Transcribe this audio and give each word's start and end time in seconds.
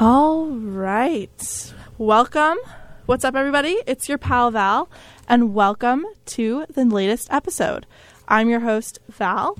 All 0.00 0.46
right. 0.46 1.74
Welcome. 1.98 2.58
What's 3.06 3.24
up, 3.24 3.34
everybody? 3.34 3.78
It's 3.84 4.08
your 4.08 4.16
pal 4.16 4.52
Val, 4.52 4.88
and 5.26 5.52
welcome 5.54 6.06
to 6.26 6.66
the 6.70 6.84
latest 6.84 7.26
episode. 7.32 7.84
I'm 8.28 8.48
your 8.48 8.60
host, 8.60 9.00
Val, 9.08 9.58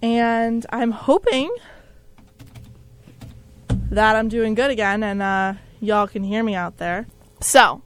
and 0.00 0.64
I'm 0.70 0.92
hoping 0.92 1.50
that 3.90 4.14
I'm 4.14 4.28
doing 4.28 4.54
good 4.54 4.70
again 4.70 5.02
and 5.02 5.20
uh, 5.20 5.54
y'all 5.80 6.06
can 6.06 6.22
hear 6.22 6.44
me 6.44 6.54
out 6.54 6.76
there. 6.76 7.08
So, 7.40 7.82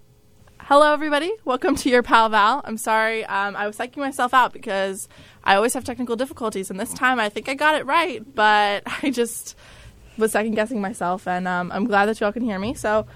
hello, 0.60 0.92
everybody. 0.92 1.32
Welcome 1.46 1.74
to 1.76 1.88
your 1.88 2.02
pal 2.02 2.28
Val. 2.28 2.60
I'm 2.66 2.76
sorry, 2.76 3.24
um, 3.24 3.56
I 3.56 3.66
was 3.66 3.78
psyching 3.78 3.96
myself 3.96 4.34
out 4.34 4.52
because 4.52 5.08
I 5.42 5.54
always 5.54 5.72
have 5.72 5.84
technical 5.84 6.16
difficulties, 6.16 6.68
and 6.68 6.78
this 6.78 6.92
time 6.92 7.18
I 7.18 7.30
think 7.30 7.48
I 7.48 7.54
got 7.54 7.76
it 7.76 7.86
right, 7.86 8.22
but 8.34 8.82
I 9.02 9.08
just 9.08 9.56
was 10.18 10.32
second 10.32 10.54
guessing 10.54 10.80
myself, 10.80 11.26
and 11.26 11.46
um, 11.48 11.70
I'm 11.72 11.84
glad 11.86 12.06
that 12.06 12.20
y'all 12.20 12.32
can 12.32 12.42
hear 12.42 12.58
me. 12.58 12.74
So, 12.74 13.06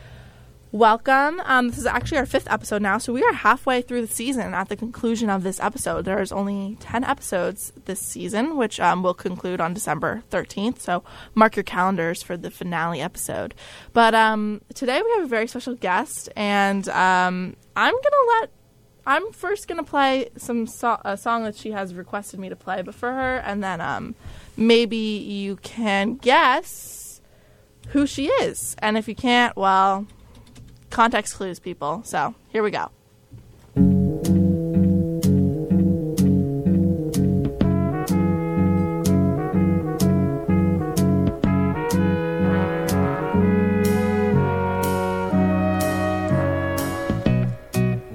welcome. 0.71 1.41
Um, 1.45 1.69
this 1.69 1.79
is 1.79 1.87
actually 1.87 2.19
our 2.19 2.27
fifth 2.27 2.51
episode 2.51 2.81
now, 2.81 2.99
so 2.99 3.13
we 3.13 3.23
are 3.23 3.33
halfway 3.33 3.83
through 3.83 4.03
the 4.03 4.13
season. 4.13 4.55
At 4.55 4.69
the 4.69 4.77
conclusion 4.77 5.29
of 5.29 5.43
this 5.43 5.61
episode, 5.61 6.05
there's 6.05 6.33
only 6.33 6.77
ten 6.81 7.05
episodes 7.05 7.73
this 7.85 8.01
season, 8.01 8.57
which 8.57 8.79
um, 8.81 9.03
will 9.03 9.15
conclude 9.15 9.61
on 9.61 9.75
December 9.75 10.23
13th. 10.31 10.79
So, 10.81 11.03
mark 11.35 11.57
your 11.57 11.65
calendars 11.65 12.23
for 12.23 12.37
the 12.37 12.51
finale 12.51 13.01
episode. 13.01 13.55
But 13.93 14.15
um, 14.15 14.63
today 14.75 15.03
we 15.03 15.11
have 15.17 15.25
a 15.25 15.29
very 15.29 15.49
special 15.49 15.75
guest, 15.75 16.29
and 16.37 16.89
um, 16.89 17.57
I'm 17.77 17.95
gonna 17.95 18.41
let. 18.41 18.51
I'm 19.05 19.33
first 19.33 19.67
gonna 19.67 19.83
play 19.83 20.29
some 20.37 20.69
so- 20.69 21.01
a 21.05 21.17
song 21.17 21.43
that 21.43 21.57
she 21.57 21.73
has 21.73 21.93
requested 21.93 22.39
me 22.39 22.49
to 22.49 22.55
play, 22.55 22.83
but 22.83 22.95
for 22.95 23.13
her, 23.13 23.39
and 23.39 23.61
then 23.63 23.81
um, 23.81 24.15
maybe 24.57 24.97
you 24.97 25.57
can 25.57 26.15
guess 26.15 27.21
who 27.89 28.07
she 28.07 28.27
is. 28.27 28.77
And 28.79 28.97
if 28.97 29.09
you 29.09 29.15
can't, 29.15 29.57
well, 29.57 30.07
context 30.91 31.35
clues, 31.35 31.59
people. 31.59 32.03
So 32.05 32.35
here 32.49 32.63
we 32.63 32.71
go. 32.71 32.91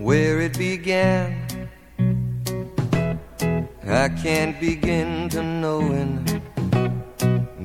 where 0.08 0.40
it 0.40 0.58
began. 0.58 1.36
I 3.86 4.08
can't 4.08 4.58
begin 4.58 5.28
to 5.32 5.44
knowing, 5.44 6.17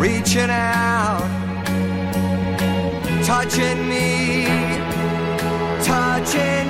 reaching 0.00 0.48
out, 0.48 1.20
touching 3.22 3.86
me, 3.86 4.46
touching 5.84 6.69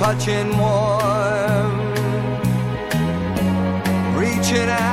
touching 0.00 0.56
warm, 0.56 1.72
reaching 4.16 4.70
out, 4.70 4.89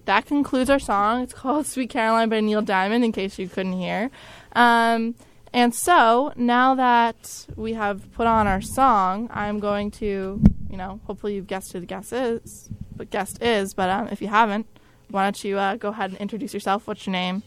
right, 0.00 0.06
that 0.06 0.26
concludes 0.26 0.70
our 0.70 0.78
song. 0.78 1.22
It's 1.22 1.34
called 1.34 1.66
"Sweet 1.66 1.90
Caroline" 1.90 2.28
by 2.28 2.40
Neil 2.40 2.62
Diamond. 2.62 3.04
In 3.04 3.12
case 3.12 3.38
you 3.38 3.48
couldn't 3.48 3.74
hear, 3.74 4.10
um, 4.52 5.14
and 5.52 5.74
so 5.74 6.32
now 6.36 6.74
that 6.74 7.46
we 7.56 7.74
have 7.74 8.12
put 8.12 8.26
on 8.26 8.46
our 8.46 8.60
song, 8.60 9.28
I'm 9.32 9.58
going 9.58 9.90
to, 9.92 10.42
you 10.70 10.76
know, 10.76 11.00
hopefully 11.04 11.34
you've 11.34 11.46
guessed 11.46 11.72
who 11.72 11.80
the 11.80 11.86
guest 11.86 12.12
is. 12.12 12.68
But 12.96 13.10
guest 13.10 13.42
is, 13.42 13.74
but 13.74 13.88
um, 13.88 14.08
if 14.08 14.20
you 14.20 14.28
haven't, 14.28 14.66
why 15.08 15.24
don't 15.24 15.42
you 15.42 15.58
uh, 15.58 15.76
go 15.76 15.88
ahead 15.88 16.10
and 16.10 16.18
introduce 16.20 16.52
yourself? 16.52 16.86
What's 16.86 17.06
your 17.06 17.12
name? 17.12 17.42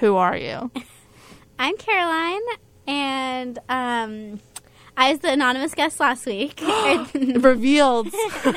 Who 0.00 0.16
are 0.16 0.36
you? 0.36 0.70
I'm 1.58 1.76
Caroline, 1.76 2.40
and 2.86 3.58
um, 3.68 4.40
I 4.96 5.10
was 5.10 5.20
the 5.20 5.32
anonymous 5.32 5.74
guest 5.74 6.00
last 6.00 6.26
week. 6.26 6.60
Revealed. 7.14 8.08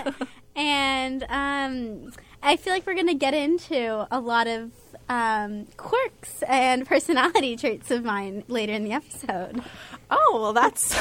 and 0.55 1.23
um, 1.29 2.11
I 2.42 2.56
feel 2.56 2.74
like 2.74 2.86
we're 2.86 2.94
going 2.94 3.07
to 3.07 3.13
get 3.13 3.34
into 3.34 4.07
a 4.12 4.19
lot 4.19 4.48
of 4.48 4.72
um, 5.10 5.66
quirks 5.78 6.44
and 6.44 6.86
personality 6.86 7.56
traits 7.57 7.92
of 7.92 8.04
mine 8.04 8.44
later 8.48 8.74
in 8.74 8.84
the 8.84 8.92
episode. 8.92 9.62
Oh 10.10 10.39
well, 10.42 10.54
that's 10.54 10.95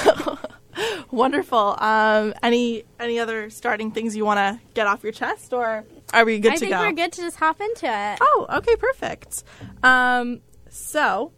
wonderful. 1.11 1.77
Um, 1.79 2.35
any 2.43 2.85
any 2.99 3.19
other 3.19 3.51
starting 3.51 3.91
things 3.91 4.17
you 4.17 4.25
want 4.25 4.39
to 4.39 4.61
get 4.75 4.87
off 4.87 5.03
your 5.03 5.13
chest, 5.13 5.53
or 5.53 5.85
are 6.13 6.25
we 6.25 6.39
good 6.39 6.53
I 6.53 6.57
to 6.57 6.67
go? 6.67 6.77
I 6.77 6.79
think 6.79 6.99
we're 6.99 7.05
good 7.05 7.13
to 7.13 7.21
just 7.23 7.37
hop 7.37 7.61
into 7.61 7.87
it. 7.87 8.19
Oh, 8.21 8.47
okay, 8.51 8.77
perfect. 8.77 9.45
Um, 9.83 10.41
so, 10.69 11.33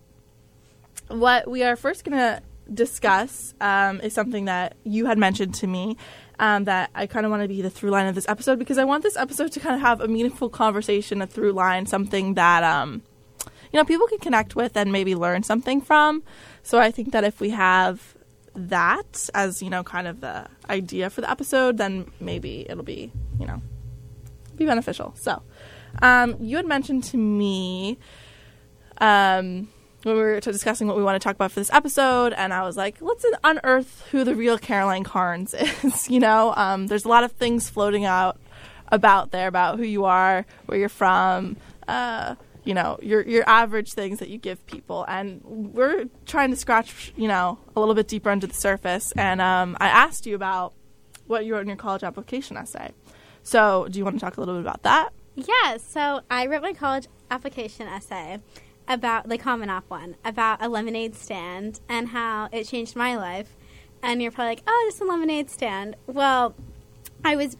what 1.09 1.50
we 1.50 1.62
are 1.62 1.77
first 1.77 2.05
going 2.05 2.19
to 2.19 2.43
discuss 2.73 3.55
um, 3.61 4.00
is 4.00 4.12
something 4.12 4.45
that 4.47 4.77
you 4.85 5.06
had 5.06 5.19
mentioned 5.19 5.55
to 5.55 5.67
me 5.67 5.97
um, 6.38 6.64
that 6.64 6.90
I 6.94 7.06
kind 7.06 7.26
of 7.26 7.31
want 7.31 7.43
to 7.43 7.49
be 7.49 7.62
the 7.62 7.70
through 7.70 7.90
line 7.90 8.06
of 8.06 8.14
this 8.14 8.29
episode 8.29 8.58
because 8.58 8.79
I 8.79 8.85
want 8.85 9.02
this 9.02 9.17
episode 9.17 9.52
to 9.52 9.61
kind 9.61 9.75
of 9.75 9.81
have 9.81 10.00
a 10.00 10.08
meaningful 10.08 10.49
conversation, 10.49 11.20
a 11.23 11.26
through 11.26 11.52
line, 11.52 11.87
something 11.87 12.35
that 12.35 12.62
um, 12.62 13.02
you 13.73 13.79
know 13.79 13.85
people 13.85 14.06
can 14.06 14.19
connect 14.19 14.56
with 14.56 14.76
and 14.76 14.93
maybe 14.93 15.14
learn 15.14 15.43
something 15.43 15.81
from. 15.81 16.23
So 16.62 16.79
I 16.79 16.90
think 16.90 17.12
that 17.12 17.25
if 17.25 17.40
we 17.40 17.50
have 17.50 18.14
that 18.55 19.29
as 19.35 19.62
you 19.62 19.70
know 19.70 19.82
kind 19.82 20.06
of 20.06 20.20
the 20.20 20.46
idea 20.69 21.11
for 21.11 21.20
the 21.20 21.31
episode, 21.31 21.79
then 21.79 22.11
maybe 22.20 22.67
it'll 22.69 22.85
be 22.85 23.11
you 23.38 23.46
know 23.46 23.61
be 24.56 24.67
beneficial. 24.67 25.14
So, 25.17 25.43
um, 26.02 26.37
you 26.40 26.56
had 26.56 26.67
mentioned 26.67 27.05
to 27.05 27.17
me 27.17 27.99
um, 28.99 29.69
we 30.05 30.15
were 30.15 30.41
discussing 30.41 30.87
what 30.87 30.97
we 30.97 31.03
want 31.03 31.21
to 31.21 31.25
talk 31.25 31.35
about 31.35 31.50
for 31.50 31.61
this 31.61 31.73
episode, 31.73 32.33
and 32.33 32.53
I 32.53 32.62
was 32.62 32.77
like, 32.77 33.00
let's 33.00 33.25
unearth 33.43 34.06
who 34.11 34.25
the 34.25 34.35
real 34.35 34.59
Caroline 34.59 35.05
Carnes 35.05 35.55
is. 35.85 36.09
you 36.09 36.21
know, 36.21 36.55
um, 36.56 36.87
there's 36.87 37.05
a 37.05 37.09
lot 37.09 37.25
of 37.25 37.33
things 37.33 37.69
floating 37.69 38.05
out 38.05 38.39
about 38.91 39.33
there 39.33 39.49
about 39.49 39.79
who 39.79 39.85
you 39.85 40.05
are, 40.05 40.47
where 40.67 40.79
you're 40.79 40.89
from. 40.89 41.56
Uh, 41.87 42.35
you 42.65 42.75
know 42.75 42.99
your 43.00 43.23
your 43.23 43.49
average 43.49 43.93
things 43.93 44.19
that 44.19 44.29
you 44.29 44.37
give 44.37 44.65
people, 44.67 45.05
and 45.09 45.41
we're 45.43 46.05
trying 46.27 46.50
to 46.50 46.56
scratch 46.56 47.12
you 47.17 47.27
know 47.27 47.59
a 47.75 47.81
little 47.81 47.95
bit 47.95 48.09
deeper 48.09 48.29
under 48.29 48.47
the 48.47 48.55
surface. 48.55 49.11
And 49.12 49.41
um, 49.41 49.77
I 49.81 49.89
asked 49.89 50.27
you 50.27 50.35
about 50.35 50.75
what 51.27 51.47
you 51.47 51.55
wrote 51.55 51.62
in 51.62 51.69
your 51.69 51.77
college 51.77 52.03
application 52.03 52.59
essay. 52.59 52.93
So, 53.43 53.89
do 53.91 53.99
you 53.99 54.05
want 54.05 54.17
to 54.17 54.21
talk 54.21 54.37
a 54.37 54.41
little 54.41 54.56
bit 54.56 54.62
about 54.62 54.83
that? 54.83 55.11
Yeah, 55.35 55.79
so 55.79 56.21
I 56.31 56.47
wrote 56.47 56.62
my 56.62 56.75
college 56.75 57.06
application 57.31 57.87
essay 57.87 58.41
about 58.88 59.29
the 59.29 59.38
Common 59.38 59.70
App 59.70 59.88
one 59.88 60.17
about 60.25 60.62
a 60.62 60.69
lemonade 60.69 61.14
stand 61.14 61.81
and 61.88 62.08
how 62.08 62.49
it 62.50 62.67
changed 62.67 62.96
my 62.96 63.17
life. 63.17 63.56
And 64.02 64.23
you're 64.23 64.31
probably 64.31 64.52
like, 64.52 64.62
"Oh, 64.67 64.87
just 64.88 65.00
a 65.00 65.05
lemonade 65.05 65.50
stand." 65.50 65.96
Well, 66.06 66.55
I 67.25 67.37
was 67.37 67.56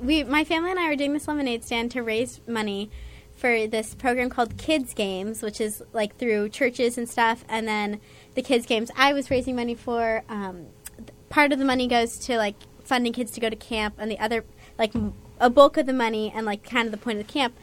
we 0.00 0.22
my 0.24 0.44
family 0.44 0.70
and 0.70 0.78
I 0.78 0.88
were 0.88 0.96
doing 0.96 1.12
this 1.12 1.28
lemonade 1.28 1.64
stand 1.64 1.90
to 1.92 2.02
raise 2.02 2.40
money 2.46 2.90
for 3.34 3.66
this 3.66 3.94
program 3.94 4.30
called 4.30 4.56
Kids 4.58 4.94
Games, 4.94 5.42
which 5.42 5.60
is 5.60 5.82
like 5.92 6.16
through 6.16 6.50
churches 6.50 6.98
and 6.98 7.08
stuff. 7.08 7.44
And 7.48 7.66
then 7.66 8.00
the 8.34 8.42
Kids 8.42 8.66
Games 8.66 8.90
I 8.96 9.12
was 9.12 9.30
raising 9.30 9.56
money 9.56 9.74
for. 9.74 10.22
Um, 10.28 10.66
part 11.28 11.52
of 11.52 11.58
the 11.58 11.64
money 11.64 11.86
goes 11.86 12.18
to 12.18 12.36
like 12.36 12.56
funding 12.84 13.12
kids 13.12 13.30
to 13.32 13.40
go 13.40 13.50
to 13.50 13.56
camp, 13.56 13.94
and 13.98 14.10
the 14.10 14.18
other 14.18 14.44
like 14.78 14.92
a 15.40 15.50
bulk 15.50 15.76
of 15.76 15.86
the 15.86 15.92
money 15.92 16.32
and 16.34 16.46
like 16.46 16.62
kind 16.62 16.86
of 16.86 16.92
the 16.92 16.98
point 16.98 17.20
of 17.20 17.26
the 17.26 17.32
camp 17.32 17.54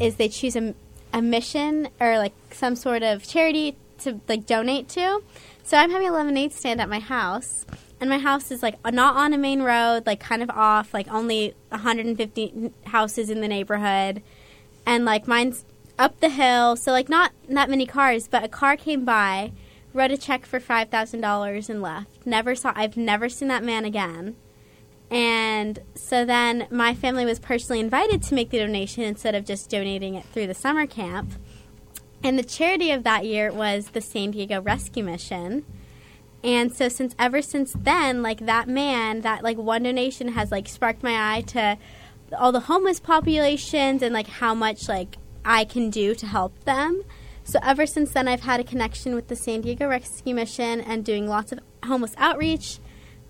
is 0.00 0.16
they 0.16 0.28
choose 0.28 0.56
a, 0.56 0.74
a 1.14 1.22
mission 1.22 1.88
or 2.00 2.18
like 2.18 2.34
some 2.50 2.76
sort 2.76 3.02
of 3.02 3.26
charity 3.26 3.76
to 4.00 4.20
like 4.28 4.44
donate 4.44 4.88
to. 4.90 5.22
So 5.62 5.78
I'm 5.78 5.90
having 5.90 6.08
a 6.08 6.12
lemonade 6.12 6.52
stand 6.52 6.80
at 6.80 6.90
my 6.90 6.98
house, 6.98 7.64
and 8.00 8.10
my 8.10 8.18
house 8.18 8.50
is 8.50 8.62
like 8.62 8.76
not 8.92 9.16
on 9.16 9.32
a 9.32 9.38
main 9.38 9.62
road, 9.62 10.04
like 10.04 10.20
kind 10.20 10.42
of 10.42 10.50
off, 10.50 10.92
like 10.92 11.10
only 11.10 11.54
150 11.70 12.72
houses 12.86 13.30
in 13.30 13.40
the 13.40 13.48
neighborhood, 13.48 14.22
and 14.84 15.06
like 15.06 15.26
mine's 15.26 15.64
up 15.98 16.18
the 16.20 16.28
hill, 16.28 16.76
so 16.76 16.90
like 16.90 17.08
not 17.08 17.32
that 17.48 17.70
many 17.70 17.86
cars, 17.86 18.28
but 18.28 18.44
a 18.44 18.48
car 18.48 18.76
came 18.76 19.04
by, 19.04 19.52
wrote 19.94 20.10
a 20.10 20.18
check 20.18 20.44
for 20.44 20.58
five 20.58 20.90
thousand 20.90 21.20
dollars 21.20 21.70
and 21.70 21.80
left. 21.80 22.26
Never 22.26 22.54
saw. 22.54 22.72
I've 22.74 22.96
never 22.96 23.28
seen 23.28 23.48
that 23.48 23.64
man 23.64 23.84
again. 23.84 24.34
And 25.10 25.78
so 25.94 26.24
then 26.24 26.66
my 26.70 26.94
family 26.94 27.24
was 27.24 27.38
personally 27.38 27.80
invited 27.80 28.22
to 28.24 28.34
make 28.34 28.50
the 28.50 28.58
donation 28.58 29.04
instead 29.04 29.34
of 29.34 29.44
just 29.44 29.70
donating 29.70 30.14
it 30.14 30.24
through 30.26 30.46
the 30.46 30.54
summer 30.54 30.86
camp. 30.86 31.32
And 32.22 32.38
the 32.38 32.42
charity 32.42 32.90
of 32.90 33.04
that 33.04 33.26
year 33.26 33.52
was 33.52 33.88
the 33.88 34.00
San 34.00 34.30
Diego 34.30 34.60
Rescue 34.60 35.04
Mission. 35.04 35.64
And 36.42 36.74
so 36.74 36.88
since 36.88 37.14
ever 37.18 37.42
since 37.42 37.74
then, 37.78 38.22
like 38.22 38.46
that 38.46 38.68
man, 38.68 39.20
that 39.22 39.42
like 39.42 39.56
one 39.56 39.82
donation 39.82 40.28
has 40.28 40.50
like 40.50 40.68
sparked 40.68 41.02
my 41.02 41.36
eye 41.36 41.42
to 41.42 41.78
all 42.38 42.52
the 42.52 42.60
homeless 42.60 43.00
populations 43.00 44.02
and 44.02 44.12
like 44.12 44.26
how 44.26 44.54
much 44.54 44.88
like 44.88 45.16
I 45.44 45.64
can 45.64 45.90
do 45.90 46.14
to 46.14 46.26
help 46.26 46.64
them. 46.64 47.04
So 47.44 47.58
ever 47.62 47.86
since 47.86 48.12
then 48.12 48.26
I've 48.26 48.42
had 48.42 48.60
a 48.60 48.64
connection 48.64 49.14
with 49.14 49.28
the 49.28 49.36
San 49.36 49.60
Diego 49.60 49.86
Rescue 49.86 50.34
Mission 50.34 50.80
and 50.80 51.04
doing 51.04 51.28
lots 51.28 51.52
of 51.52 51.60
homeless 51.84 52.14
outreach. 52.16 52.78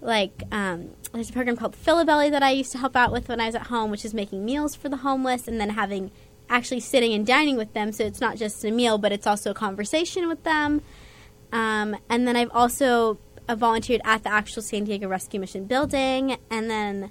Like 0.05 0.43
um, 0.53 0.91
there's 1.13 1.31
a 1.31 1.33
program 1.33 1.57
called 1.57 1.75
Philabelly 1.75 2.31
that 2.31 2.43
I 2.43 2.51
used 2.51 2.71
to 2.73 2.79
help 2.79 2.95
out 2.95 3.11
with 3.11 3.29
when 3.29 3.41
I 3.41 3.47
was 3.47 3.55
at 3.55 3.69
home, 3.69 3.91
which 3.91 4.05
is 4.05 4.13
making 4.13 4.45
meals 4.45 4.75
for 4.75 4.89
the 4.91 4.99
homeless 4.99 5.49
and 5.49 5.59
then 5.59 5.71
having 5.71 6.11
actually 6.51 6.81
sitting 6.81 7.15
and 7.15 7.27
dining 7.27 7.57
with 7.57 7.73
them. 7.73 7.91
So 7.91 8.05
it's 8.05 8.21
not 8.21 8.37
just 8.37 8.63
a 8.67 8.71
meal, 8.71 8.99
but 8.99 9.13
it's 9.13 9.27
also 9.27 9.51
a 9.53 9.55
conversation 9.55 10.29
with 10.29 10.43
them. 10.45 10.83
Um, 11.53 11.97
and 12.11 12.29
then 12.29 12.37
I've 12.37 12.51
also 12.53 13.19
uh, 13.49 13.55
volunteered 13.55 14.03
at 14.05 14.25
the 14.25 14.29
actual 14.31 14.61
San 14.61 14.85
Diego 14.85 15.09
Rescue 15.09 15.41
Mission 15.41 15.65
building. 15.65 16.37
And 16.51 16.71
then 16.71 17.11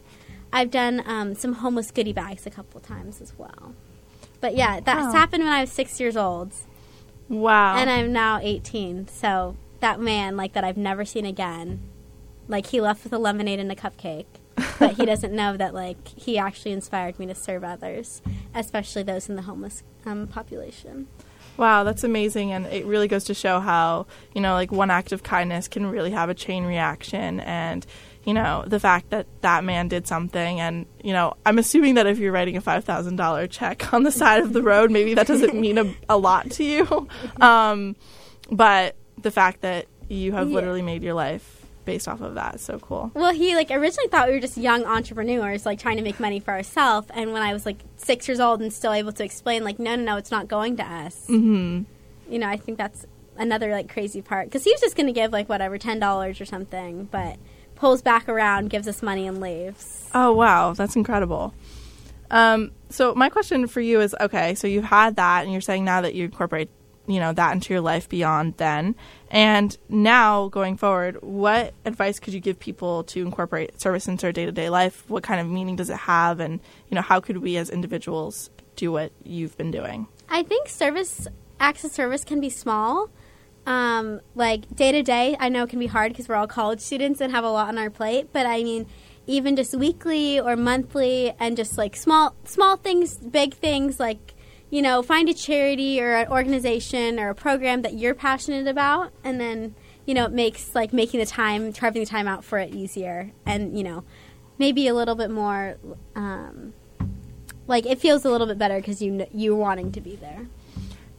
I've 0.52 0.70
done 0.70 1.02
um, 1.08 1.34
some 1.34 1.54
homeless 1.54 1.90
goodie 1.90 2.14
bags 2.14 2.46
a 2.46 2.52
couple 2.52 2.80
times 2.80 3.22
as 3.22 3.34
well. 3.40 3.74
But 4.40 4.56
yeah, 4.56 4.82
that's 4.82 5.06
Wow. 5.08 5.12
happened 5.14 5.44
when 5.46 5.54
I 5.54 5.62
was 5.62 5.72
six 5.72 6.00
years 6.00 6.16
old. 6.16 6.54
Wow. 7.28 7.76
And 7.78 7.90
I'm 7.90 8.14
now 8.14 8.40
18. 8.40 9.08
So 9.08 9.56
that 9.80 10.00
man, 10.00 10.38
like, 10.38 10.54
that 10.54 10.64
I've 10.64 10.78
never 10.78 11.06
seen 11.06 11.26
again, 11.26 11.80
like, 12.48 12.68
he 12.68 12.82
left 12.82 13.04
with 13.04 13.14
a 13.14 13.18
lemonade 13.18 13.60
and 13.60 13.72
a 13.72 13.76
cupcake. 13.76 14.26
but 14.80 14.94
he 14.94 15.06
doesn't 15.06 15.34
know 15.34 15.58
that, 15.58 15.74
like, 15.74 16.08
he 16.08 16.38
actually 16.38 16.72
inspired 16.72 17.18
me 17.20 17.26
to 17.26 17.36
serve 17.36 17.64
others, 17.64 18.22
especially 18.54 19.04
those 19.04 19.28
in 19.30 19.36
the 19.36 19.42
homeless 19.44 19.84
um, 20.06 20.28
population. 20.28 21.08
Wow, 21.58 21.84
that's 21.84 22.04
amazing. 22.04 22.52
And 22.52 22.66
it 22.68 22.86
really 22.86 23.08
goes 23.08 23.26
to 23.26 23.34
show 23.36 23.60
how, 23.60 24.08
you 24.34 24.42
know, 24.42 24.54
like 24.54 24.72
one 24.72 24.90
act 24.90 25.12
of 25.12 25.22
kindness 25.22 25.68
can 25.68 25.86
really 25.86 26.10
have 26.12 26.30
a 26.30 26.34
chain 26.34 26.66
reaction. 26.66 27.40
And, 27.42 27.86
you 28.26 28.34
know, 28.34 28.64
the 28.66 28.80
fact 28.80 29.12
that 29.12 29.28
that 29.42 29.64
man 29.64 29.88
did 29.88 30.08
something. 30.08 30.60
And, 30.60 30.88
you 31.04 31.14
know, 31.14 31.36
I'm 31.46 31.60
assuming 31.60 31.94
that 31.96 32.08
if 32.08 32.18
you're 32.18 32.32
writing 32.32 32.58
a 32.58 32.62
$5,000 32.62 33.50
check 33.52 33.94
on 33.94 34.02
the 34.02 34.12
side 34.12 34.42
of 34.42 34.54
the 34.54 34.64
road, 34.64 34.90
maybe 34.90 35.14
that 35.14 35.28
doesn't 35.28 35.54
mean 35.54 35.78
a, 35.78 35.94
a 36.10 36.18
lot 36.18 36.50
to 36.52 36.64
you. 36.64 37.08
Um, 37.42 37.96
but 38.52 38.96
the 39.22 39.32
fact 39.32 39.62
that 39.62 39.86
you 40.10 40.32
have 40.32 40.50
Yeah. 40.50 40.56
literally 40.56 40.82
made 40.82 41.04
your 41.04 41.14
life 41.14 41.63
based 41.86 42.08
off 42.08 42.22
of 42.22 42.36
that. 42.36 42.60
so 42.60 42.80
cool. 42.80 43.12
Well, 43.14 43.34
he 43.34 43.56
like 43.56 43.72
originally 43.72 44.10
thought 44.10 44.28
we 44.28 44.34
were 44.34 44.40
just 44.40 44.58
young 44.58 44.86
entrepreneurs, 44.86 45.66
like 45.66 45.80
trying 45.80 45.98
to 45.98 46.04
make 46.04 46.20
money 46.20 46.40
for 46.40 46.52
ourselves. 46.52 47.08
And 47.14 47.34
when 47.34 47.42
I 47.42 47.54
was 47.54 47.66
like 47.66 47.78
six 47.98 48.28
years 48.28 48.40
old 48.40 48.62
and 48.62 48.72
still 48.72 48.94
able 48.94 49.12
to 49.14 49.24
explain, 49.24 49.64
like, 49.64 49.80
no, 49.80 49.96
no, 49.96 50.04
no, 50.04 50.18
it's 50.18 50.32
not 50.32 50.48
going 50.48 50.78
to 50.78 50.84
us. 50.84 51.26
hmm 51.28 51.82
You 52.30 52.40
know, 52.40 52.48
I 52.48 52.58
think 52.58 52.78
that's 52.78 53.06
another 53.38 53.72
like 53.72 53.92
crazy 53.92 54.22
part 54.22 54.48
because 54.48 54.64
he 54.64 54.72
was 54.72 54.80
just 54.82 54.96
going 54.96 55.08
to 55.08 55.14
give 55.14 55.32
like 55.32 55.50
whatever 55.50 55.78
ten 55.78 56.00
dollars 56.00 56.40
or 56.40 56.46
something, 56.46 57.06
but 57.06 57.38
pulls 57.76 58.02
back 58.02 58.30
around, 58.30 58.70
gives 58.70 58.88
us 58.88 59.02
money, 59.02 59.28
and 59.28 59.42
leaves. 59.42 60.10
Oh 60.14 60.32
wow, 60.34 60.74
that's 60.74 60.96
incredible. 60.96 61.54
Um, 62.32 62.72
so 62.90 63.14
my 63.16 63.30
question 63.30 63.68
for 63.68 63.82
you 63.82 64.02
is: 64.02 64.16
Okay, 64.22 64.56
so 64.56 64.68
you've 64.68 64.84
had 64.86 65.16
that, 65.18 65.44
and 65.44 65.52
you're 65.52 65.62
saying 65.62 65.84
now 65.86 66.02
that 66.02 66.16
you 66.16 66.26
incorporate, 66.26 66.70
you 67.08 67.20
know, 67.20 67.34
that 67.34 67.54
into 67.54 67.74
your 67.74 67.82
life 67.82 68.08
beyond 68.08 68.56
then, 68.58 68.96
and 69.30 69.78
now 69.90 70.48
going 70.50 70.78
forward, 70.78 71.18
what 71.22 71.74
advice 71.86 72.20
could 72.20 72.34
you 72.34 72.40
give 72.40 72.60
people 72.60 73.04
to 73.06 73.22
incorporate 73.22 73.82
service 73.82 74.08
into 74.08 74.22
their 74.22 74.32
day 74.32 74.46
to 74.46 74.52
day 74.52 74.70
life? 74.70 75.04
What 75.10 75.24
kind 75.24 75.42
of 75.42 75.48
meaning 75.48 75.76
does 75.76 75.90
it 75.90 75.98
have, 75.98 76.40
and 76.40 76.60
you 76.90 76.96
know, 76.96 77.02
how 77.02 77.20
could 77.20 77.38
we 77.38 77.58
as 77.58 77.70
individuals 77.70 78.50
do 78.76 78.92
what 78.92 79.12
you've 79.24 79.58
been 79.58 79.72
doing? 79.72 80.08
I 80.30 80.44
think 80.44 80.68
service 80.70 81.28
acts 81.60 81.84
of 81.84 81.92
service 81.92 82.24
can 82.24 82.40
be 82.40 82.50
small. 82.50 83.10
Um, 83.66 84.20
like 84.36 84.76
day 84.76 84.92
to 84.92 85.02
day, 85.04 85.38
I 85.40 85.50
know 85.50 85.64
it 85.64 85.70
can 85.70 85.80
be 85.80 85.88
hard 85.88 86.12
because 86.12 86.28
we're 86.28 86.36
all 86.36 86.48
college 86.48 86.82
students 86.82 87.22
and 87.22 87.32
have 87.32 87.46
a 87.46 87.50
lot 87.50 87.70
on 87.70 87.78
our 87.78 87.90
plate. 87.90 88.30
But 88.34 88.46
I 88.46 88.64
mean, 88.64 88.88
even 89.26 89.56
just 89.56 89.74
weekly 89.74 90.40
or 90.40 90.56
monthly, 90.56 91.34
and 91.40 91.56
just 91.56 91.78
like 91.78 91.96
small 91.96 92.36
small 92.44 92.76
things, 92.76 93.18
big 93.18 93.54
things, 93.54 94.00
like 94.00 94.34
you 94.74 94.82
know, 94.82 95.04
find 95.04 95.30
a 95.30 95.34
charity 95.36 96.02
or 96.02 96.16
an 96.16 96.28
organization 96.30 97.20
or 97.20 97.30
a 97.30 97.36
program 97.36 97.84
that 97.84 97.94
you're 97.94 98.16
passionate 98.16 98.68
about, 98.68 99.12
and 99.24 99.40
then 99.40 99.76
you 100.08 100.14
know, 100.14 100.26
it 100.26 100.32
makes 100.32 100.74
like 100.74 100.92
making 100.92 101.20
the 101.20 101.26
time, 101.26 101.72
carving 101.74 102.02
the 102.02 102.10
time 102.10 102.28
out 102.28 102.44
for 102.44 102.58
it 102.58 102.74
easier, 102.74 103.32
and 103.46 103.78
you 103.78 103.84
know, 103.84 104.04
maybe 104.58 104.88
a 104.88 104.94
little 104.94 105.16
bit 105.16 105.30
more. 105.30 105.78
Um, 106.16 106.74
like 107.68 107.86
it 107.86 108.00
feels 108.00 108.26
a 108.26 108.30
little 108.30 108.48
bit 108.48 108.58
better 108.58 108.78
because 108.78 109.02
you 109.02 109.26
you're 109.32 109.56
wanting 109.56 109.92
to 109.94 110.02
be 110.02 110.16
there. 110.16 110.48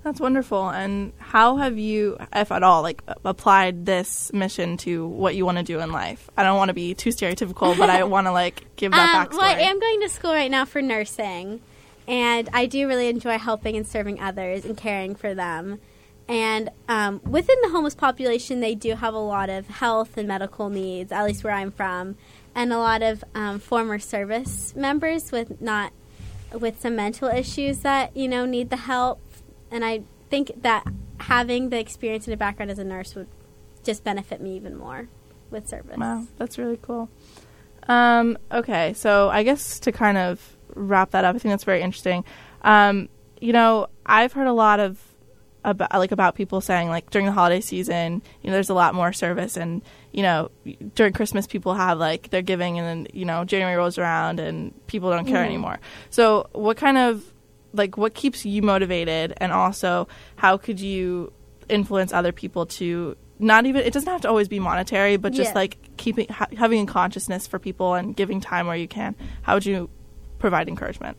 That's 0.02 0.20
wonderful. 0.20 0.68
And 0.68 1.14
how 1.18 1.56
have 1.56 1.78
you, 1.78 2.18
if 2.34 2.52
at 2.52 2.62
all, 2.62 2.82
like 2.82 3.02
applied 3.24 3.86
this 3.86 4.30
mission 4.34 4.76
to 4.78 5.06
what 5.06 5.34
you 5.34 5.46
want 5.46 5.56
to 5.56 5.64
do 5.64 5.80
in 5.80 5.92
life? 5.92 6.28
I 6.36 6.42
don't 6.42 6.58
want 6.58 6.68
to 6.68 6.74
be 6.74 6.92
too 6.92 7.08
stereotypical, 7.10 7.78
but 7.78 7.88
I 7.88 8.02
want 8.14 8.26
to 8.26 8.32
like 8.32 8.66
give 8.76 8.92
that 8.92 9.14
Um, 9.14 9.26
backstory. 9.26 9.38
well, 9.38 9.56
I 9.56 9.60
am 9.60 9.80
going 9.80 10.00
to 10.02 10.08
school 10.10 10.32
right 10.34 10.50
now 10.50 10.66
for 10.66 10.82
nursing, 10.82 11.62
and 12.06 12.48
I 12.52 12.66
do 12.66 12.86
really 12.86 13.08
enjoy 13.08 13.38
helping 13.38 13.76
and 13.76 13.86
serving 13.86 14.20
others 14.20 14.64
and 14.64 14.76
caring 14.76 15.14
for 15.14 15.34
them. 15.34 15.80
And 16.26 16.70
um, 16.88 17.20
within 17.24 17.56
the 17.62 17.70
homeless 17.70 17.94
population, 17.94 18.60
they 18.60 18.74
do 18.74 18.94
have 18.94 19.14
a 19.14 19.18
lot 19.18 19.50
of 19.50 19.66
health 19.68 20.16
and 20.16 20.26
medical 20.26 20.70
needs, 20.70 21.12
at 21.12 21.24
least 21.24 21.44
where 21.44 21.52
I'm 21.52 21.70
from, 21.70 22.16
and 22.54 22.72
a 22.72 22.78
lot 22.78 23.02
of 23.02 23.22
um, 23.34 23.58
former 23.58 23.98
service 23.98 24.74
members 24.74 25.32
with 25.32 25.60
not 25.60 25.92
with 26.52 26.80
some 26.80 26.94
mental 26.96 27.28
issues 27.28 27.80
that 27.80 28.16
you 28.16 28.28
know 28.28 28.46
need 28.46 28.70
the 28.70 28.76
help. 28.76 29.20
And 29.70 29.84
I 29.84 30.02
think 30.30 30.62
that 30.62 30.86
having 31.18 31.68
the 31.68 31.78
experience 31.78 32.26
and 32.26 32.34
a 32.34 32.36
background 32.36 32.70
as 32.70 32.78
a 32.78 32.84
nurse 32.84 33.14
would 33.14 33.28
just 33.82 34.02
benefit 34.02 34.40
me 34.40 34.56
even 34.56 34.76
more 34.76 35.08
with 35.50 35.68
service. 35.68 35.98
Wow, 35.98 36.26
that's 36.38 36.56
really 36.56 36.78
cool. 36.80 37.10
Um, 37.86 38.38
okay, 38.50 38.94
so 38.94 39.28
I 39.28 39.42
guess 39.42 39.78
to 39.80 39.92
kind 39.92 40.16
of 40.16 40.53
wrap 40.74 41.10
that 41.12 41.24
up, 41.24 41.34
I 41.34 41.38
think 41.38 41.52
that's 41.52 41.64
very 41.64 41.82
interesting. 41.82 42.24
Um, 42.62 43.08
you 43.40 43.52
know, 43.52 43.88
I've 44.06 44.32
heard 44.32 44.46
a 44.46 44.52
lot 44.52 44.80
of 44.80 44.98
about 45.66 45.92
like 45.94 46.12
about 46.12 46.34
people 46.34 46.60
saying 46.60 46.88
like 46.90 47.08
during 47.10 47.24
the 47.26 47.32
holiday 47.32 47.60
season, 47.60 48.22
you 48.42 48.48
know, 48.48 48.52
there's 48.54 48.68
a 48.68 48.74
lot 48.74 48.94
more 48.94 49.12
service, 49.12 49.56
and 49.56 49.82
you 50.12 50.22
know, 50.22 50.50
during 50.94 51.12
Christmas 51.12 51.46
people 51.46 51.74
have 51.74 51.98
like 51.98 52.30
they're 52.30 52.42
giving, 52.42 52.78
and 52.78 52.86
then 52.86 53.06
you 53.18 53.24
know 53.24 53.44
January 53.44 53.76
rolls 53.76 53.96
around 53.98 54.40
and 54.40 54.72
people 54.86 55.10
don't 55.10 55.24
care 55.26 55.42
Mhm. 55.42 55.46
anymore. 55.46 55.78
So, 56.10 56.48
what 56.52 56.76
kind 56.76 56.98
of 56.98 57.24
like 57.72 57.96
what 57.96 58.14
keeps 58.14 58.44
you 58.44 58.62
motivated, 58.62 59.32
and 59.38 59.52
also 59.52 60.06
how 60.36 60.56
could 60.58 60.80
you 60.80 61.32
influence 61.68 62.12
other 62.12 62.30
people 62.32 62.66
to 62.66 63.16
not 63.38 63.64
even 63.66 63.82
it 63.82 63.92
doesn't 63.92 64.10
have 64.12 64.20
to 64.20 64.28
always 64.28 64.48
be 64.48 64.60
monetary, 64.60 65.16
but 65.16 65.32
just 65.32 65.52
Yeah. 65.52 65.58
like 65.60 65.78
keeping 65.96 66.28
ha- 66.28 66.46
having 66.56 66.82
a 66.82 66.86
consciousness 66.86 67.46
for 67.46 67.58
people 67.58 67.94
and 67.94 68.14
giving 68.14 68.40
time 68.40 68.66
where 68.66 68.76
you 68.76 68.86
can. 68.86 69.16
How 69.42 69.54
would 69.54 69.64
you 69.66 69.88
provide 70.44 70.68
encouragement? 70.68 71.16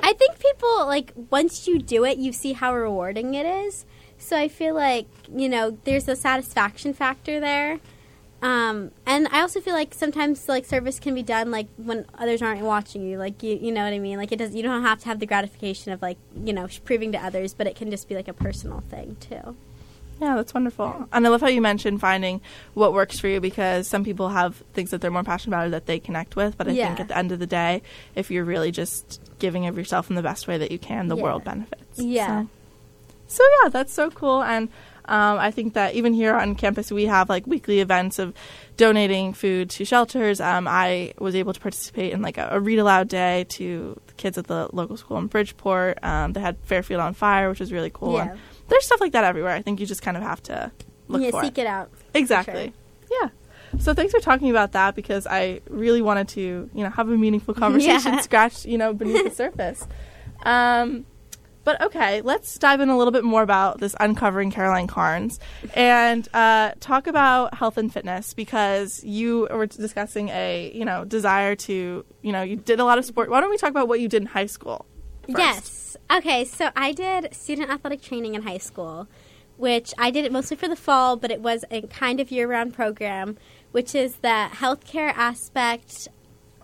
I 0.00 0.12
think 0.12 0.38
people 0.38 0.86
like 0.86 1.12
once 1.30 1.66
you 1.66 1.78
do 1.78 2.04
it, 2.04 2.18
you 2.18 2.30
see 2.30 2.52
how 2.52 2.74
rewarding 2.74 3.32
it 3.32 3.46
is. 3.46 3.86
So 4.18 4.36
I 4.36 4.48
feel 4.48 4.74
like 4.74 5.06
you 5.34 5.48
know 5.48 5.78
there's 5.84 6.06
a 6.08 6.14
satisfaction 6.14 6.92
factor 6.92 7.40
there, 7.40 7.80
um, 8.42 8.90
and 9.06 9.28
I 9.32 9.40
also 9.40 9.62
feel 9.62 9.72
like 9.72 9.94
sometimes 9.94 10.46
like 10.46 10.66
service 10.66 11.00
can 11.00 11.14
be 11.14 11.22
done 11.22 11.50
like 11.50 11.68
when 11.78 12.04
others 12.18 12.42
aren't 12.42 12.60
watching 12.60 13.02
you. 13.08 13.16
Like 13.16 13.42
you, 13.42 13.56
you 13.56 13.72
know 13.72 13.82
what 13.82 13.94
I 13.94 13.98
mean. 13.98 14.18
Like 14.18 14.30
it 14.30 14.36
does. 14.36 14.54
You 14.54 14.62
don't 14.62 14.82
have 14.82 15.00
to 15.00 15.06
have 15.06 15.20
the 15.20 15.26
gratification 15.26 15.92
of 15.92 16.02
like 16.02 16.18
you 16.44 16.52
know 16.52 16.68
proving 16.84 17.12
to 17.12 17.18
others, 17.18 17.54
but 17.54 17.66
it 17.66 17.74
can 17.74 17.90
just 17.90 18.06
be 18.06 18.14
like 18.14 18.28
a 18.28 18.34
personal 18.34 18.80
thing 18.80 19.16
too. 19.20 19.56
Yeah, 20.20 20.36
that's 20.36 20.54
wonderful. 20.54 21.08
And 21.12 21.26
I 21.26 21.30
love 21.30 21.40
how 21.40 21.48
you 21.48 21.60
mentioned 21.60 22.00
finding 22.00 22.40
what 22.74 22.92
works 22.92 23.18
for 23.18 23.28
you 23.28 23.40
because 23.40 23.86
some 23.88 24.04
people 24.04 24.28
have 24.28 24.56
things 24.72 24.90
that 24.90 25.00
they're 25.00 25.10
more 25.10 25.24
passionate 25.24 25.56
about 25.56 25.66
or 25.66 25.70
that 25.70 25.86
they 25.86 25.98
connect 25.98 26.36
with. 26.36 26.56
But 26.56 26.68
I 26.68 26.74
think 26.88 27.00
at 27.00 27.08
the 27.08 27.18
end 27.18 27.32
of 27.32 27.38
the 27.40 27.46
day, 27.46 27.82
if 28.14 28.30
you're 28.30 28.44
really 28.44 28.70
just 28.70 29.20
giving 29.38 29.66
of 29.66 29.76
yourself 29.76 30.08
in 30.10 30.16
the 30.16 30.22
best 30.22 30.46
way 30.46 30.56
that 30.58 30.70
you 30.70 30.78
can, 30.78 31.08
the 31.08 31.16
Yeah. 31.16 31.22
world 31.22 31.44
benefits. 31.44 31.98
Yeah. 31.98 32.42
So, 32.42 32.48
so 33.26 33.44
yeah, 33.62 33.68
that's 33.70 33.92
so 33.92 34.10
cool. 34.10 34.42
And 34.42 34.68
um, 35.06 35.38
I 35.38 35.50
think 35.50 35.74
that 35.74 35.94
even 35.94 36.14
here 36.14 36.34
on 36.34 36.54
campus, 36.54 36.90
we 36.92 37.06
have 37.06 37.28
like 37.28 37.46
weekly 37.46 37.80
events 37.80 38.18
of 38.18 38.32
donating 38.76 39.32
food 39.34 39.68
to 39.70 39.84
shelters. 39.84 40.40
Um, 40.40 40.66
I 40.68 41.12
was 41.18 41.34
able 41.34 41.52
to 41.52 41.60
participate 41.60 42.12
in 42.12 42.22
like 42.22 42.38
a, 42.38 42.48
a 42.52 42.60
read 42.60 42.78
aloud 42.78 43.08
day 43.08 43.44
to 43.50 44.00
the 44.06 44.12
kids 44.14 44.38
at 44.38 44.46
the 44.46 44.68
local 44.72 44.96
school 44.96 45.18
in 45.18 45.26
Bridgeport. 45.26 45.98
Um, 46.02 46.32
they 46.32 46.40
had 46.40 46.56
Fairfield 46.62 47.00
on 47.00 47.14
Fire, 47.14 47.50
which 47.50 47.60
was 47.60 47.72
really 47.72 47.90
cool. 47.92 48.14
Yeah. 48.14 48.30
And 48.30 48.40
there's 48.68 48.84
stuff 48.84 49.00
like 49.00 49.12
that 49.12 49.24
everywhere. 49.24 49.54
I 49.54 49.62
think 49.62 49.80
you 49.80 49.86
just 49.86 50.02
kind 50.02 50.16
of 50.16 50.22
have 50.22 50.42
to 50.44 50.72
look 51.08 51.22
yeah, 51.22 51.30
for 51.30 51.42
seek 51.44 51.58
it 51.58 51.66
out. 51.66 51.90
Exactly. 52.14 52.72
Yeah. 53.10 53.28
So 53.78 53.92
thanks 53.92 54.12
for 54.12 54.20
talking 54.20 54.50
about 54.50 54.72
that 54.72 54.94
because 54.94 55.26
I 55.26 55.60
really 55.68 56.00
wanted 56.00 56.28
to, 56.28 56.70
you 56.72 56.84
know, 56.84 56.90
have 56.90 57.08
a 57.08 57.16
meaningful 57.16 57.54
conversation, 57.64 58.14
Yeah. 58.14 58.20
scratch, 58.20 58.64
you 58.64 58.78
know, 58.78 58.94
beneath 58.94 59.24
the 59.24 59.30
surface. 59.34 59.86
Um, 60.42 61.06
but 61.64 61.80
okay, 61.80 62.20
let's 62.20 62.58
dive 62.58 62.80
in 62.80 62.90
a 62.90 62.96
little 62.96 63.10
bit 63.10 63.24
more 63.24 63.42
about 63.42 63.80
this 63.80 63.96
uncovering 63.98 64.50
Caroline 64.50 64.86
Carnes 64.86 65.40
and 65.74 66.28
uh, 66.34 66.72
talk 66.78 67.06
about 67.06 67.54
health 67.54 67.78
and 67.78 67.92
fitness 67.92 68.34
because 68.34 69.02
you 69.02 69.48
were 69.50 69.66
discussing 69.66 70.28
a, 70.28 70.70
you 70.74 70.84
know, 70.84 71.06
desire 71.06 71.56
to, 71.56 72.04
you 72.20 72.32
know, 72.32 72.42
you 72.42 72.56
did 72.56 72.80
a 72.80 72.84
lot 72.84 72.98
of 72.98 73.06
sport. 73.06 73.30
Why 73.30 73.40
don't 73.40 73.48
we 73.50 73.56
talk 73.56 73.70
about 73.70 73.88
what 73.88 73.98
you 73.98 74.08
did 74.08 74.22
in 74.22 74.26
high 74.26 74.46
school? 74.46 74.84
First? 75.26 75.38
Yes. 75.38 75.96
Okay, 76.10 76.44
so 76.44 76.70
I 76.76 76.92
did 76.92 77.34
student 77.34 77.70
athletic 77.70 78.02
training 78.02 78.34
in 78.34 78.42
high 78.42 78.58
school, 78.58 79.08
which 79.56 79.92
I 79.98 80.10
did 80.10 80.24
it 80.24 80.32
mostly 80.32 80.56
for 80.56 80.68
the 80.68 80.76
fall, 80.76 81.16
but 81.16 81.30
it 81.30 81.40
was 81.40 81.64
a 81.70 81.82
kind 81.82 82.20
of 82.20 82.30
year 82.30 82.46
round 82.46 82.74
program, 82.74 83.36
which 83.72 83.94
is 83.94 84.16
the 84.16 84.48
healthcare 84.52 85.12
aspect, 85.14 86.08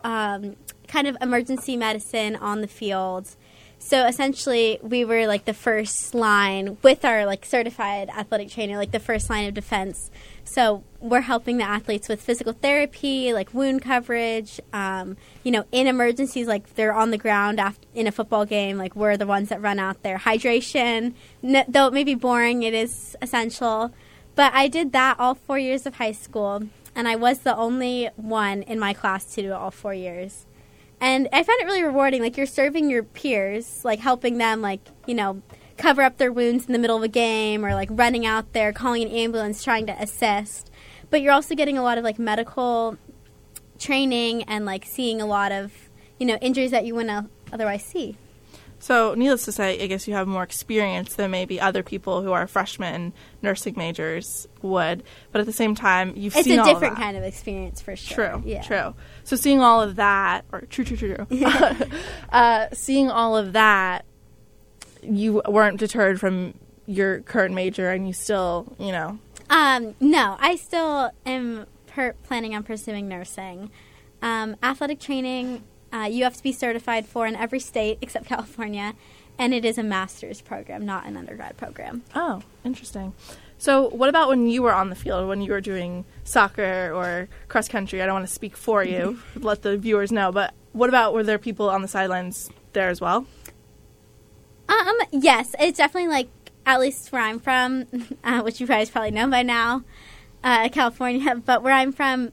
um, 0.04 0.56
kind 0.88 1.06
of 1.06 1.16
emergency 1.20 1.76
medicine 1.76 2.36
on 2.36 2.60
the 2.60 2.68
field. 2.68 3.36
So 3.78 4.06
essentially, 4.06 4.78
we 4.82 5.06
were 5.06 5.26
like 5.26 5.46
the 5.46 5.54
first 5.54 6.14
line 6.14 6.76
with 6.82 7.04
our 7.04 7.24
like 7.24 7.46
certified 7.46 8.10
athletic 8.10 8.50
trainer, 8.50 8.76
like 8.76 8.90
the 8.90 9.00
first 9.00 9.30
line 9.30 9.48
of 9.48 9.54
defense. 9.54 10.10
So 10.44 10.82
we're 11.00 11.20
helping 11.20 11.58
the 11.58 11.64
athletes 11.64 12.08
with 12.08 12.20
physical 12.20 12.52
therapy, 12.52 13.32
like 13.32 13.54
wound 13.54 13.82
coverage. 13.82 14.60
Um, 14.72 15.16
you 15.44 15.52
know, 15.52 15.64
in 15.72 15.86
emergencies, 15.86 16.46
like 16.46 16.74
they're 16.74 16.92
on 16.92 17.10
the 17.10 17.18
ground 17.18 17.60
after, 17.60 17.86
in 17.94 18.06
a 18.06 18.12
football 18.12 18.44
game, 18.44 18.76
like 18.76 18.96
we're 18.96 19.16
the 19.16 19.26
ones 19.26 19.48
that 19.48 19.60
run 19.60 19.78
out 19.78 20.02
there. 20.02 20.18
Hydration, 20.18 21.14
though 21.42 21.86
it 21.86 21.92
may 21.92 22.04
be 22.04 22.14
boring, 22.14 22.62
it 22.62 22.74
is 22.74 23.16
essential. 23.22 23.92
But 24.34 24.52
I 24.54 24.68
did 24.68 24.92
that 24.92 25.18
all 25.18 25.34
four 25.34 25.58
years 25.58 25.86
of 25.86 25.96
high 25.96 26.12
school, 26.12 26.62
and 26.94 27.08
I 27.08 27.16
was 27.16 27.40
the 27.40 27.56
only 27.56 28.10
one 28.16 28.62
in 28.62 28.78
my 28.78 28.92
class 28.92 29.24
to 29.34 29.42
do 29.42 29.48
it 29.48 29.52
all 29.52 29.70
four 29.70 29.94
years 29.94 30.46
and 31.00 31.28
I 31.32 31.42
found 31.42 31.60
it 31.60 31.64
really 31.64 31.82
rewarding. 31.82 32.20
Like 32.22 32.36
you're 32.36 32.46
serving 32.46 32.90
your 32.90 33.02
peers, 33.02 33.84
like 33.84 34.00
helping 34.00 34.38
them, 34.38 34.60
like 34.60 34.80
you 35.06 35.14
know, 35.14 35.42
cover 35.80 36.02
up 36.02 36.18
their 36.18 36.32
wounds 36.32 36.66
in 36.66 36.72
the 36.72 36.78
middle 36.78 36.96
of 36.96 37.02
a 37.02 37.08
game, 37.08 37.64
or 37.64 37.74
like 37.74 37.88
running 37.90 38.26
out 38.26 38.52
there, 38.52 38.72
calling 38.72 39.02
an 39.02 39.08
ambulance, 39.08 39.62
trying 39.64 39.86
to 39.86 39.92
assist. 40.00 40.70
But 41.10 41.22
you're 41.22 41.32
also 41.32 41.54
getting 41.54 41.76
a 41.78 41.82
lot 41.82 41.98
of 41.98 42.04
like 42.04 42.18
medical 42.18 42.96
training 43.78 44.42
and 44.44 44.64
like 44.66 44.84
seeing 44.84 45.20
a 45.20 45.26
lot 45.26 45.52
of 45.52 45.72
you 46.18 46.26
know 46.26 46.36
injuries 46.36 46.70
that 46.70 46.84
you 46.84 46.94
wouldn't 46.94 47.30
otherwise 47.52 47.84
see. 47.84 48.16
So, 48.82 49.12
needless 49.14 49.44
to 49.44 49.52
say, 49.52 49.82
I 49.82 49.86
guess 49.88 50.08
you 50.08 50.14
have 50.14 50.26
more 50.26 50.42
experience 50.42 51.14
than 51.16 51.30
maybe 51.30 51.60
other 51.60 51.82
people 51.82 52.22
who 52.22 52.32
are 52.32 52.46
freshmen 52.46 53.12
nursing 53.42 53.74
majors 53.76 54.48
would. 54.62 55.02
But 55.32 55.42
at 55.42 55.46
the 55.46 55.52
same 55.52 55.74
time, 55.74 56.14
you've 56.16 56.34
It's 56.34 56.44
seen 56.44 56.58
a 56.58 56.62
all 56.62 56.68
of 56.68 56.74
different 56.80 56.96
kind 56.96 57.14
of 57.14 57.22
experience 57.22 57.82
for 57.82 57.94
sure. 57.94 58.30
True, 58.30 58.42
Yeah. 58.46 58.62
true. 58.62 58.94
So, 59.24 59.36
seeing 59.36 59.60
all 59.60 59.82
of 59.82 59.96
that, 59.96 60.46
or 60.50 60.62
true, 60.62 60.84
true, 60.86 60.96
true, 60.96 61.14
true. 61.14 61.26
uh, 62.32 62.68
seeing 62.72 63.10
all 63.10 63.36
of 63.36 63.52
that, 63.52 64.06
you 65.02 65.42
weren't 65.48 65.78
deterred 65.78 66.20
from 66.20 66.54
your 66.86 67.20
current 67.20 67.54
major, 67.54 67.90
and 67.90 68.06
you 68.06 68.12
still, 68.12 68.74
you 68.78 68.92
know, 68.92 69.18
Um, 69.48 69.94
no, 70.00 70.36
I 70.40 70.56
still 70.56 71.10
am 71.26 71.66
per- 71.86 72.14
planning 72.24 72.54
on 72.54 72.62
pursuing 72.62 73.08
nursing. 73.08 73.70
Um, 74.22 74.56
athletic 74.62 75.00
training, 75.00 75.62
uh, 75.92 76.08
you 76.10 76.24
have 76.24 76.36
to 76.36 76.42
be 76.42 76.52
certified 76.52 77.06
for 77.06 77.26
in 77.26 77.34
every 77.36 77.60
state 77.60 77.98
except 78.02 78.26
California, 78.26 78.94
and 79.38 79.54
it 79.54 79.64
is 79.64 79.78
a 79.78 79.82
master's 79.82 80.40
program, 80.40 80.84
not 80.84 81.06
an 81.06 81.16
undergrad 81.16 81.56
program. 81.56 82.02
Oh, 82.14 82.42
interesting. 82.64 83.12
So, 83.58 83.88
what 83.90 84.08
about 84.08 84.28
when 84.28 84.48
you 84.48 84.62
were 84.62 84.72
on 84.72 84.88
the 84.88 84.96
field, 84.96 85.28
when 85.28 85.42
you 85.42 85.52
were 85.52 85.60
doing 85.60 86.04
soccer 86.24 86.92
or 86.94 87.28
cross 87.48 87.68
country? 87.68 88.00
I 88.02 88.06
don't 88.06 88.14
want 88.14 88.26
to 88.26 88.32
speak 88.34 88.56
for 88.56 88.82
you, 88.82 89.20
let 89.36 89.62
the 89.62 89.76
viewers 89.76 90.10
know, 90.10 90.32
but 90.32 90.54
what 90.72 90.88
about 90.88 91.12
were 91.12 91.22
there 91.24 91.38
people 91.38 91.68
on 91.68 91.82
the 91.82 91.88
sidelines 91.88 92.50
there 92.72 92.88
as 92.88 93.00
well? 93.00 93.26
Um, 94.70 94.96
yes, 95.10 95.54
it's 95.58 95.78
definitely 95.78 96.08
like 96.08 96.28
at 96.64 96.80
least 96.80 97.10
where 97.10 97.22
I'm 97.22 97.40
from, 97.40 97.86
uh, 98.24 98.40
which 98.42 98.60
you 98.60 98.66
guys 98.66 98.88
probably 98.88 99.10
know 99.10 99.28
by 99.28 99.42
now, 99.42 99.82
uh, 100.44 100.68
California. 100.68 101.34
But 101.44 101.62
where 101.62 101.74
I'm 101.74 101.92
from, 101.92 102.32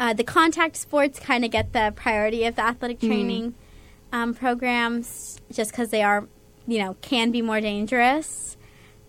uh, 0.00 0.12
the 0.12 0.24
contact 0.24 0.76
sports 0.76 1.20
kind 1.20 1.44
of 1.44 1.50
get 1.50 1.72
the 1.72 1.92
priority 1.94 2.44
of 2.44 2.56
the 2.56 2.62
athletic 2.62 3.00
training 3.00 3.54
um, 4.12 4.34
programs, 4.34 5.40
just 5.52 5.70
because 5.70 5.90
they 5.90 6.02
are, 6.02 6.26
you 6.66 6.78
know, 6.78 6.96
can 7.00 7.30
be 7.30 7.42
more 7.42 7.60
dangerous. 7.60 8.56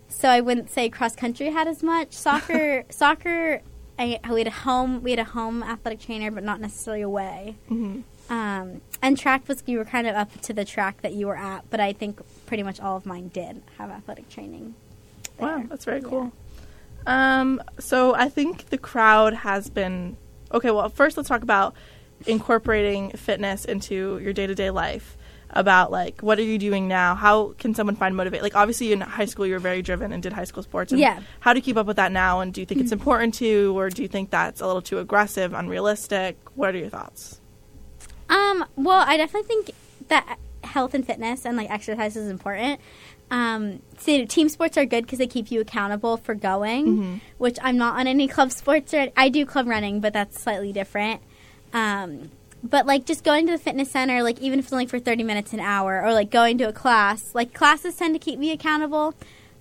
So 0.08 0.30
I 0.30 0.42
wouldn't 0.42 0.70
say 0.70 0.90
cross 0.90 1.16
country 1.16 1.52
had 1.52 1.68
as 1.68 1.82
much 1.84 2.14
soccer. 2.14 2.86
soccer, 2.90 3.62
I, 3.98 4.20
we 4.30 4.40
had 4.40 4.48
a 4.48 4.52
home, 4.52 5.02
we 5.02 5.12
had 5.12 5.20
a 5.20 5.24
home 5.24 5.64
athletic 5.64 6.02
trainer, 6.02 6.32
but 6.32 6.44
not 6.44 6.60
necessarily 6.60 7.02
away. 7.02 7.58
Mm-hmm. 7.70 8.02
Um, 8.29 8.81
and 9.01 9.17
track 9.17 9.48
was 9.48 9.63
you 9.65 9.77
were 9.79 9.86
kind 9.86 10.05
of 10.07 10.15
up 10.15 10.39
to 10.41 10.53
the 10.53 10.63
track 10.65 11.01
that 11.01 11.13
you 11.13 11.27
were 11.27 11.38
at, 11.38 11.69
but 11.69 11.79
I 11.79 11.93
think 11.93 12.19
pretty 12.45 12.63
much 12.63 12.79
all 12.79 12.95
of 12.95 13.05
mine 13.05 13.29
did 13.29 13.62
have 13.77 13.89
athletic 13.89 14.29
training. 14.29 14.75
Wow, 15.39 15.63
that's 15.67 15.86
very 15.86 16.01
Yeah. 16.01 16.07
cool. 16.09 16.31
Um, 17.07 17.62
so 17.79 18.13
I 18.13 18.29
think 18.29 18.69
the 18.69 18.77
crowd 18.77 19.33
has 19.33 19.69
been 19.69 20.17
okay. 20.51 20.69
Well, 20.69 20.89
first 20.89 21.17
let's 21.17 21.29
talk 21.29 21.41
about 21.43 21.74
incorporating 22.27 23.12
fitness 23.12 23.65
into 23.65 24.19
your 24.21 24.33
day 24.33 24.48
to 24.48 24.55
day 24.55 24.69
life. 24.69 25.15
About 25.51 25.89
like 25.91 26.21
what 26.21 26.38
are 26.38 26.43
you 26.43 26.59
doing 26.59 26.88
now? 26.88 27.15
How 27.15 27.55
can 27.57 27.74
someone 27.74 27.95
find 27.95 28.15
motivate? 28.15 28.43
Like 28.43 28.55
obviously 28.55 28.91
in 28.93 29.01
high 29.01 29.25
school 29.25 29.48
you 29.48 29.53
were 29.53 29.59
very 29.59 29.81
driven 29.81 30.12
and 30.13 30.21
did 30.21 30.31
high 30.33 30.43
school 30.43 30.62
sports. 30.62 30.91
And 30.91 31.01
Yeah. 31.01 31.21
How 31.39 31.53
do 31.53 31.57
you 31.57 31.63
keep 31.63 31.75
up 31.77 31.88
with 31.88 31.95
that 31.98 32.12
now? 32.12 32.41
And 32.41 32.53
do 32.53 32.62
you 32.62 32.65
think 32.67 32.81
it's 32.81 32.91
important 32.91 33.33
to, 33.36 33.75
or 33.75 33.89
do 33.89 34.03
you 34.03 34.07
think 34.07 34.29
that's 34.29 34.62
a 34.62 34.67
little 34.67 34.83
too 34.83 35.00
aggressive, 35.00 35.51
unrealistic? 35.55 36.38
What 36.53 36.75
are 36.75 36.77
your 36.77 36.89
thoughts? 36.89 37.41
Um, 38.29 38.65
well, 38.75 39.03
I 39.07 39.17
definitely 39.17 39.48
think 39.48 39.71
that 40.07 40.38
health 40.63 40.93
and 40.93 41.05
fitness 41.05 41.45
and 41.45 41.57
like 41.57 41.69
exercise 41.69 42.15
is 42.15 42.29
important. 42.29 42.79
Um, 43.31 43.81
so 44.00 44.25
team 44.25 44.50
sports 44.50 44.77
are 44.77 44.86
good 44.86 45.05
because 45.05 45.19
they 45.19 45.27
keep 45.27 45.51
you 45.51 45.62
accountable 45.62 46.17
for 46.17 46.33
going, 46.36 46.86
Mm-hmm. 46.88 47.15
which 47.38 47.57
I'm 47.62 47.77
not 47.77 48.00
on 48.00 48.07
any 48.07 48.27
club 48.36 48.51
sports. 48.51 48.93
Or 48.93 49.07
I 49.17 49.29
do 49.29 49.45
club 49.45 49.67
running, 49.67 50.00
but 50.00 50.13
that's 50.13 50.41
slightly 50.41 50.71
different. 50.74 51.21
Um, 51.74 52.31
but 52.63 52.86
like 52.86 53.05
just 53.05 53.24
going 53.24 53.45
to 53.45 53.53
the 53.53 53.57
fitness 53.57 53.89
center, 53.91 54.21
like 54.24 54.39
even 54.41 54.59
if 54.59 54.65
it's 54.65 54.74
only 54.74 54.86
for 54.86 55.00
30 55.00 55.24
minutes 55.24 55.53
an 55.53 55.59
hour, 55.59 56.03
or 56.03 56.13
like 56.13 56.29
going 56.29 56.57
to 56.57 56.67
a 56.67 56.74
class, 56.74 57.33
like 57.33 57.53
classes 57.53 57.95
tend 57.95 58.15
to 58.15 58.19
keep 58.19 58.38
me 58.39 58.51
accountable. 58.51 59.13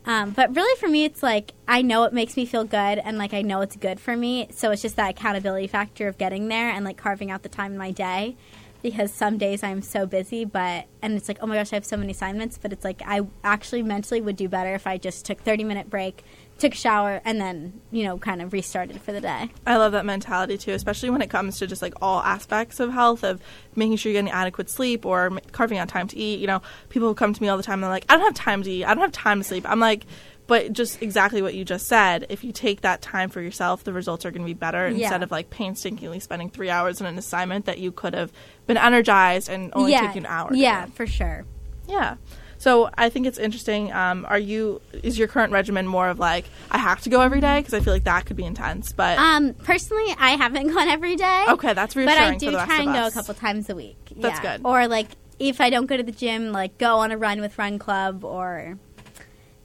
Um, 0.06 0.30
but 0.30 0.56
really, 0.56 0.74
for 0.80 0.88
me, 0.88 1.04
it's 1.04 1.22
like 1.22 1.52
I 1.68 1.82
know 1.82 2.04
it 2.04 2.12
makes 2.14 2.34
me 2.36 2.46
feel 2.46 2.64
good, 2.64 2.98
and 2.98 3.18
like 3.18 3.34
I 3.34 3.42
know 3.42 3.60
it's 3.60 3.76
good 3.76 4.00
for 4.00 4.16
me. 4.16 4.48
So 4.50 4.70
it's 4.70 4.80
just 4.80 4.96
that 4.96 5.10
accountability 5.10 5.66
factor 5.66 6.08
of 6.08 6.16
getting 6.16 6.48
there 6.48 6.70
and 6.70 6.84
like 6.84 6.96
carving 6.96 7.30
out 7.30 7.42
the 7.42 7.48
time 7.50 7.72
in 7.72 7.78
my 7.78 7.90
day. 7.90 8.34
Because 8.82 9.12
some 9.12 9.38
days 9.38 9.62
I'm 9.62 9.82
so 9.82 10.06
busy, 10.06 10.44
but 10.44 10.86
and 11.02 11.16
it's 11.16 11.26
like, 11.28 11.38
oh 11.40 11.46
my 11.46 11.56
gosh, 11.56 11.72
I 11.72 11.76
have 11.76 11.84
so 11.84 11.96
many 11.96 12.12
assignments. 12.12 12.58
But 12.58 12.72
it's 12.72 12.84
like 12.84 13.02
I 13.04 13.22
actually 13.42 13.82
mentally 13.82 14.20
would 14.20 14.36
do 14.36 14.48
better 14.48 14.74
if 14.74 14.86
I 14.86 14.98
just 14.98 15.24
took 15.26 15.40
30 15.42 15.64
minute 15.64 15.90
break, 15.90 16.22
took 16.58 16.74
a 16.74 16.76
shower, 16.76 17.20
and 17.24 17.40
then 17.40 17.80
you 17.90 18.04
know 18.04 18.18
kind 18.18 18.40
of 18.40 18.52
restarted 18.52 19.00
for 19.00 19.10
the 19.12 19.20
day. 19.20 19.50
I 19.66 19.76
love 19.78 19.92
that 19.92 20.06
mentality 20.06 20.56
too, 20.58 20.72
especially 20.72 21.10
when 21.10 21.22
it 21.22 21.28
comes 21.30 21.58
to 21.58 21.66
just 21.66 21.82
like 21.82 21.94
all 22.00 22.20
aspects 22.20 22.78
of 22.78 22.92
health, 22.92 23.24
of 23.24 23.40
making 23.74 23.96
sure 23.96 24.12
you're 24.12 24.22
getting 24.22 24.32
adequate 24.32 24.70
sleep 24.70 25.04
or 25.04 25.30
carving 25.50 25.78
out 25.78 25.88
time 25.88 26.06
to 26.08 26.16
eat. 26.16 26.38
You 26.38 26.46
know, 26.46 26.62
people 26.88 27.08
who 27.08 27.14
come 27.14 27.34
to 27.34 27.42
me 27.42 27.48
all 27.48 27.56
the 27.56 27.62
time 27.64 27.74
and 27.74 27.82
they're 27.84 27.90
like, 27.90 28.06
I 28.08 28.16
don't 28.16 28.24
have 28.26 28.34
time 28.34 28.62
to 28.62 28.70
eat, 28.70 28.84
I 28.84 28.94
don't 28.94 29.02
have 29.02 29.12
time 29.12 29.38
to 29.40 29.44
sleep. 29.44 29.68
I'm 29.68 29.80
like, 29.80 30.06
but 30.46 30.72
just 30.72 31.02
exactly 31.02 31.42
what 31.42 31.52
you 31.54 31.62
just 31.62 31.86
said. 31.88 32.24
If 32.30 32.42
you 32.42 32.52
take 32.52 32.80
that 32.80 33.02
time 33.02 33.28
for 33.28 33.42
yourself, 33.42 33.84
the 33.84 33.92
results 33.92 34.24
are 34.24 34.30
going 34.30 34.40
to 34.40 34.46
be 34.46 34.54
better 34.54 34.88
Yeah. 34.88 35.02
instead 35.02 35.22
of 35.22 35.30
like 35.30 35.50
painstakingly 35.50 36.20
spending 36.20 36.48
three 36.48 36.70
hours 36.70 37.02
on 37.02 37.06
an 37.06 37.18
assignment 37.18 37.66
that 37.66 37.76
you 37.78 37.92
could 37.92 38.14
have 38.14 38.32
been 38.68 38.76
energized 38.76 39.48
and 39.48 39.72
only 39.74 39.90
yeah, 39.90 40.02
taken 40.06 40.24
an 40.24 40.26
hour. 40.26 40.54
Yeah, 40.54 40.86
for 40.86 41.06
sure. 41.08 41.44
Yeah. 41.88 42.16
So 42.58 42.90
I 42.98 43.08
think 43.08 43.26
it's 43.26 43.38
interesting. 43.38 43.92
Um, 43.92 44.26
are 44.28 44.38
you? 44.38 44.80
Is 45.02 45.18
your 45.18 45.28
current 45.28 45.52
regimen 45.52 45.86
more 45.86 46.08
of 46.08 46.18
like 46.18 46.44
I 46.70 46.78
have 46.78 47.00
to 47.02 47.10
go 47.10 47.20
every 47.20 47.40
day 47.40 47.58
because 47.60 47.72
I 47.74 47.80
feel 47.80 47.92
like 47.92 48.04
that 48.04 48.26
could 48.26 48.36
be 48.36 48.44
intense, 48.44 48.92
but 48.92 49.18
Um, 49.18 49.54
personally, 49.54 50.14
I 50.18 50.30
haven't 50.32 50.68
gone 50.74 50.88
every 50.88 51.16
day. 51.16 51.44
okay, 51.48 51.72
that's 51.72 51.96
reassuring. 51.96 52.18
but 52.18 52.34
I 52.34 52.36
do 52.36 52.50
try 52.52 52.82
and 52.82 52.92
go 52.92 53.06
a 53.06 53.10
couple 53.10 53.34
times 53.34 53.70
a 53.70 53.74
week. 53.74 53.96
That's 54.16 54.42
yeah. 54.42 54.56
good. 54.58 54.66
Or 54.66 54.86
like 54.88 55.08
if 55.38 55.60
I 55.60 55.70
don't 55.70 55.86
go 55.86 55.96
to 55.96 56.02
the 56.02 56.12
gym, 56.12 56.52
like 56.52 56.78
go 56.78 56.96
on 56.96 57.12
a 57.12 57.16
run 57.16 57.40
with 57.40 57.56
Run 57.58 57.78
Club, 57.78 58.24
or 58.24 58.76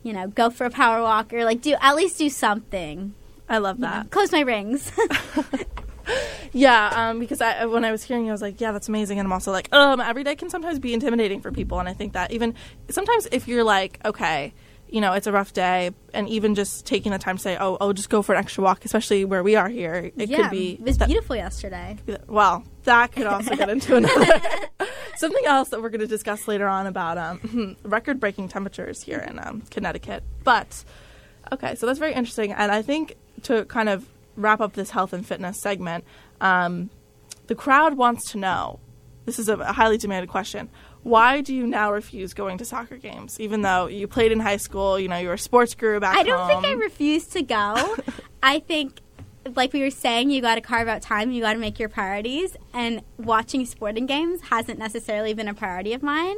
you 0.03 0.13
know, 0.13 0.27
go 0.27 0.51
for 0.51 0.65
a 0.65 0.69
power 0.69 1.01
walk, 1.01 1.33
or 1.33 1.45
like 1.45 1.61
do 1.61 1.75
at 1.81 1.95
least 1.95 2.19
do 2.19 2.29
something. 2.29 3.15
I 3.49 3.57
love 3.57 3.79
that. 3.79 4.11
Close 4.11 4.31
my 4.31 4.41
rings. 4.41 4.91
Yeah, 6.53 7.09
um, 7.09 7.19
because 7.19 7.41
I 7.41 7.65
when 7.65 7.83
I 7.83 7.91
was 7.91 8.03
hearing, 8.03 8.25
you, 8.25 8.29
I 8.29 8.33
was 8.33 8.41
like, 8.41 8.61
yeah, 8.61 8.71
that's 8.71 8.87
amazing, 8.87 9.17
and 9.19 9.25
I'm 9.25 9.33
also 9.33 9.51
like, 9.51 9.73
um, 9.73 9.99
every 9.99 10.23
day 10.23 10.35
can 10.35 10.49
sometimes 10.49 10.77
be 10.79 10.93
intimidating 10.93 11.41
for 11.41 11.51
people, 11.51 11.79
and 11.79 11.89
I 11.89 11.93
think 11.93 12.13
that 12.13 12.31
even 12.31 12.53
sometimes 12.89 13.27
if 13.31 13.47
you're 13.47 13.63
like, 13.63 13.99
okay. 14.05 14.53
You 14.89 15.01
know, 15.01 15.13
it's 15.13 15.25
a 15.25 15.31
rough 15.31 15.53
day, 15.53 15.89
and 16.13 16.29
even 16.29 16.53
just 16.53 16.85
taking 16.85 17.11
the 17.11 17.17
time 17.17 17.37
to 17.37 17.41
say, 17.41 17.57
"Oh, 17.59 17.77
I'll 17.81 17.93
just 17.93 18.11
go 18.11 18.21
for 18.21 18.35
an 18.35 18.39
extra 18.39 18.63
walk," 18.63 18.85
especially 18.85 19.25
where 19.25 19.41
we 19.41 19.55
are 19.55 19.67
here, 19.67 20.11
it 20.15 20.29
yeah, 20.29 20.37
could 20.43 20.51
be. 20.51 20.73
it 20.73 20.81
was 20.81 20.99
that- 20.99 21.07
beautiful 21.07 21.35
yesterday. 21.35 21.97
Well, 22.27 22.63
that 22.83 23.11
could 23.11 23.25
also 23.25 23.55
get 23.55 23.69
into 23.71 23.95
another 24.01 24.39
something 25.17 25.43
else 25.47 25.69
that 25.69 25.81
we're 25.81 25.89
going 25.89 26.01
to 26.01 26.05
discuss 26.05 26.47
later 26.47 26.67
on 26.67 26.85
about 26.85 27.17
um, 27.17 27.75
record-breaking 27.83 28.49
temperatures 28.49 29.01
here 29.01 29.17
in 29.17 29.39
um, 29.39 29.63
Connecticut. 29.71 30.21
But 30.43 30.83
okay, 31.51 31.73
so 31.73 31.87
that's 31.87 31.97
very 31.97 32.13
interesting, 32.13 32.51
and 32.51 32.71
I 32.71 32.83
think 32.83 33.15
to 33.43 33.65
kind 33.65 33.89
of 33.89 34.07
wrap 34.35 34.61
up 34.61 34.73
this 34.73 34.91
health 34.91 35.11
and 35.11 35.25
fitness 35.25 35.59
segment, 35.59 36.03
um, 36.43 36.91
the 37.47 37.55
crowd 37.55 37.97
wants 37.97 38.31
to 38.31 38.37
know. 38.37 38.79
This 39.25 39.39
is 39.39 39.47
a 39.47 39.73
highly 39.73 39.97
demanded 39.97 40.29
question. 40.29 40.69
Why 41.03 41.41
do 41.41 41.55
you 41.55 41.65
now 41.65 41.91
refuse 41.91 42.33
going 42.33 42.57
to 42.57 42.65
soccer 42.65 42.97
games, 42.97 43.39
even 43.39 43.61
though 43.61 43.87
you 43.87 44.07
played 44.07 44.31
in 44.31 44.39
high 44.39 44.57
school? 44.57 44.99
You 44.99 45.07
know, 45.07 45.17
you 45.17 45.29
were 45.29 45.35
a 45.35 45.39
sports 45.39 45.73
guru 45.73 45.99
back 45.99 46.17
I 46.17 46.23
don't 46.23 46.47
think 46.47 46.65
I 46.65 46.73
refuse 46.73 47.25
to 47.27 47.41
go. 47.41 47.95
I 48.43 48.59
think, 48.59 48.99
like 49.55 49.71
we 49.71 49.81
were 49.81 49.89
saying, 49.89 50.29
you 50.29 50.41
got 50.41 50.55
to 50.55 50.61
carve 50.61 50.89
out 50.89 51.01
time. 51.01 51.31
You 51.31 51.41
got 51.41 51.53
to 51.53 51.59
make 51.59 51.79
your 51.79 51.89
priorities. 51.89 52.55
And 52.73 53.01
watching 53.17 53.65
sporting 53.65 54.05
games 54.05 54.41
hasn't 54.41 54.79
necessarily 54.79 55.33
been 55.33 55.47
a 55.47 55.53
priority 55.53 55.93
of 55.93 56.03
mine. 56.03 56.37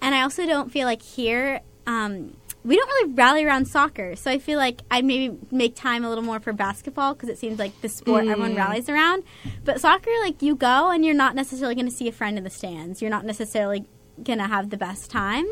And 0.00 0.14
I 0.14 0.22
also 0.22 0.46
don't 0.46 0.70
feel 0.70 0.86
like 0.86 1.02
here 1.02 1.60
um, 1.86 2.36
we 2.68 2.76
don't 2.76 2.86
really 2.88 3.12
rally 3.14 3.44
around 3.44 3.66
soccer. 3.66 4.14
So 4.14 4.30
I 4.30 4.38
feel 4.38 4.58
like 4.58 4.82
I'd 4.90 5.04
maybe 5.04 5.36
make 5.50 5.74
time 5.74 6.04
a 6.04 6.08
little 6.08 6.22
more 6.24 6.38
for 6.38 6.52
basketball 6.52 7.14
because 7.14 7.28
it 7.30 7.38
seems 7.38 7.58
like 7.58 7.80
the 7.80 7.88
sport 7.88 8.26
everyone 8.26 8.52
Mm. 8.54 8.58
rallies 8.58 8.88
around. 8.88 9.24
But 9.64 9.80
soccer, 9.80 10.10
like 10.22 10.42
you 10.42 10.54
go 10.54 10.90
and 10.90 11.04
you're 11.04 11.14
not 11.14 11.34
necessarily 11.34 11.74
going 11.74 11.88
to 11.88 11.94
see 11.94 12.06
a 12.08 12.12
friend 12.12 12.36
in 12.38 12.44
the 12.44 12.50
stands. 12.50 13.00
You're 13.00 13.10
not 13.10 13.24
necessarily 13.24 13.84
going 14.22 14.38
to 14.38 14.46
have 14.46 14.70
the 14.70 14.76
best 14.76 15.10
time. 15.10 15.46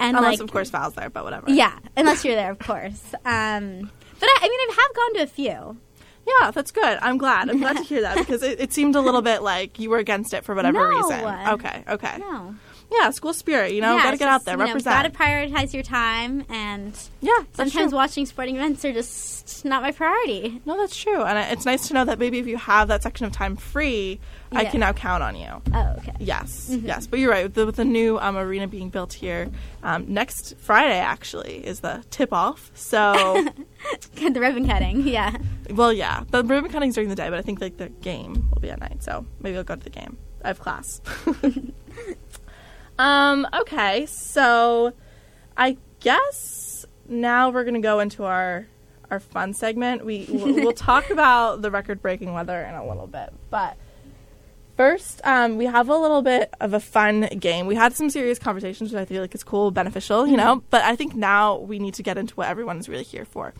And 0.00 0.16
Unless, 0.16 0.38
like, 0.38 0.40
of 0.40 0.52
course, 0.52 0.70
fouls 0.70 0.94
there, 0.94 1.08
but 1.10 1.24
whatever. 1.24 1.50
yeah, 1.50 1.78
unless 1.96 2.24
you're 2.24 2.34
there, 2.36 2.50
of 2.50 2.58
course. 2.58 3.02
Um, 3.24 3.90
but 4.20 4.26
I, 4.28 4.38
I 4.42 4.48
mean, 4.48 4.60
I 4.60 4.76
have 4.78 4.96
gone 4.96 5.14
to 5.14 5.22
a 5.22 5.26
few. 5.26 5.76
Yeah, 6.40 6.50
that's 6.50 6.70
good. 6.70 6.98
I'm 7.02 7.18
glad. 7.18 7.48
I'm 7.48 7.60
glad 7.60 7.76
to 7.76 7.82
hear 7.92 8.00
that 8.02 8.16
because 8.18 8.42
it, 8.42 8.60
it 8.60 8.72
seemed 8.72 8.96
a 8.96 9.00
little 9.00 9.22
bit 9.22 9.42
like 9.42 9.78
you 9.78 9.88
were 9.90 9.98
against 9.98 10.34
it 10.34 10.44
for 10.44 10.54
whatever 10.54 10.78
No. 10.90 10.96
reason. 11.08 11.24
Okay, 11.54 11.84
okay. 11.88 12.18
No, 12.18 12.54
Yeah, 12.90 13.10
school 13.10 13.34
spirit. 13.34 13.72
You 13.72 13.80
know, 13.80 13.96
yeah, 13.96 14.02
gotta 14.04 14.16
get 14.16 14.28
out 14.28 14.36
just, 14.36 14.46
there, 14.46 14.54
you 14.54 14.58
know, 14.58 14.64
represent. 14.66 14.94
Gotta 14.94 15.10
prioritize 15.10 15.74
your 15.74 15.82
time, 15.82 16.44
and 16.48 16.96
yeah, 17.20 17.38
sometimes 17.54 17.90
true. 17.90 17.96
watching 17.96 18.26
sporting 18.26 18.56
events 18.56 18.84
are 18.84 18.92
just 18.92 19.64
not 19.64 19.82
my 19.82 19.90
priority. 19.92 20.60
No, 20.64 20.76
that's 20.76 20.96
true, 20.96 21.22
and 21.22 21.38
it's 21.52 21.66
nice 21.66 21.88
to 21.88 21.94
know 21.94 22.04
that 22.04 22.18
maybe 22.18 22.38
if 22.38 22.46
you 22.46 22.56
have 22.56 22.88
that 22.88 23.02
section 23.02 23.26
of 23.26 23.32
time 23.32 23.56
free, 23.56 24.20
I 24.52 24.66
can 24.66 24.80
now 24.80 24.92
count 24.92 25.22
on 25.22 25.34
you. 25.36 25.48
Oh, 25.74 25.94
okay. 25.98 26.12
Yes, 26.20 26.68
Mm-hmm. 26.70 26.86
yes, 26.86 27.06
but 27.06 27.18
you're 27.18 27.30
right. 27.30 27.44
With 27.44 27.54
the, 27.54 27.66
with 27.66 27.76
the 27.76 27.84
new 27.84 28.18
um, 28.18 28.36
arena 28.36 28.68
being 28.68 28.88
built 28.88 29.12
here, 29.12 29.50
um, 29.82 30.04
next 30.08 30.56
Friday 30.58 30.98
actually 30.98 31.66
is 31.66 31.80
the 31.80 32.04
tip 32.10 32.32
off. 32.32 32.70
So, 32.74 33.14
the 34.14 34.40
ribbon 34.40 34.66
cutting, 34.66 35.06
yeah. 35.06 35.36
well, 35.70 35.92
yeah, 35.92 36.22
the 36.30 36.42
ribbon 36.44 36.70
cutting's 36.70 36.94
during 36.94 37.08
the 37.10 37.16
day, 37.16 37.28
but 37.28 37.38
I 37.38 37.42
think 37.42 37.60
like 37.60 37.76
the 37.78 37.88
game 37.88 38.48
will 38.54 38.60
be 38.60 38.70
at 38.70 38.78
night. 38.80 39.02
So 39.02 39.26
maybe 39.40 39.56
I'll 39.56 39.64
go 39.64 39.74
to 39.74 39.82
the 39.82 39.90
game. 39.90 40.16
I 40.44 40.48
have 40.48 40.60
class. 40.60 41.00
um. 42.98 43.46
Okay. 43.52 44.06
So, 44.06 44.92
I 45.56 45.76
guess 46.00 46.86
now 47.08 47.50
we're 47.50 47.64
gonna 47.64 47.80
go 47.80 48.00
into 48.00 48.24
our 48.24 48.66
our 49.10 49.20
fun 49.20 49.54
segment. 49.54 50.04
We 50.04 50.26
we'll, 50.28 50.54
we'll 50.54 50.72
talk 50.90 51.10
about 51.10 51.62
the 51.62 51.70
record 51.70 52.02
breaking 52.02 52.32
weather 52.32 52.60
in 52.60 52.74
a 52.74 52.86
little 52.86 53.06
bit, 53.06 53.32
but. 53.50 53.76
First, 54.76 55.22
um, 55.24 55.56
we 55.56 55.64
have 55.64 55.88
a 55.88 55.96
little 55.96 56.20
bit 56.20 56.52
of 56.60 56.74
a 56.74 56.80
fun 56.80 57.22
game. 57.40 57.66
We 57.66 57.74
had 57.74 57.94
some 57.94 58.10
serious 58.10 58.38
conversations, 58.38 58.92
which 58.92 59.00
I 59.00 59.06
feel 59.06 59.22
like 59.22 59.34
is 59.34 59.42
cool, 59.42 59.70
beneficial, 59.70 60.26
you 60.26 60.36
know. 60.36 60.62
But 60.68 60.84
I 60.84 60.96
think 60.96 61.14
now 61.14 61.56
we 61.56 61.78
need 61.78 61.94
to 61.94 62.02
get 62.02 62.18
into 62.18 62.34
what 62.34 62.48
everyone 62.48 62.76
is 62.76 62.86
really 62.86 63.02
here 63.02 63.24
for: 63.24 63.54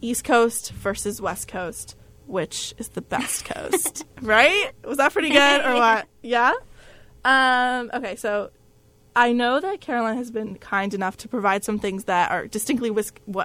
East 0.00 0.22
Coast 0.22 0.70
versus 0.70 1.20
West 1.20 1.48
Coast. 1.48 1.96
Which 2.28 2.74
is 2.78 2.90
the 2.90 3.02
best 3.02 3.44
coast, 3.44 4.04
right? 4.22 4.70
Was 4.84 4.98
that 4.98 5.12
pretty 5.12 5.30
good 5.30 5.66
or 5.66 5.74
what? 5.74 6.06
Yeah. 6.22 6.52
Um, 7.24 7.90
okay, 7.92 8.14
so 8.14 8.50
I 9.14 9.32
know 9.32 9.60
that 9.60 9.80
Caroline 9.80 10.16
has 10.16 10.30
been 10.30 10.56
kind 10.56 10.94
enough 10.94 11.16
to 11.18 11.28
provide 11.28 11.64
some 11.64 11.78
things 11.78 12.04
that 12.04 12.30
are 12.30 12.46
distinctly 12.46 12.90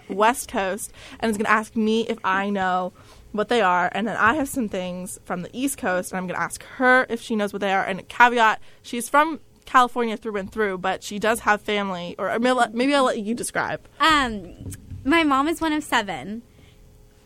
West 0.09 0.47
Coast, 0.47 0.93
and 1.19 1.29
is 1.29 1.37
going 1.37 1.45
to 1.45 1.51
ask 1.51 1.75
me 1.75 2.07
if 2.07 2.17
I 2.23 2.49
know 2.49 2.93
what 3.33 3.49
they 3.49 3.61
are, 3.61 3.91
and 3.93 4.07
then 4.07 4.15
I 4.15 4.35
have 4.35 4.47
some 4.47 4.69
things 4.69 5.19
from 5.25 5.41
the 5.41 5.49
East 5.51 5.77
Coast, 5.77 6.11
and 6.11 6.17
I'm 6.17 6.25
going 6.25 6.37
to 6.37 6.41
ask 6.41 6.63
her 6.63 7.05
if 7.09 7.21
she 7.21 7.35
knows 7.35 7.51
what 7.51 7.59
they 7.59 7.73
are. 7.73 7.83
And 7.83 8.07
caveat: 8.07 8.61
she's 8.81 9.09
from 9.09 9.41
California 9.65 10.15
through 10.15 10.37
and 10.37 10.49
through, 10.49 10.77
but 10.77 11.03
she 11.03 11.19
does 11.19 11.41
have 11.41 11.61
family. 11.61 12.15
Or 12.17 12.39
maybe 12.39 12.95
I'll 12.95 13.03
let- 13.03 13.19
you 13.19 13.35
describe. 13.35 13.81
Um, 13.99 14.71
my 15.03 15.23
mom 15.23 15.49
is 15.49 15.59
one 15.59 15.73
of 15.73 15.83
seven. 15.83 16.43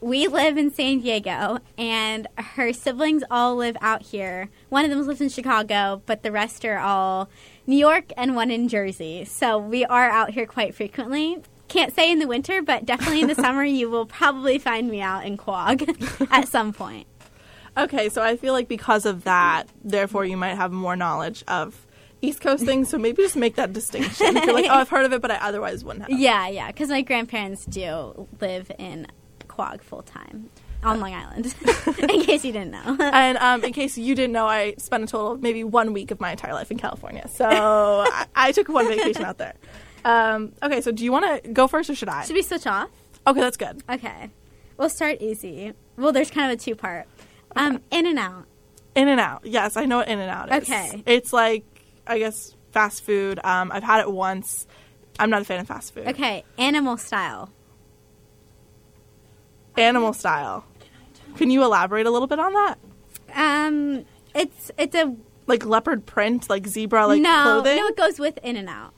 We 0.01 0.27
live 0.27 0.57
in 0.57 0.71
San 0.73 1.01
Diego, 1.01 1.59
and 1.77 2.27
her 2.35 2.73
siblings 2.73 3.23
all 3.29 3.55
live 3.55 3.77
out 3.81 4.01
here. 4.01 4.49
One 4.69 4.83
of 4.83 4.89
them 4.89 5.05
lives 5.05 5.21
in 5.21 5.29
Chicago, 5.29 6.01
but 6.07 6.23
the 6.23 6.31
rest 6.31 6.65
are 6.65 6.79
all 6.79 7.29
New 7.71 7.77
York 7.77 8.11
and 8.17 8.35
one 8.35 8.51
in 8.51 8.67
Jersey. 8.67 9.23
So 9.23 9.57
we 9.57 9.85
are 9.85 10.09
out 10.09 10.31
here 10.31 10.45
quite 10.45 10.75
frequently. 10.75 11.37
Can't 11.69 11.95
say 11.95 12.11
in 12.11 12.19
the 12.19 12.27
winter, 12.27 12.61
but 12.61 12.83
definitely 12.83 13.21
in 13.21 13.29
the 13.29 13.35
summer, 13.45 13.63
you 13.63 13.89
will 13.89 14.05
probably 14.05 14.59
find 14.59 14.89
me 14.89 14.99
out 14.99 15.25
in 15.25 15.37
Quogue 15.37 15.83
at 16.31 16.49
some 16.49 16.73
point. 16.73 17.07
Okay, 17.77 18.09
so 18.09 18.21
I 18.21 18.35
feel 18.35 18.51
like 18.51 18.67
because 18.67 19.05
of 19.05 19.23
that, 19.23 19.69
therefore 19.85 20.25
you 20.25 20.35
might 20.35 20.55
have 20.55 20.73
more 20.73 20.97
knowledge 20.97 21.45
of 21.47 21.87
East 22.21 22.41
Coast 22.41 22.65
things. 22.65 22.89
So 22.89 22.97
maybe 22.97 23.23
just 23.23 23.37
make 23.37 23.55
that 23.55 23.71
distinction. 23.71 24.35
You're 24.35 24.53
like, 24.53 24.65
oh, 24.69 24.73
I've 24.75 24.89
heard 24.89 25.05
of 25.05 25.13
it, 25.13 25.21
but 25.21 25.31
I 25.31 25.35
otherwise 25.37 25.85
wouldn't 25.85 26.09
have. 26.09 26.19
Yeah, 26.19 26.49
yeah, 26.49 26.67
because 26.67 26.89
my 26.89 27.01
grandparents 27.01 27.63
do 27.65 28.27
live 28.41 28.69
in 28.79 29.07
Quogue 29.47 29.81
full 29.81 30.01
time 30.01 30.49
on 30.83 30.99
Long 30.99 31.13
Island, 31.13 31.53
in 31.99 32.21
case 32.21 32.43
you 32.43 32.51
didn't 32.51 32.71
know. 32.71 32.97
And 33.13 33.37
um, 33.37 33.63
in 33.63 33.73
case 33.73 33.97
you 33.97 34.15
didn't 34.15 34.33
know, 34.33 34.47
I 34.47 34.75
spent 34.77 35.03
a 35.03 35.07
total 35.07 35.33
of 35.33 35.41
maybe 35.41 35.63
one 35.63 35.93
week 35.93 36.11
of 36.11 36.19
my 36.19 36.31
entire 36.31 36.53
life 36.53 36.71
in 36.71 36.77
California. 36.77 37.27
So 37.27 37.45
I, 37.49 38.25
I 38.35 38.51
took 38.51 38.67
one 38.69 38.87
vacation 38.87 39.23
out 39.23 39.37
there. 39.37 39.53
Um, 40.03 40.53
okay, 40.63 40.81
so 40.81 40.91
do 40.91 41.03
you 41.03 41.11
want 41.11 41.43
to 41.43 41.49
go 41.49 41.67
first 41.67 41.89
or 41.89 41.95
should 41.95 42.09
I? 42.09 42.23
Should 42.23 42.35
we 42.35 42.41
switch 42.41 42.65
off? 42.65 42.89
Okay, 43.27 43.39
that's 43.39 43.57
good. 43.57 43.83
Okay. 43.89 44.29
We'll 44.77 44.89
start 44.89 45.21
easy. 45.21 45.73
Well, 45.97 46.11
there's 46.11 46.31
kind 46.31 46.51
of 46.51 46.59
a 46.59 46.61
two 46.61 46.75
part. 46.75 47.07
Um, 47.55 47.81
in 47.91 48.07
and 48.07 48.17
out. 48.17 48.45
In 48.95 49.07
and 49.07 49.19
out. 49.19 49.45
Yes, 49.45 49.77
I 49.77 49.85
know 49.85 49.97
what 49.97 50.07
In 50.07 50.19
and 50.19 50.29
Out 50.29 50.51
is. 50.51 50.63
Okay. 50.63 51.03
It's 51.05 51.31
like, 51.31 51.63
I 52.07 52.19
guess, 52.19 52.55
fast 52.71 53.03
food. 53.03 53.39
Um, 53.43 53.71
I've 53.71 53.83
had 53.83 54.01
it 54.01 54.11
once. 54.11 54.67
I'm 55.19 55.29
not 55.29 55.41
a 55.41 55.45
fan 55.45 55.59
of 55.59 55.67
fast 55.67 55.93
food. 55.93 56.07
Okay, 56.07 56.43
animal 56.57 56.97
style. 56.97 57.51
Animal 59.77 60.13
style. 60.13 60.65
Can 61.37 61.49
you 61.49 61.63
elaborate 61.63 62.05
a 62.05 62.11
little 62.11 62.27
bit 62.27 62.39
on 62.39 62.53
that? 62.53 62.77
Um, 63.33 64.05
it's 64.35 64.71
it's 64.77 64.95
a 64.95 65.15
Like 65.47 65.65
leopard 65.65 66.05
print, 66.05 66.49
like 66.49 66.67
zebra, 66.67 67.07
like 67.07 67.21
no 67.21 67.43
clothing. 67.43 67.77
no. 67.77 67.87
It 67.87 67.97
goes 67.97 68.19
with 68.19 68.37
In 68.43 68.55
and 68.57 68.69
Out. 68.69 68.93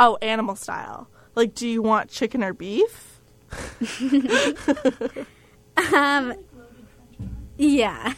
oh, 0.00 0.18
animal 0.22 0.56
style. 0.56 1.08
Like, 1.34 1.54
do 1.54 1.68
you 1.68 1.82
want 1.82 2.10
chicken 2.10 2.42
or 2.42 2.52
beef? 2.54 3.20
Um, 5.94 6.32
yeah. 7.58 8.14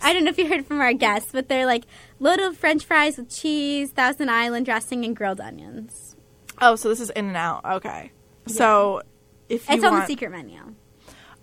I 0.00 0.12
don't 0.12 0.24
know 0.24 0.30
if 0.30 0.38
you 0.38 0.46
heard 0.48 0.66
from 0.66 0.80
our 0.80 0.92
guests, 0.92 1.30
but 1.32 1.48
they're 1.48 1.66
like 1.66 1.84
loaded 2.20 2.56
French 2.56 2.84
fries 2.84 3.16
with 3.16 3.28
cheese, 3.28 3.90
Thousand 3.90 4.28
Island 4.30 4.66
dressing, 4.66 5.04
and 5.04 5.16
grilled 5.16 5.40
onions. 5.40 6.14
Oh, 6.60 6.76
so 6.76 6.88
this 6.88 7.00
is 7.00 7.10
In 7.10 7.26
and 7.28 7.36
Out. 7.36 7.64
Okay. 7.64 8.12
So 8.46 9.02
if 9.48 9.68
you 9.68 9.74
It's 9.74 9.84
on 9.84 9.92
want, 9.94 10.06
the 10.06 10.12
secret 10.12 10.30
menu. 10.30 10.74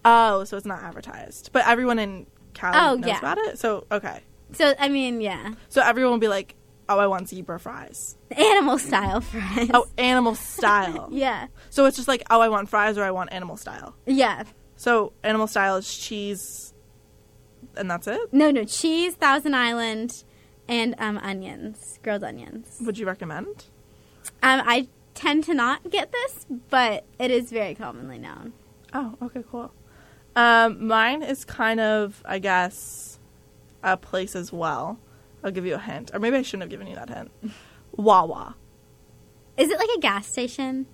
Oh, 0.05 0.43
so 0.43 0.57
it's 0.57 0.65
not 0.65 0.83
advertised, 0.83 1.49
but 1.53 1.67
everyone 1.67 1.99
in 1.99 2.27
Cali 2.53 2.77
Oh, 2.79 2.95
knows 2.95 3.07
yeah. 3.07 3.19
about 3.19 3.37
it. 3.39 3.59
So 3.59 3.85
okay, 3.91 4.21
So 4.53 4.73
I 4.79 4.89
mean, 4.89 5.21
yeah, 5.21 5.53
so 5.69 5.81
everyone 5.81 6.11
will 6.13 6.19
be 6.19 6.27
like, 6.27 6.55
"Oh, 6.89 6.99
I 6.99 7.07
want 7.07 7.29
zebra 7.29 7.59
fries." 7.59 8.17
animal 8.31 8.77
style 8.79 9.21
fries. 9.21 9.69
Oh, 9.73 9.85
animal 9.97 10.35
style. 10.35 11.09
yeah, 11.11 11.47
So 11.69 11.85
it's 11.85 11.95
just 11.97 12.07
like, 12.07 12.23
"Oh, 12.29 12.41
I 12.41 12.49
want 12.49 12.69
fries," 12.69 12.97
or 12.97 13.03
"I 13.03 13.11
want 13.11 13.31
animal 13.33 13.57
style." 13.57 13.95
yeah. 14.05 14.43
So 14.75 15.13
animal 15.23 15.47
style 15.47 15.77
is 15.77 15.87
cheese, 15.97 16.73
and 17.77 17.89
that's 17.89 18.07
it. 18.07 18.33
No, 18.33 18.51
no 18.51 18.65
cheese, 18.65 19.13
Thousand 19.15 19.55
Island, 19.55 20.11
and 20.67 20.95
um, 20.97 21.17
onions, 21.19 21.99
grilled 22.03 22.23
onions. 22.23 22.77
Would 22.81 22.97
you 22.97 23.05
recommend? 23.05 23.65
Um, 24.41 24.61
I 24.65 24.87
tend 25.13 25.43
to 25.45 25.53
not 25.53 25.89
get 25.89 26.11
this, 26.11 26.45
but 26.69 27.05
it 27.19 27.31
is 27.31 27.49
very 27.51 27.75
commonly 27.75 28.17
known. 28.17 28.53
Oh, 28.93 29.15
okay, 29.21 29.43
cool. 29.49 29.71
Um, 30.35 30.87
mine 30.87 31.21
is 31.21 31.45
kind 31.45 31.79
of, 31.79 32.21
I 32.25 32.39
guess, 32.39 33.19
a 33.83 33.97
place 33.97 34.35
as 34.35 34.51
well. 34.51 34.99
I'll 35.43 35.51
give 35.51 35.65
you 35.65 35.75
a 35.75 35.79
hint, 35.79 36.11
or 36.13 36.19
maybe 36.19 36.37
I 36.37 36.41
shouldn't 36.41 36.63
have 36.63 36.69
given 36.69 36.87
you 36.87 36.95
that 36.95 37.09
hint. 37.09 37.31
Wawa. 37.91 38.55
Is 39.57 39.69
it 39.69 39.77
like 39.77 39.89
a 39.95 39.99
gas 39.99 40.27
station? 40.27 40.87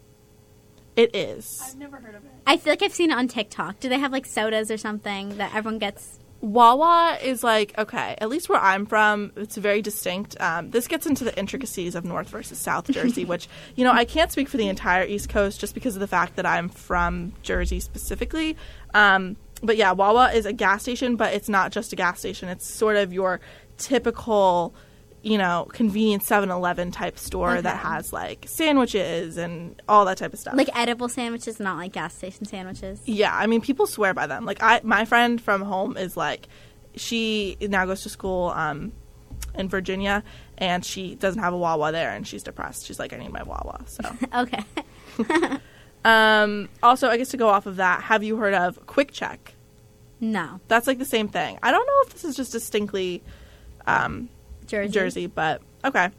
It 0.95 1.15
is. 1.15 1.61
I've 1.63 1.77
never 1.77 1.97
heard 1.97 2.15
of 2.15 2.25
it. 2.25 2.31
I 2.45 2.57
feel 2.57 2.73
like 2.73 2.81
I've 2.83 2.93
seen 2.93 3.11
it 3.11 3.17
on 3.17 3.27
TikTok. 3.27 3.79
Do 3.79 3.87
they 3.87 3.99
have 3.99 4.11
like 4.11 4.25
sodas 4.25 4.69
or 4.69 4.77
something 4.77 5.37
that 5.37 5.55
everyone 5.55 5.79
gets? 5.79 6.19
Wawa 6.41 7.17
is 7.21 7.43
like 7.43 7.77
okay. 7.77 8.15
At 8.19 8.29
least 8.29 8.47
where 8.47 8.61
I'm 8.61 8.85
from, 8.85 9.33
it's 9.35 9.57
very 9.57 9.81
distinct. 9.81 10.39
Um, 10.39 10.71
this 10.71 10.87
gets 10.87 11.05
into 11.05 11.23
the 11.23 11.37
intricacies 11.37 11.95
of 11.95 12.05
North 12.05 12.29
versus 12.29 12.57
South 12.57 12.89
Jersey, 12.91 13.25
which 13.25 13.49
you 13.75 13.83
know 13.83 13.91
I 13.91 14.05
can't 14.05 14.31
speak 14.31 14.47
for 14.47 14.57
the 14.57 14.67
entire 14.69 15.05
East 15.05 15.29
Coast 15.29 15.59
just 15.59 15.73
because 15.73 15.95
of 15.95 15.99
the 15.99 16.07
fact 16.07 16.37
that 16.37 16.45
I'm 16.45 16.69
from 16.69 17.33
Jersey 17.43 17.79
specifically. 17.79 18.55
Um, 18.93 19.35
but 19.61 19.77
yeah, 19.77 19.91
Wawa 19.91 20.31
is 20.31 20.45
a 20.45 20.53
gas 20.53 20.81
station, 20.83 21.15
but 21.15 21.33
it's 21.33 21.49
not 21.49 21.71
just 21.71 21.91
a 21.91 21.95
gas 21.95 22.19
station. 22.19 22.49
It's 22.49 22.65
sort 22.65 22.95
of 22.95 23.11
your 23.11 23.41
typical, 23.77 24.73
you 25.21 25.37
know, 25.37 25.67
convenient 25.73 26.23
7-Eleven 26.23 26.91
type 26.91 27.19
store 27.19 27.61
that 27.61 27.77
has 27.77 28.13
like 28.13 28.45
sandwiches 28.47 29.37
and 29.37 29.81
all 29.89 30.05
that 30.05 30.17
type 30.17 30.31
of 30.33 30.39
stuff. 30.39 30.55
Like 30.55 30.69
edible 30.75 31.09
sandwiches, 31.09 31.59
not 31.59 31.77
like 31.77 31.91
gas 31.91 32.13
station 32.15 32.45
sandwiches. 32.45 33.01
Yeah, 33.05 33.35
I 33.35 33.45
mean, 33.47 33.59
people 33.61 33.85
swear 33.85 34.13
by 34.13 34.27
them. 34.27 34.45
Like, 34.45 34.63
I, 34.63 34.79
my 34.83 35.03
friend 35.05 35.41
from 35.41 35.61
home 35.61 35.97
is 35.97 36.15
like, 36.15 36.47
she 36.95 37.57
now 37.61 37.85
goes 37.85 38.01
to 38.03 38.09
school 38.09 38.49
um, 38.49 38.93
in 39.55 39.67
Virginia, 39.67 40.23
and 40.57 40.85
she 40.85 41.15
doesn't 41.15 41.41
have 41.41 41.53
a 41.53 41.57
Wawa 41.57 41.91
there, 41.91 42.11
and 42.11 42.25
she's 42.25 42.43
depressed. 42.43 42.85
She's 42.85 42.99
like, 42.99 43.11
I 43.11 43.17
need 43.17 43.31
my 43.33 43.43
Wawa. 43.43 43.81
So, 43.87 44.15
Okay. 44.33 44.63
um, 46.05 46.69
also, 46.81 47.09
I 47.09 47.17
guess 47.17 47.29
to 47.29 47.37
go 47.37 47.49
off 47.49 47.65
of 47.65 47.75
that, 47.77 48.03
have 48.03 48.23
you 48.23 48.37
heard 48.37 48.53
of 48.53 48.85
QuickChek? 48.85 49.37
no, 50.21 50.59
That's 50.67 50.87
like 50.87 50.97
the 50.97 51.05
same 51.05 51.27
thing. 51.27 51.59
I 51.63 51.71
don't 51.71 51.85
know 51.85 52.01
if 52.07 52.13
this 52.13 52.23
is 52.25 52.35
just 52.35 52.51
distinctly 52.51 53.21
um, 53.87 54.29
Jersey. 54.69 54.91
Jersey, 54.93 55.27
but 55.27 55.61
okay. 55.83 56.09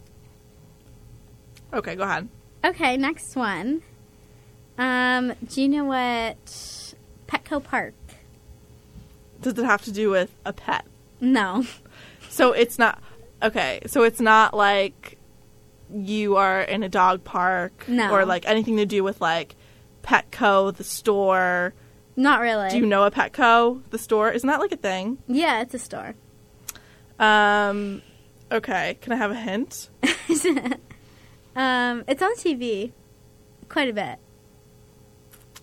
Okay, 1.72 1.94
go 1.94 2.02
ahead. 2.02 2.28
Okay, 2.64 2.96
next 2.96 3.36
one. 3.36 3.82
Um, 4.76 5.34
do 5.48 5.62
you 5.62 5.68
know 5.68 5.84
what 5.84 6.94
Petco 7.26 7.62
Park? 7.62 7.94
Does 9.40 9.56
it 9.58 9.64
have 9.64 9.82
to 9.82 9.92
do 9.92 10.10
with 10.10 10.34
a 10.44 10.52
pet? 10.52 10.84
No. 11.20 11.64
So 12.32 12.52
it's 12.52 12.78
not 12.78 13.02
okay. 13.42 13.80
So 13.86 14.04
it's 14.04 14.20
not 14.20 14.54
like 14.54 15.18
you 15.92 16.36
are 16.36 16.60
in 16.60 16.84
a 16.84 16.88
dog 16.88 17.24
park 17.24 17.86
No. 17.88 18.12
or 18.12 18.24
like 18.24 18.46
anything 18.48 18.76
to 18.76 18.86
do 18.86 19.02
with 19.02 19.20
like 19.20 19.56
Petco, 20.04 20.72
the 20.74 20.84
store. 20.84 21.74
Not 22.14 22.40
really. 22.40 22.70
Do 22.70 22.76
you 22.78 22.86
know 22.86 23.02
a 23.02 23.10
Petco, 23.10 23.82
the 23.90 23.98
store? 23.98 24.30
Isn't 24.30 24.46
that 24.46 24.60
like 24.60 24.70
a 24.70 24.76
thing? 24.76 25.18
Yeah, 25.26 25.60
it's 25.60 25.74
a 25.74 25.80
store. 25.80 26.14
Um, 27.18 28.00
okay. 28.50 28.98
Can 29.00 29.12
I 29.12 29.16
have 29.16 29.30
a 29.30 29.34
hint? 29.34 29.90
um, 31.56 32.04
it's 32.06 32.22
on 32.22 32.34
TV 32.36 32.92
quite 33.68 33.88
a 33.88 33.92
bit. 33.92 34.18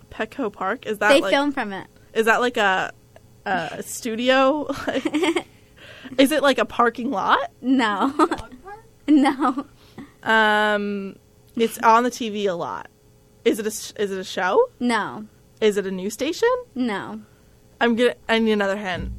Petco 0.10 0.52
Park 0.52 0.86
is 0.86 0.98
that 0.98 1.10
they 1.10 1.22
like 1.22 1.32
film 1.32 1.52
from 1.52 1.74
it. 1.74 1.88
is 2.14 2.26
that 2.26 2.42
like 2.42 2.58
a 2.58 2.92
a 3.46 3.84
studio? 3.84 4.66
Like, 4.88 5.06
is 6.18 6.32
it 6.32 6.42
like 6.42 6.58
a 6.58 6.66
parking 6.66 7.12
lot? 7.12 7.52
No. 7.62 8.14
no. 9.08 9.66
Um, 10.24 11.16
it's 11.56 11.78
on 11.80 12.04
the 12.04 12.12
TV 12.12 12.46
a 12.46 12.54
lot. 12.54 12.90
Is 13.46 13.60
it 13.60 13.66
a 13.66 14.02
is 14.02 14.12
it 14.12 14.18
a 14.18 14.24
show? 14.24 14.70
No. 14.80 15.28
Is 15.62 15.78
it 15.78 15.86
a 15.86 15.92
news 15.92 16.14
station? 16.14 16.50
No. 16.76 17.22
I'm 17.80 17.96
gonna. 17.96 18.16
I 18.28 18.40
need 18.40 18.54
another 18.54 18.78
hint. 18.78 19.12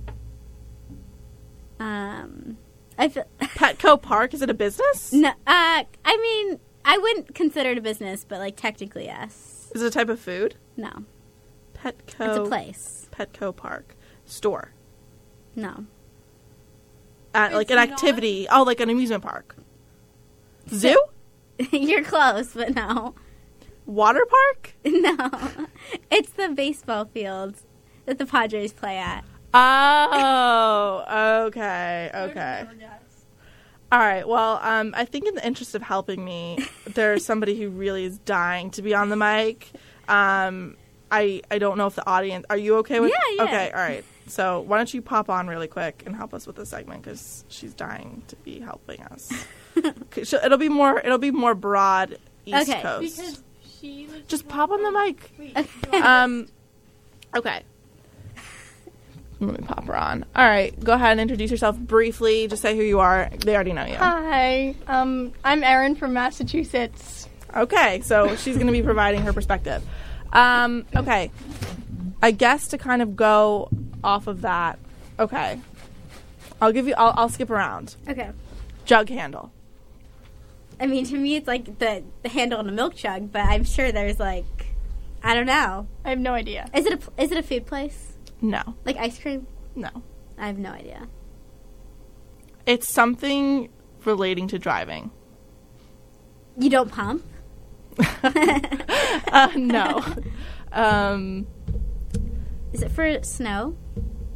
Um, 1.81 2.59
I 2.99 3.09
feel. 3.09 3.25
Petco 3.41 4.01
Park 4.01 4.35
is 4.35 4.43
it 4.43 4.51
a 4.51 4.55
business? 4.55 5.13
no. 5.13 5.29
Uh, 5.29 5.85
I 6.05 6.17
mean, 6.17 6.59
I 6.85 6.99
wouldn't 6.99 7.35
consider 7.35 7.71
it 7.71 7.79
a 7.79 7.81
business, 7.81 8.25
but 8.29 8.39
like 8.39 8.57
technically, 8.57 9.05
yes. 9.05 9.71
Is 9.75 9.83
it 9.83 9.87
a 9.87 9.91
type 9.91 10.09
of 10.09 10.19
food? 10.19 10.57
No. 10.77 11.05
Petco. 11.75 12.29
It's 12.29 12.39
a 12.39 12.45
place. 12.47 13.09
Petco 13.13 13.55
Park 13.55 13.95
store. 14.25 14.73
No. 15.55 15.87
At, 17.35 17.53
like 17.53 17.71
an 17.71 17.77
not? 17.77 17.91
activity. 17.91 18.47
Oh, 18.51 18.63
like 18.63 18.81
an 18.81 18.91
amusement 18.91 19.23
park. 19.23 19.57
Zoo? 20.71 21.01
You're 21.71 22.05
close, 22.05 22.55
but 22.55 22.75
no. 22.75 23.15
Water 23.87 24.27
park? 24.27 24.75
No. 24.85 25.31
It's 26.11 26.31
the 26.31 26.49
baseball 26.49 27.05
field 27.07 27.57
that 28.07 28.19
the 28.19 28.27
Padres 28.27 28.73
play 28.73 28.97
at. 28.97 29.25
Oh, 29.55 31.45
okay, 31.47 32.11
okay. 32.15 32.67
All 33.91 33.99
right. 33.99 34.29
Well, 34.29 34.61
um, 34.63 34.93
I 34.97 35.07
think 35.07 35.27
in 35.27 35.35
the 35.35 35.47
interest 35.47 35.75
of 35.75 35.83
helping 35.83 36.23
me, 36.25 36.59
there's 36.87 37.25
somebody 37.25 37.59
who 37.59 37.71
really 37.71 38.05
is 38.05 38.19
dying 38.19 38.71
to 38.73 38.83
be 38.83 38.95
on 38.95 39.09
the 39.09 39.17
mic. 39.17 39.71
Um, 40.09 40.77
I 41.11 41.43
I 41.51 41.59
don't 41.59 41.79
know 41.79 41.87
if 41.87 41.95
the 41.95 42.07
audience. 42.07 42.45
Are 42.51 42.57
you 42.59 42.77
okay 42.79 43.01
with? 43.01 43.11
Yeah, 43.11 43.37
yeah. 43.37 43.43
Okay. 43.45 43.71
All 43.71 43.81
right. 43.81 44.05
So 44.27 44.61
why 44.61 44.77
don't 44.77 44.93
you 44.93 45.01
pop 45.01 45.31
on 45.31 45.47
really 45.49 45.69
quick 45.69 46.03
and 46.05 46.15
help 46.15 46.35
us 46.35 46.47
with 46.47 46.57
this 46.57 46.69
segment 46.69 47.03
because 47.03 47.45
she's 47.49 47.73
dying 47.73 48.23
to 48.29 48.37
be 48.37 48.61
helping 48.61 49.01
us. 49.05 49.33
it'll 50.17 50.59
be 50.59 50.69
more. 50.69 51.01
It'll 51.01 51.17
be 51.17 51.31
more 51.31 51.55
broad 51.55 52.19
East 52.45 52.69
Okay. 52.69 52.83
Coast. 52.83 53.17
Because 53.17 53.43
she 53.81 54.07
Just 54.27 54.49
pop 54.49 54.71
on 54.71 54.83
the 54.83 54.93
mic. 54.93 55.31
Wait, 55.39 55.95
Um. 55.95 56.49
Okay. 57.35 57.63
Let 59.41 59.61
me 59.61 59.67
pop 59.67 59.85
her 59.87 59.97
on. 59.97 60.25
All 60.35 60.47
right. 60.47 60.79
Go 60.83 60.95
ahead 60.95 61.13
and 61.13 61.21
introduce 61.21 61.51
yourself 61.51 61.79
briefly. 61.79 62.49
Just 62.49 62.61
say 62.61 62.77
who 62.77 62.83
you 62.83 62.99
are. 62.99 63.31
They 63.39 63.55
already 63.55 63.73
know 63.73 63.85
you. 63.85 63.95
Hi, 63.95 64.75
um, 64.89 65.33
I'm 65.45 65.63
Erin 65.63 65.95
from 65.95 66.13
Massachusetts. 66.13 67.29
Okay, 67.55 68.01
so 68.01 68.35
she's 68.37 68.57
going 68.57 68.67
to 68.67 68.73
be 68.73 68.83
providing 68.83 69.23
her 69.23 69.33
perspective. 69.33 69.83
Um, 70.33 70.87
okay, 70.95 71.31
I 72.21 72.33
guess 72.33 72.69
to 72.69 72.79
kind 72.79 73.01
of 73.01 73.17
go 73.17 73.71
off 74.03 74.27
of 74.27 74.43
that. 74.43 74.79
Okay, 75.19 75.61
I'll 76.61 76.73
give 76.73 76.89
you. 76.89 76.95
I'll, 76.99 77.15
I'll 77.17 77.29
skip 77.29 77.51
around. 77.51 77.95
Okay. 78.09 78.31
Jug 78.85 79.09
handle. 79.09 79.53
I 80.81 80.87
mean, 80.87 81.05
to 81.07 81.17
me, 81.17 81.37
it's 81.37 81.47
like 81.47 81.79
the, 81.79 82.03
the 82.23 82.29
handle 82.29 82.59
on 82.59 82.69
a 82.69 82.73
milk 82.73 82.97
jug, 82.97 83.33
but 83.33 83.43
I'm 83.43 83.65
sure 83.65 83.91
there's 83.91 84.19
like, 84.19 84.45
I 85.23 85.35
don't 85.35 85.47
know. 85.47 85.87
I 86.05 86.11
have 86.11 86.19
no 86.19 86.33
idea. 86.33 86.69
Is 86.75 86.87
it 86.87 86.93
a 86.93 87.23
is 87.23 87.31
it 87.31 87.39
a 87.39 87.43
food 87.43 87.67
place 87.67 88.08
No, 88.41 88.63
like 88.85 88.97
ice 88.97 89.19
cream? 89.19 89.47
no. 89.75 89.89
I 90.41 90.47
have 90.47 90.59
no 90.59 90.71
idea. 90.71 91.09
It's 92.65 92.89
something 92.89 93.69
relating 94.05 94.47
to 94.49 94.59
driving. 94.59 95.11
You 96.57 96.71
don't 96.71 96.91
pump. 96.91 97.25
Uh, 99.31 99.51
no. 99.57 100.03
um, 100.73 101.47
Is 102.73 102.83
it 102.83 102.91
for 102.91 103.23
snow? 103.23 103.77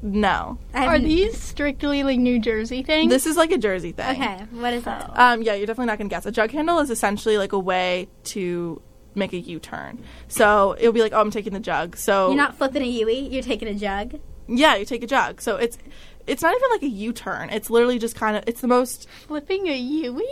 No, 0.02 0.58
I've 0.74 0.88
Are 0.88 0.98
these 0.98 1.40
strictly 1.40 2.02
like 2.02 2.18
New 2.18 2.40
Jersey 2.40 2.82
things? 2.82 3.10
this 3.10 3.24
is 3.26 3.36
like 3.36 3.52
a 3.52 3.58
Jersey 3.58 3.92
thing. 3.92 4.20
Okay, 4.20 4.44
what 4.50 4.72
is 4.74 4.84
it? 4.86 4.88
Oh. 4.88 5.12
Um, 5.14 5.42
yeah, 5.42 5.54
you're 5.54 5.66
definitely 5.66 5.86
not 5.86 5.98
gonna 5.98 6.10
guess. 6.10 6.26
A 6.26 6.32
jug 6.32 6.50
handle 6.50 6.80
is 6.80 6.90
essentially 6.90 7.38
like 7.38 7.52
a 7.52 7.58
way 7.58 8.08
to 8.24 8.82
make 9.14 9.32
a 9.32 9.38
U-turn. 9.38 10.02
So 10.28 10.74
it'll 10.78 10.92
be 10.92 11.00
like, 11.02 11.12
oh, 11.12 11.20
I'm 11.20 11.30
taking 11.30 11.52
the 11.52 11.60
jug. 11.60 11.96
So 11.96 12.28
You're 12.28 12.36
not 12.36 12.56
flipping 12.56 12.82
a 12.82 12.86
Yui, 12.86 13.28
you're 13.28 13.42
taking 13.42 13.68
a 13.68 13.74
jug. 13.74 14.18
yeah, 14.48 14.76
you 14.76 14.84
take 14.84 15.02
a 15.02 15.06
jug. 15.06 15.40
So 15.40 15.56
it's 15.56 15.78
it's 16.26 16.42
not 16.42 16.54
even 16.54 16.68
like 16.70 16.82
a 16.82 16.88
U-turn. 16.88 17.50
It's 17.50 17.68
literally 17.70 17.98
just 17.98 18.14
kind 18.16 18.36
of 18.36 18.44
it's 18.46 18.60
the 18.60 18.68
most. 18.68 19.08
flipping 19.26 19.66
a 19.68 19.76
Yui. 19.76 20.24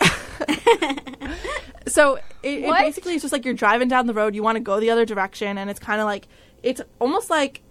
So 1.88 2.16
it, 2.42 2.64
it 2.64 2.70
basically 2.70 3.14
is 3.14 3.22
just 3.22 3.32
like 3.32 3.44
you're 3.44 3.54
driving 3.54 3.88
down 3.88 4.06
the 4.06 4.14
road. 4.14 4.34
You 4.34 4.42
want 4.42 4.56
to 4.56 4.60
go 4.60 4.78
the 4.80 4.90
other 4.90 5.04
direction, 5.04 5.58
and 5.58 5.70
it's 5.70 5.80
kind 5.80 6.00
of 6.00 6.04
like 6.06 6.28
it's 6.62 6.80
almost 6.98 7.30
like 7.30 7.62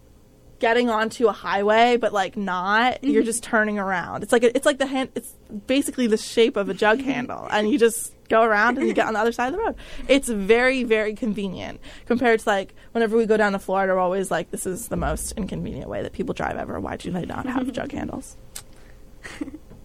getting 0.60 0.90
onto 0.90 1.28
a 1.28 1.32
highway, 1.32 1.98
but 1.98 2.14
like 2.14 2.36
not. 2.38 3.04
You're 3.04 3.24
just 3.24 3.44
turning 3.52 3.80
around. 3.80 4.24
It's 4.24 4.32
like 4.32 4.44
a, 4.44 4.56
it's 4.56 4.66
like 4.66 4.78
the 4.78 4.86
hand. 4.88 5.10
It's 5.16 5.34
basically 5.68 6.08
the 6.08 6.18
shape 6.18 6.58
of 6.58 6.70
a 6.70 6.74
jug 6.74 7.02
handle, 7.04 7.48
and 7.52 7.70
you 7.70 7.78
just 7.78 8.14
go 8.30 8.44
around 8.44 8.78
and 8.78 8.88
you 8.88 8.94
get 8.94 9.08
on 9.08 9.14
the 9.14 9.20
other 9.20 9.32
side 9.32 9.48
of 9.48 9.54
the 9.54 9.60
road. 9.60 9.76
It's 10.08 10.28
very 10.28 10.84
very 10.84 11.14
convenient 11.14 11.80
compared 12.06 12.42
to 12.42 12.50
like 12.50 12.74
whenever 12.92 13.16
we 13.18 13.26
go 13.26 13.38
down 13.38 13.54
to 13.54 13.60
Florida, 13.60 13.94
we're 13.94 14.00
always 14.00 14.32
like, 14.32 14.52
this 14.52 14.66
is 14.66 14.88
the 14.90 14.98
most 14.98 15.32
inconvenient 15.34 15.90
way 15.90 16.02
that 16.02 16.14
people 16.14 16.34
drive 16.34 16.58
ever. 16.58 16.80
Why 16.80 16.98
do 16.98 17.12
they 17.12 17.26
not 17.26 17.46
have 17.46 17.72
jug 17.72 17.92
handles? 17.92 18.36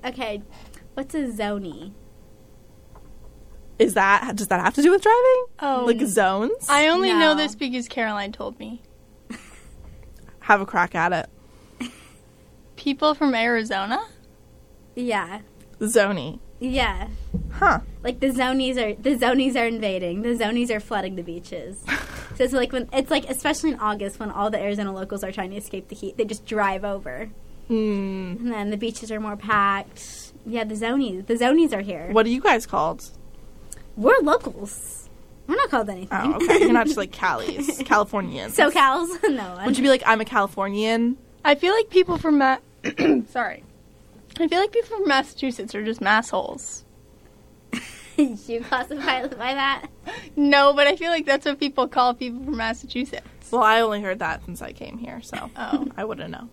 Okay, 0.05 0.43
what's 0.95 1.15
a 1.15 1.29
zoni? 1.29 1.93
Is 3.79 3.95
that 3.95 4.37
does 4.37 4.49
that 4.49 4.61
have 4.61 4.75
to 4.75 4.83
do 4.83 4.91
with 4.91 5.03
driving? 5.03 5.45
Oh, 5.61 5.85
like 5.87 6.01
zones? 6.07 6.69
I 6.69 6.89
only 6.89 7.13
know 7.13 7.35
this 7.35 7.55
because 7.55 7.89
Caroline 7.89 8.33
told 8.33 8.59
me. 8.59 8.83
Have 10.43 10.61
a 10.61 10.67
crack 10.67 10.95
at 10.95 11.13
it. 11.13 11.91
People 12.77 13.15
from 13.15 13.35
Arizona. 13.35 14.01
Yeah, 14.95 15.41
Zony. 15.81 16.41
yeah. 16.61 17.09
Huh. 17.53 17.81
Like 18.03 18.21
the 18.21 18.29
zonies 18.29 18.77
are 18.77 19.01
the 19.01 19.17
zonies 19.17 19.57
are 19.57 19.67
invading. 19.67 20.23
The 20.23 20.31
zonies 20.31 20.71
are 20.71 20.81
flooding 20.81 21.17
the 21.17 21.23
beaches. 21.23 21.83
so 22.37 22.45
it's 22.45 22.53
like 22.53 22.73
when 22.73 22.89
it's 22.93 23.11
like 23.11 23.29
especially 23.31 23.71
in 23.73 23.79
August 23.79 24.19
when 24.21 24.31
all 24.31 24.51
the 24.51 24.59
Arizona 24.61 24.93
locals 24.93 25.23
are 25.25 25.33
trying 25.33 25.51
to 25.51 25.57
escape 25.57 25.89
the 25.89 25.95
heat, 25.95 26.17
they 26.17 26.25
just 26.25 26.45
drive 26.45 26.85
over, 26.85 27.31
Hmm. 27.69 28.35
and 28.41 28.53
then 28.53 28.71
the 28.71 28.77
beaches 28.77 29.11
are 29.13 29.21
more 29.21 29.37
packed. 29.37 30.33
Yeah, 30.45 30.65
the 30.65 30.75
zonies. 30.75 31.27
The 31.27 31.35
zonies 31.35 31.73
are 31.73 31.83
here. 31.83 32.09
What 32.11 32.27
are 32.27 32.31
you 32.31 32.41
guys 32.41 32.67
called? 32.67 33.09
We're 33.97 34.19
locals. 34.21 35.02
We're 35.47 35.57
not 35.57 35.71
called 35.71 35.91
anything. 35.91 36.09
Oh, 36.13 36.35
okay. 36.37 36.61
You're 36.61 36.73
not 36.73 36.87
just 36.87 36.97
like 36.97 37.11
Calis, 37.13 37.85
Californians. 37.87 38.55
So 38.55 38.71
Cal's? 38.71 39.11
no. 39.29 39.61
Would 39.67 39.77
you 39.77 39.83
be 39.83 39.89
like, 39.89 40.03
I'm 40.07 40.21
a 40.21 40.25
Californian? 40.25 41.17
I 41.45 41.55
feel 41.57 41.75
like 41.75 41.91
people 41.91 42.17
from 42.19 42.39
Ma- 42.39 42.59
sorry. 43.29 43.65
I 44.39 44.49
feel 44.49 44.61
like 44.61 44.73
people 44.73 44.97
from 44.99 45.09
Massachusetts 45.09 45.75
are 45.75 45.85
just 45.85 46.01
massholes. 46.01 46.83
you 48.17 48.61
classify 48.63 49.23
it 49.23 49.37
by 49.39 49.55
that? 49.55 49.87
No, 50.37 50.73
but 50.73 50.87
I 50.87 50.97
feel 50.97 51.11
like 51.11 51.27
that's 51.27 51.45
what 51.45 51.59
people 51.59 51.89
call 51.89 52.15
people 52.15 52.45
from 52.45 52.57
Massachusetts. 52.57 53.27
Well, 53.51 53.63
I 53.63 53.81
only 53.81 54.01
heard 54.01 54.21
that 54.21 54.45
since 54.45 54.63
I 54.63 54.73
came 54.73 54.97
here, 54.99 55.21
so 55.23 55.51
Oh. 55.57 55.87
I 55.97 56.05
wouldn't 56.05 56.31
know. 56.31 56.49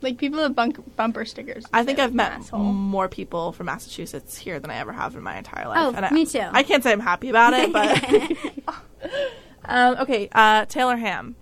But 0.00 0.10
Like 0.10 0.18
people 0.18 0.40
with 0.42 0.54
bunk- 0.54 0.96
bumper 0.96 1.24
stickers. 1.24 1.64
I 1.72 1.84
think 1.84 1.98
I've 1.98 2.14
met 2.14 2.32
asshole. 2.32 2.60
more 2.60 3.08
people 3.08 3.52
from 3.52 3.66
Massachusetts 3.66 4.36
here 4.38 4.60
than 4.60 4.70
I 4.70 4.76
ever 4.76 4.92
have 4.92 5.16
in 5.16 5.22
my 5.22 5.36
entire 5.38 5.66
life. 5.66 5.78
Oh, 5.80 5.92
and 5.94 6.06
I, 6.06 6.10
me 6.10 6.24
too. 6.24 6.40
I 6.52 6.62
can't 6.62 6.82
say 6.84 6.92
I'm 6.92 7.00
happy 7.00 7.28
about 7.30 7.52
it, 7.54 7.72
but 7.72 9.12
um, 9.64 9.96
okay. 10.00 10.28
Uh, 10.32 10.64
Taylor 10.66 10.96
Ham. 10.96 11.34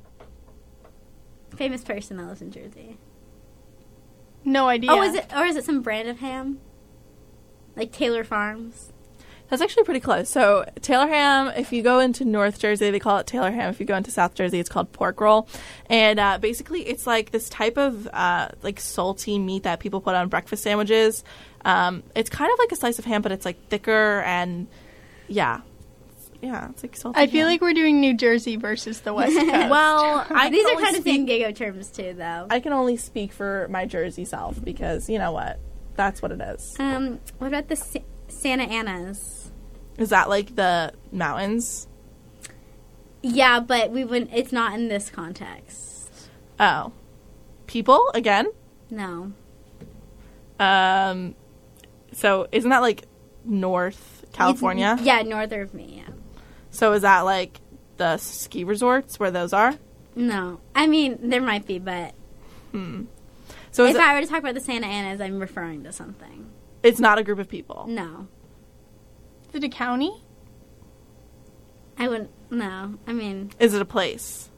Famous 1.55 1.83
person 1.83 2.16
that 2.19 2.27
lives 2.27 2.42
in 2.42 2.51
Jersey. 2.51 2.99
No 4.45 4.69
idea. 4.69 4.90
Oh, 4.92 5.03
is 5.03 5.14
it 5.14 5.27
or 5.35 5.45
is 5.45 5.57
it 5.57 5.64
some 5.64 5.83
brand 5.83 6.09
of 6.09 6.19
ham? 6.21 6.61
Like 7.75 7.92
Taylor 7.92 8.25
Farms. 8.25 8.92
That's 9.48 9.62
actually 9.62 9.85
pretty 9.85 10.00
close. 10.00 10.28
So 10.28 10.64
Taylor 10.82 11.06
ham, 11.06 11.48
if 11.56 11.72
you 11.72 11.82
go 11.82 12.00
into 12.00 12.24
North 12.24 12.59
Jersey, 12.59 12.90
they 12.90 12.98
call 12.98 13.18
it 13.18 13.26
Taylor 13.28 13.50
ham. 13.52 13.70
If 13.70 13.78
you 13.78 13.87
go 13.87 13.96
into 13.96 14.11
South 14.11 14.35
Jersey, 14.35 14.59
it's 14.59 14.68
called 14.68 14.90
pork 14.92 15.20
roll. 15.20 15.48
And 15.88 16.18
uh, 16.18 16.38
basically, 16.38 16.80
it's 16.88 17.06
like 17.06 17.30
this 17.30 17.48
type 17.48 17.76
of 17.78 18.09
uh, 18.12 18.48
like 18.62 18.80
salty 18.80 19.38
meat 19.38 19.62
that 19.62 19.78
people 19.80 20.00
put 20.00 20.14
on 20.16 20.28
breakfast 20.28 20.64
sandwiches. 20.64 21.22
Um, 21.64 22.02
it's 22.14 22.28
kind 22.30 22.52
of 22.52 22.59
like 22.59 22.72
a 22.72 22.76
slice 22.76 22.98
of 22.98 23.04
ham, 23.04 23.22
but 23.22 23.30
it's 23.32 23.44
like 23.44 23.68
thicker 23.68 24.20
and 24.22 24.66
yeah, 25.28 25.61
yeah, 26.42 26.68
it's 26.70 26.82
like 26.82 26.96
salty. 26.96 27.18
I 27.18 27.26
feel 27.26 27.40
ham. 27.46 27.48
like 27.48 27.61
we're 27.61 27.72
doing 27.72 28.00
New 28.00 28.14
Jersey 28.16 28.56
versus 28.56 29.00
the 29.00 29.14
West 29.14 29.37
Coast. 29.37 29.50
well, 29.70 30.26
I 30.30 30.50
These 30.50 30.66
are 30.66 30.74
kind 30.74 30.96
of 30.96 31.02
speak- 31.02 31.16
San 31.16 31.24
Diego 31.24 31.52
terms 31.52 31.88
too, 31.90 32.14
though. 32.14 32.46
I 32.50 32.61
can 32.61 32.72
only 32.72 32.96
speak 32.96 33.32
for 33.32 33.66
my 33.70 33.87
Jersey 33.87 34.24
self 34.24 34.62
because 34.62 35.09
you 35.09 35.18
know 35.18 35.32
what, 35.32 35.59
that's 35.94 36.20
what 36.20 36.32
it 36.32 36.40
is. 36.40 36.76
Um, 36.78 37.20
what 37.38 37.46
about 37.48 37.68
the 37.68 37.76
Sa- 37.76 38.00
Santa 38.37 38.64
Anas? 38.64 39.51
Is 39.99 40.11
that 40.11 40.29
like 40.29 40.55
the 40.57 40.92
mountains? 41.12 41.87
Yeah, 43.22 43.61
but 43.61 43.90
we 43.90 44.05
wouldn't. 44.05 44.33
It's 44.33 44.53
not 44.53 44.75
in 44.75 44.88
this 44.88 45.11
context. 45.11 46.11
Oh, 46.61 46.92
people 47.66 48.09
again. 48.14 48.46
No. 48.90 49.33
Um, 50.61 51.35
so 52.12 52.46
isn't 52.53 52.70
that 52.70 52.81
like 52.83 53.05
North 53.44 54.25
California? 54.33 54.92
It's- 54.94 55.07
yeah, 55.07 55.22
northern 55.22 55.61
of 55.62 55.75
me. 55.75 56.03
Yeah. 56.07 56.12
So 56.70 56.92
is 56.92 57.03
that 57.03 57.20
like 57.22 57.61
the 57.96 58.16
ski 58.18 58.64
resorts 58.64 59.18
where 59.18 59.31
those 59.31 59.53
are? 59.53 59.75
No, 60.14 60.61
I 60.75 60.87
mean 60.87 61.18
there 61.22 61.42
might 61.42 61.66
be, 61.66 61.79
but 61.79 62.14
So 63.72 63.85
if 63.87 63.96
it, 63.96 64.01
I 64.01 64.14
were 64.14 64.20
to 64.22 64.27
talk 64.27 64.38
about 64.38 64.55
the 64.55 64.61
Santa 64.61 64.87
Anas, 64.87 65.20
I'm 65.20 65.38
referring 65.40 65.85
to 65.85 65.92
something. 65.92 66.51
It's 66.87 67.01
not 67.01 67.18
a 67.18 67.22
group 67.25 67.38
of 67.38 67.49
people. 67.49 67.87
No, 67.88 68.29
is 69.51 69.57
it 69.57 69.64
a 69.64 69.68
county? 69.68 70.22
I 71.99 72.09
wouldn't. 72.09 72.31
No, 72.51 72.94
I 73.07 73.12
mean 73.12 73.51
Is 73.59 73.75
it 73.75 73.83
a 73.83 73.87
place? 73.87 74.51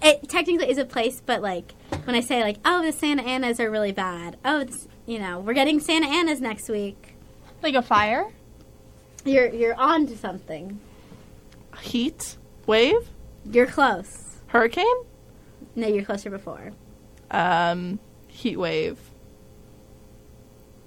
it 0.00 0.28
technically 0.28 0.70
is 0.70 0.78
a 0.78 0.84
place, 0.84 1.20
but 1.24 1.42
like 1.42 1.74
when 2.04 2.14
I 2.14 2.20
say 2.20 2.42
like, 2.42 2.58
oh, 2.64 2.82
the 2.84 2.92
Santa 2.92 3.22
Anas 3.22 3.58
are 3.60 3.68
really 3.70 3.90
bad. 3.92 4.36
Oh, 4.44 4.60
it's, 4.60 4.86
you 5.06 5.18
know, 5.18 5.40
we're 5.40 5.54
getting 5.54 5.80
Santa 5.80 6.06
Anas 6.06 6.40
next 6.40 6.68
week. 6.68 7.16
Like 7.62 7.74
a 7.74 7.82
fire? 7.82 8.26
You're 9.24 9.52
you're 9.52 9.74
on 9.74 10.06
to 10.06 10.16
something. 10.16 10.78
Heat 11.80 12.36
wave, 12.66 13.08
You're 13.50 13.66
close. 13.66 14.36
hurricane, 14.48 14.86
No, 15.76 15.86
you're 15.88 16.04
closer 16.04 16.30
before. 16.30 16.70
um, 17.30 17.98
heat 18.28 18.56
wave, 18.56 18.98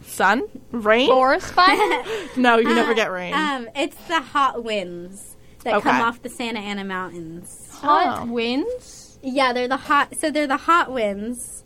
sun, 0.04 0.44
rain. 0.72 1.08
Forest 1.10 1.54
fire? 1.54 2.04
no, 2.38 2.58
you 2.58 2.74
never 2.74 2.92
Uh, 2.92 2.96
get 2.96 3.12
rain. 3.12 3.34
Um, 3.34 3.70
it's 3.76 3.96
the 4.08 4.20
hot 4.22 4.64
winds 4.64 5.36
that 5.64 5.76
Okay. 5.76 5.90
come 5.90 6.02
off 6.02 6.22
the 6.22 6.30
Santa 6.30 6.60
Ana 6.60 6.84
mountains. 6.84 7.70
Hot 7.82 8.22
Oh. 8.22 8.26
winds? 8.32 9.20
Yeah, 9.22 9.54
they're 9.54 9.68
the 9.68 9.78
hot. 9.78 10.16
So 10.18 10.32
they're 10.32 10.48
the 10.48 10.58
hot 10.58 10.92
winds, 10.92 11.64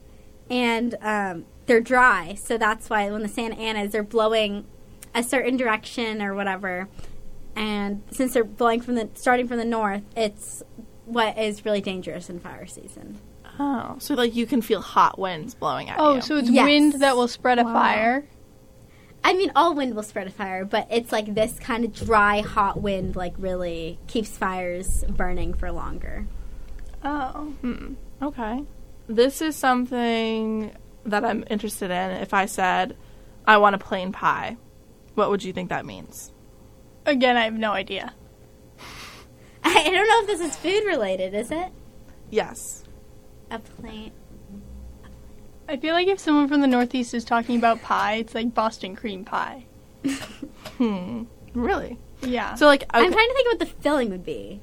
and 0.50 0.96
um, 1.02 1.46
they're 1.66 1.80
dry. 1.82 2.36
So 2.36 2.58
that's 2.58 2.90
why 2.90 3.10
when 3.10 3.22
the 3.22 3.30
Santa 3.30 3.56
Anas 3.56 3.92
they're 3.94 4.04
blowing 4.04 4.66
a 5.14 5.24
certain 5.24 5.56
direction 5.56 6.22
or 6.22 6.36
whatever, 6.36 6.90
and 7.56 8.04
since 8.12 8.34
they're 8.34 8.44
blowing 8.44 8.82
from 8.82 8.96
the 8.96 9.10
starting 9.14 9.48
from 9.48 9.58
the 9.58 9.66
north, 9.66 10.02
it's 10.18 10.62
what 11.06 11.38
is 11.38 11.64
really 11.64 11.80
dangerous 11.82 12.30
in 12.30 12.40
fire 12.40 12.66
season. 12.66 13.20
Oh, 13.60 13.96
so 14.00 14.14
like 14.16 14.36
you 14.36 14.46
can 14.46 14.62
feel 14.62 14.82
hot 14.82 15.18
winds 15.20 15.54
blowing 15.56 15.90
at 15.90 15.98
Oh, 16.00 16.16
you. 16.16 16.22
so 16.22 16.38
it's 16.38 16.50
Yes. 16.50 16.66
wind 16.66 16.94
that 17.02 17.16
will 17.16 17.28
spread 17.28 17.60
a 17.60 17.64
Wow. 17.64 17.74
fire. 17.74 18.26
I 19.24 19.34
mean, 19.34 19.52
all 19.56 19.74
wind 19.74 19.96
will 19.96 20.04
spread 20.04 20.28
a 20.28 20.32
fire, 20.32 20.66
but 20.66 20.88
it's 20.92 21.12
like 21.12 21.34
this 21.34 21.58
kind 21.60 21.84
of 21.84 21.94
dry, 21.94 22.42
hot 22.42 22.80
wind, 22.82 23.16
like 23.16 23.34
really 23.40 23.98
keeps 24.08 24.30
fires 24.38 25.04
burning 25.10 25.54
for 25.56 25.72
longer. 25.72 26.28
Oh. 27.04 27.54
Hmm. 27.62 27.94
Okay. 28.22 28.64
This 29.08 29.42
is 29.42 29.56
something 29.56 30.76
that 31.06 31.26
I'm 31.26 31.44
interested 31.50 31.92
in. 31.92 32.12
If 32.22 32.34
I 32.34 32.46
said, 32.46 32.96
I 33.48 33.58
want 33.58 33.76
a 33.76 33.80
plain 33.80 34.12
pie, 34.12 34.58
what 35.16 35.30
would 35.30 35.44
you 35.44 35.54
think 35.54 35.70
that 35.70 35.86
means? 35.86 36.32
Again, 37.08 37.36
I 37.38 37.44
have 37.46 37.54
no 37.54 37.72
idea. 37.72 38.14
I 39.64 39.84
don't 39.84 39.94
know 40.08 40.22
if 40.22 40.28
this 40.28 40.42
is 40.42 40.56
food 40.56 40.86
related. 40.86 41.34
Is 41.34 41.52
it 41.52 41.70
Yes. 42.32 42.84
A 43.52 43.60
plain? 43.60 44.12
I 45.68 45.78
feel 45.78 45.94
like 45.94 46.08
if 46.08 46.20
someone 46.20 46.48
from 46.48 46.62
the 46.62 46.68
Northeast 46.68 47.14
is 47.14 47.26
talking 47.26 47.58
about 47.58 47.82
pie, 47.82 48.16
it's 48.16 48.36
like 48.36 48.54
Boston 48.54 48.96
cream 48.96 49.26
pie. 49.26 49.66
Hmm. 50.78 51.24
Really? 51.54 51.98
Yeah. 52.22 52.56
So 52.56 52.66
like, 52.66 52.84
okay. 52.84 52.90
I'm 52.94 53.12
trying 53.12 53.30
to 53.30 53.34
think 53.34 53.48
what 53.48 53.60
the 53.60 53.66
filling 53.66 54.10
would 54.10 54.26
be. 54.26 54.60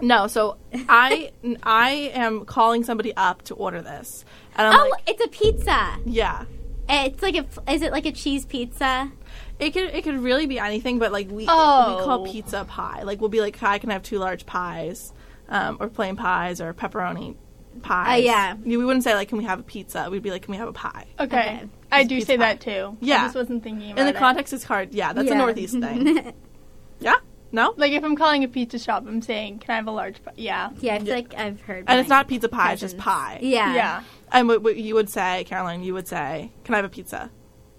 no. 0.00 0.26
So 0.26 0.56
I 0.88 1.30
I 1.62 2.10
am 2.14 2.44
calling 2.46 2.82
somebody 2.82 3.14
up 3.16 3.42
to 3.42 3.54
order 3.54 3.80
this, 3.80 4.24
and 4.56 4.66
I'm 4.66 4.80
oh, 4.80 4.88
like, 4.90 5.02
it's 5.08 5.24
a 5.24 5.28
pizza. 5.28 5.98
yeah. 6.04 6.46
It's 6.88 7.22
like 7.22 7.36
a. 7.36 7.46
Is 7.72 7.82
it 7.82 7.92
like 7.92 8.06
a 8.06 8.12
cheese 8.12 8.44
pizza? 8.44 9.12
It 9.60 9.70
could 9.70 9.84
it 9.94 10.02
could 10.02 10.18
really 10.18 10.46
be 10.46 10.58
anything, 10.58 10.98
but 10.98 11.12
like 11.12 11.30
we 11.30 11.46
Oh. 11.48 11.96
we 11.98 12.04
call 12.04 12.26
pizza 12.26 12.64
pie. 12.64 13.04
Like 13.04 13.20
we'll 13.20 13.30
be 13.30 13.40
like, 13.40 13.62
I 13.62 13.78
can 13.78 13.90
have 13.90 14.02
two 14.02 14.18
large 14.18 14.46
pies, 14.46 15.12
um, 15.48 15.76
or 15.78 15.88
plain 15.88 16.16
pies, 16.16 16.60
or 16.60 16.74
pepperoni 16.74 17.36
pies. 17.82 18.20
Uh, 18.20 18.22
yeah. 18.24 18.54
We 18.54 18.76
wouldn't 18.76 19.04
say 19.04 19.14
like, 19.14 19.28
"Can 19.28 19.38
we 19.38 19.44
have 19.44 19.60
a 19.60 19.62
pizza?" 19.62 20.08
We'd 20.10 20.22
be 20.22 20.30
like, 20.30 20.42
"Can 20.42 20.52
we 20.52 20.58
have 20.58 20.68
a 20.68 20.72
pie?" 20.72 21.06
Okay. 21.18 21.38
Okay. 21.38 21.68
I 21.90 22.04
do 22.04 22.20
say 22.20 22.36
pie. 22.36 22.44
that 22.44 22.60
too. 22.60 22.96
Yeah. 23.00 23.20
I 23.20 23.24
just 23.24 23.34
wasn't 23.34 23.62
thinking 23.62 23.92
about 23.92 24.00
In 24.00 24.06
the 24.06 24.16
it. 24.16 24.18
context, 24.18 24.52
it's 24.52 24.64
hard. 24.64 24.92
Yeah, 24.92 25.12
that's 25.12 25.30
a 25.30 25.34
Northeast 25.34 25.78
thing. 25.78 26.32
yeah. 27.00 27.16
No. 27.50 27.74
Like 27.76 27.92
if 27.92 28.02
I'm 28.02 28.16
calling 28.16 28.44
a 28.44 28.48
pizza 28.48 28.78
shop, 28.78 29.04
I'm 29.06 29.20
saying, 29.22 29.58
"Can 29.60 29.72
I 29.72 29.76
have 29.76 29.86
a 29.86 29.90
large 29.90 30.22
pie?" 30.24 30.32
Yeah. 30.36 30.70
yeah, 30.80 30.94
I 30.94 30.98
feel 31.00 31.14
like 31.14 31.34
I've 31.34 31.60
heard. 31.62 31.84
And 31.86 32.00
it's 32.00 32.08
not 32.08 32.28
pizza 32.28 32.48
pie; 32.48 32.72
it's 32.72 32.80
just 32.80 32.96
pie. 32.98 33.38
Yeah. 33.42 33.74
Yeah. 33.74 34.02
And 34.30 34.48
what, 34.48 34.62
what 34.62 34.76
you 34.76 34.94
would 34.94 35.10
say, 35.10 35.44
Caroline, 35.44 35.82
you 35.82 35.92
would 35.94 36.08
say, 36.08 36.50
"Can 36.64 36.74
I 36.74 36.78
have 36.78 36.86
a 36.86 36.88
pizza?" 36.88 37.30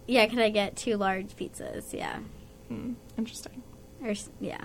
Yeah, 0.06 0.28
can 0.28 0.40
I 0.40 0.50
get 0.50 0.76
two 0.76 0.98
large 0.98 1.36
pizzas? 1.36 1.94
Yeah. 1.94 2.20
Hmm, 2.68 2.94
interesting. 3.18 3.64
Or 4.04 4.14
yeah. 4.42 4.62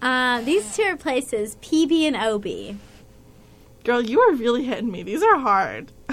Uh, 0.00 0.40
these 0.42 0.76
two 0.76 0.82
are 0.84 0.96
places 0.96 1.56
PB 1.56 2.02
and 2.02 2.16
OB. 2.16 2.76
Girl, 3.84 4.00
you 4.02 4.20
are 4.20 4.32
really 4.34 4.64
hitting 4.64 4.90
me. 4.90 5.02
These 5.02 5.22
are 5.22 5.38
hard. 5.38 5.92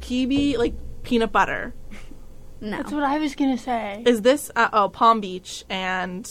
PB, 0.00 0.58
like 0.58 0.74
peanut 1.02 1.32
butter. 1.32 1.74
No. 2.60 2.76
That's 2.76 2.92
what 2.92 3.02
I 3.04 3.18
was 3.18 3.34
gonna 3.34 3.56
say. 3.58 4.02
Is 4.06 4.22
this 4.22 4.50
uh, 4.54 4.68
oh 4.72 4.88
Palm 4.90 5.20
Beach 5.20 5.64
and 5.70 6.28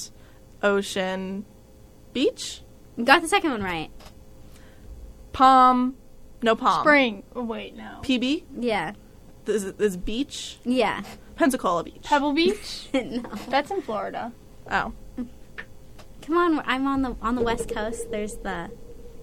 Ocean 0.62 1.46
Beach? 2.13 2.62
Got 3.04 3.22
the 3.22 3.28
second 3.28 3.52
one 3.52 3.63
right. 3.63 3.89
Palm, 5.34 5.96
no 6.44 6.56
Palm. 6.56 6.84
Spring. 6.84 7.24
Oh, 7.36 7.44
wait, 7.44 7.76
no. 7.76 8.00
PB 8.04 8.44
Yeah. 8.60 8.94
is, 9.48 9.63
is 9.63 9.98
beach. 9.98 10.58
Yeah. 10.65 11.02
Pensacola 11.36 11.84
Beach. 11.84 12.04
Pebble 12.04 12.34
Beach. 12.34 12.89
no. 12.94 13.22
That's 13.48 13.72
in 13.72 13.82
Florida. 13.82 14.32
oh, 14.70 14.94
Come 16.22 16.38
on, 16.38 16.60
I'm 16.65 16.86
on 16.86 17.02
the 17.02 17.15
on 17.24 17.34
the 17.36 17.42
west 17.42 17.70
coast. 17.70 18.12
There's 18.12 18.36
the 18.36 18.70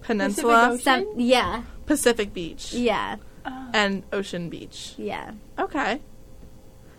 Peninsula, 0.07 0.77
some 0.81 1.05
yeah 1.17 1.63
Pacific 1.85 2.33
Beach, 2.33 2.73
yeah 2.73 3.17
Uh, 3.45 3.67
and 3.73 4.03
Ocean 4.13 4.49
Beach. 4.49 4.93
yeah 4.97 5.31
Okay. 5.59 6.01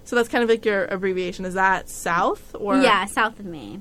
So 0.04 0.16
that's 0.16 0.28
kind 0.28 0.42
of 0.44 0.48
like 0.48 0.64
your 0.64 0.84
abbreviation. 0.86 1.44
Is 1.44 1.54
that 1.54 1.88
south 1.88 2.54
or 2.58 2.76
yeah 2.76 3.04
south 3.06 3.40
of 3.40 3.46
me. 3.46 3.80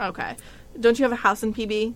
Okay. 0.00 0.36
Don't 0.78 0.98
you 0.98 1.04
have 1.04 1.12
a 1.12 1.16
house 1.16 1.42
in 1.42 1.52
PB? 1.54 1.94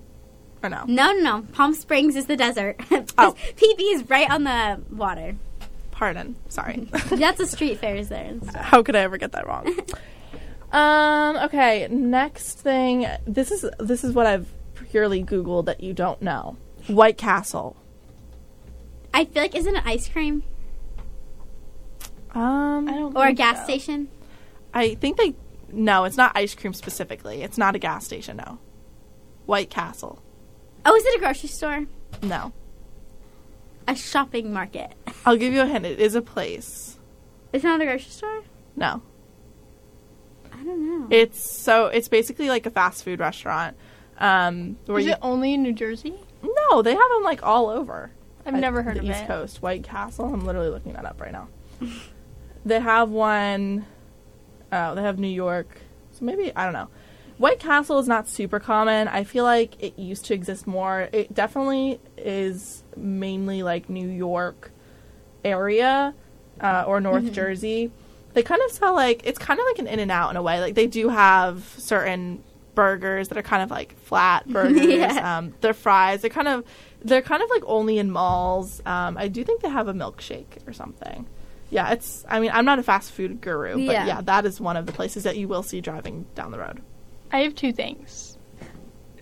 Or 0.63 0.69
no? 0.71 0.85
No, 0.87 1.13
no, 1.13 1.21
no. 1.21 1.43
Palm 1.53 1.75
Springs 1.75 2.17
is 2.17 2.27
the 2.27 2.37
desert. 2.37 2.81
Oh. 3.19 3.35
PB 3.57 3.81
is 3.95 4.09
right 4.11 4.31
on 4.31 4.45
the 4.45 4.81
water. 4.91 5.37
Pardon. 5.93 6.35
Sorry. 6.49 6.89
That's 7.11 7.39
the 7.39 7.47
street 7.47 7.79
fairs 7.79 8.09
there 8.09 8.25
and 8.25 8.43
stuff. 8.49 8.65
How 8.65 8.83
could 8.83 8.97
I 8.97 9.01
ever 9.01 9.17
get 9.19 9.33
that 9.33 9.47
wrong? 9.47 9.67
um. 10.73 11.37
Okay. 11.47 11.87
Next 11.91 12.59
thing. 12.59 13.07
This 13.27 13.51
is 13.53 13.65
this 13.79 14.03
is 14.05 14.13
what 14.15 14.27
I've 14.27 14.49
purely 14.95 15.25
Googled 15.25 15.65
that 15.65 15.83
you 15.83 15.93
don't 15.93 16.23
know. 16.23 16.57
White 16.87 17.19
Castle. 17.19 17.75
I 19.13 19.25
feel 19.25 19.43
like 19.43 19.57
isn't 19.57 19.75
it 19.75 19.83
ice 19.85 20.09
cream 20.09 20.45
Um. 22.33 22.89
I 22.89 22.93
don't. 22.93 23.17
or 23.17 23.27
a 23.27 23.33
gas 23.33 23.59
so. 23.59 23.65
station? 23.65 24.09
I 24.73 24.95
think 24.95 25.17
they. 25.17 25.35
No, 25.73 26.05
it's 26.05 26.17
not 26.17 26.31
ice 26.37 26.55
cream 26.55 26.73
specifically. 26.75 27.43
It's 27.43 27.59
not 27.59 27.75
a 27.75 27.81
gas 27.81 28.05
station. 28.05 28.37
No. 28.37 28.61
White 29.47 29.69
Castle. 29.69 30.23
Oh, 30.87 30.95
is 30.95 31.05
it 31.07 31.17
a 31.17 31.19
grocery 31.19 31.49
store? 31.49 31.87
No. 32.23 32.53
A 33.89 33.97
shopping 33.97 34.53
market? 34.53 34.93
I'll 35.27 35.37
give 35.37 35.53
you 35.53 35.63
a 35.63 35.67
hint. 35.67 35.85
It 35.87 35.99
is 35.99 36.15
a 36.15 36.23
place. 36.23 36.99
It's 37.53 37.65
not 37.65 37.81
a 37.81 37.85
grocery 37.85 38.11
store. 38.11 38.43
No. 38.77 39.03
I 40.53 40.63
don't 40.63 40.89
know. 40.89 41.09
It's 41.11 41.51
so. 41.51 41.87
It's 41.87 42.07
basically 42.09 42.49
like 42.49 42.65
a 42.65 42.71
fast 42.71 43.03
food 43.03 43.19
restaurant. 43.19 43.77
Um. 44.19 44.77
Is 44.89 45.07
you, 45.07 45.13
it 45.13 45.19
only 45.23 45.55
in 45.55 45.63
New 45.63 45.73
Jersey? 45.73 46.15
No, 46.43 46.83
they 46.83 46.93
have 46.95 47.11
them 47.11 47.23
like 47.23 47.43
all 47.43 47.69
over. 47.69 48.11
I've 48.47 48.55
never 48.55 48.83
heard 48.83 48.97
the 48.97 49.01
of 49.01 49.07
East 49.07 49.23
it. 49.23 49.27
Coast 49.27 49.63
White 49.63 49.85
Castle. 49.85 50.33
I'm 50.33 50.45
literally 50.45 50.69
looking 50.69 50.93
that 50.93 51.05
up 51.05 51.21
right 51.21 51.33
now. 51.33 51.49
they 52.65 52.81
have 52.81 53.11
one 53.11 53.87
oh 54.73 54.95
they 54.95 55.03
have 55.03 55.19
New 55.19 55.29
York. 55.29 55.79
So 56.13 56.25
maybe 56.25 56.53
I 56.55 56.65
don't 56.65 56.73
know. 56.73 56.89
White 57.39 57.59
Castle 57.59 57.99
is 57.99 58.07
not 58.07 58.29
super 58.29 58.61
common. 58.61 59.09
I 59.09 59.25
feel 59.25 59.45
like 59.45 59.83
it 59.83 59.99
used 59.99 60.27
to 60.27 60.35
exist 60.35 60.67
more. 60.67 61.09
It 61.13 61.35
definitely 61.35 62.01
is 62.17 62.85
mainly 62.97 63.63
like 63.63 63.89
New 63.89 64.09
York 64.09 64.71
area 65.45 66.15
uh, 66.61 66.85
or 66.87 67.01
North 67.01 67.33
Jersey. 67.33 67.91
They 68.35 68.43
kind 68.43 68.63
of 68.65 68.71
sell 68.71 68.95
like 68.95 69.23
it's 69.25 69.39
kind 69.39 69.59
of 69.59 69.67
like 69.67 69.79
an 69.79 69.87
In-N-Out 69.87 70.31
in 70.31 70.37
a 70.37 70.43
way. 70.43 70.61
Like 70.61 70.75
they 70.75 70.87
do 70.87 71.09
have 71.09 71.75
certain 71.77 72.43
burgers 72.75 73.29
that 73.29 73.39
are 73.39 73.43
kind 73.43 73.63
of 73.63 73.71
like 73.71 73.97
flat 73.99 74.47
burgers. 74.49 74.85
Yeah. 74.87 75.39
um, 75.39 75.55
their 75.61 75.75
fries, 75.75 76.21
they're 76.23 76.31
kind 76.31 76.49
of 76.49 76.65
they're 77.03 77.23
kind 77.23 77.43
of 77.43 77.51
like 77.51 77.63
only 77.67 77.99
in 77.99 78.11
malls. 78.11 78.81
Um, 78.87 79.17
I 79.19 79.29
do 79.29 79.45
think 79.45 79.61
they 79.61 79.69
have 79.69 79.89
a 79.89 79.93
milkshake 79.95 80.67
or 80.67 80.73
something. 80.73 81.27
Yeah, 81.71 81.91
it's. 81.93 82.25
I 82.29 82.41
mean, 82.41 82.51
I'm 82.55 82.65
not 82.65 82.79
a 82.79 82.83
fast 82.83 83.11
food 83.13 83.41
guru, 83.41 83.73
but 83.75 83.81
Yeah. 83.95 84.07
yeah, 84.07 84.21
that 84.23 84.45
is 84.47 84.61
one 84.61 84.77
of 84.77 84.87
the 84.87 84.93
places 84.93 85.25
that 85.25 85.37
you 85.37 85.49
will 85.49 85.63
see 85.63 85.81
driving 85.81 86.25
down 86.35 86.51
the 86.53 86.59
road. 86.59 86.81
I 87.33 87.39
have 87.41 87.55
two 87.55 87.73
things. 87.73 88.39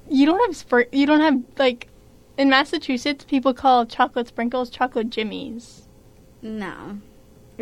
You 0.09 0.27
don't 0.27 0.41
have 0.47 0.55
spr- 0.57 0.89
You 0.93 1.07
don't 1.07 1.21
have 1.21 1.41
like 1.59 1.89
in 2.37 2.51
Massachusetts. 2.51 3.25
People 3.25 3.55
call 3.55 3.87
chocolate 3.87 4.29
sprinkles 4.29 4.69
chocolate 4.71 5.09
jimmies. 5.11 5.89
no. 6.43 6.99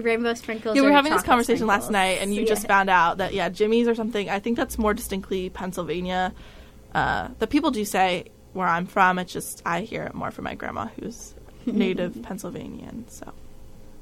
Rainbow 0.00 0.34
sprinkles. 0.34 0.76
Yeah, 0.76 0.82
we 0.82 0.88
were 0.88 0.94
having 0.94 1.12
this 1.12 1.22
chocolate 1.22 1.30
conversation 1.46 1.66
last 1.66 1.90
night, 1.90 2.18
and 2.20 2.34
you 2.34 2.42
Yeah. 2.42 2.48
just 2.48 2.66
found 2.66 2.90
out 2.90 3.18
that 3.18 3.34
yeah, 3.34 3.48
jimmies 3.48 3.88
or 3.88 3.94
something. 3.94 4.28
I 4.30 4.38
think 4.38 4.56
that's 4.56 4.78
more 4.78 4.94
distinctly 4.94 5.50
Pennsylvania. 5.50 6.32
Uh, 6.94 7.28
the 7.38 7.46
people 7.46 7.70
do 7.70 7.84
say 7.84 8.26
where 8.52 8.66
I'm 8.66 8.86
from. 8.86 9.18
It's 9.18 9.32
just 9.32 9.62
I 9.64 9.82
hear 9.82 10.02
it 10.04 10.14
more 10.14 10.30
from 10.30 10.44
my 10.44 10.54
grandma, 10.54 10.88
who's 11.00 11.34
native 11.66 12.20
Pennsylvanian. 12.22 13.06
So 13.08 13.32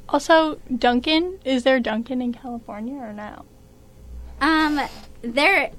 Also, 0.08 0.58
Dunkin' 0.74 1.38
Is 1.44 1.64
there 1.64 1.80
Dunkin' 1.80 2.22
in 2.22 2.32
California 2.32 2.96
or 2.96 3.12
no? 3.12 3.44
Um, 4.40 4.80
there, 5.22 5.70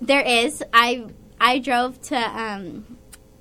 there 0.00 0.20
is. 0.22 0.62
I 0.72 1.06
I 1.40 1.58
drove 1.58 2.00
to 2.02 2.16
um 2.16 2.97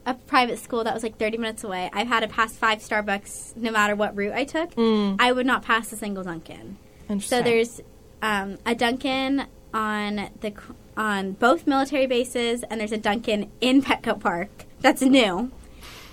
a 0.07 0.13
private 0.13 0.57
school 0.57 0.85
that 0.85 0.93
was 0.93 1.03
like 1.03 1.17
30 1.17 1.37
minutes 1.37 1.63
away. 1.65 1.89
I've 1.91 2.07
had 2.07 2.21
to 2.21 2.29
pass 2.29 2.55
five 2.55 2.79
Starbucks 2.79 3.57
no 3.57 3.71
matter 3.71 3.93
what 3.95 4.15
route 4.15 4.33
I 4.33 4.45
took. 4.45 4.73
Mm, 4.75 5.17
I 5.19 5.33
would 5.33 5.45
not 5.45 5.63
pass 5.63 5.91
a 5.91 5.97
single 5.97 6.23
Dunkin'. 6.23 6.77
So 7.19 7.41
there's 7.41 7.81
um, 8.21 8.57
a 8.65 8.73
Dunkin' 8.73 9.45
on 9.73 10.29
the 10.39 10.53
on 10.95 11.33
both 11.33 11.67
military 11.67 12.07
bases, 12.07 12.63
and 12.63 12.79
there's 12.79 12.93
a 12.93 12.97
Dunkin' 12.97 13.51
in 13.61 13.81
Petco 13.81 14.19
Park 14.19 14.65
that's 14.79 15.01
new, 15.01 15.51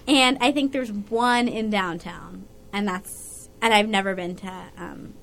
and 0.07 0.39
I 0.41 0.53
think 0.53 0.73
there's 0.73 0.93
one 0.93 1.49
in 1.49 1.71
downtown, 1.71 2.45
and 2.73 2.87
that's 2.87 3.49
and 3.63 3.73
I've 3.73 3.89
never 3.89 4.15
been 4.15 4.37
to 4.37 4.53
um, 4.77 5.15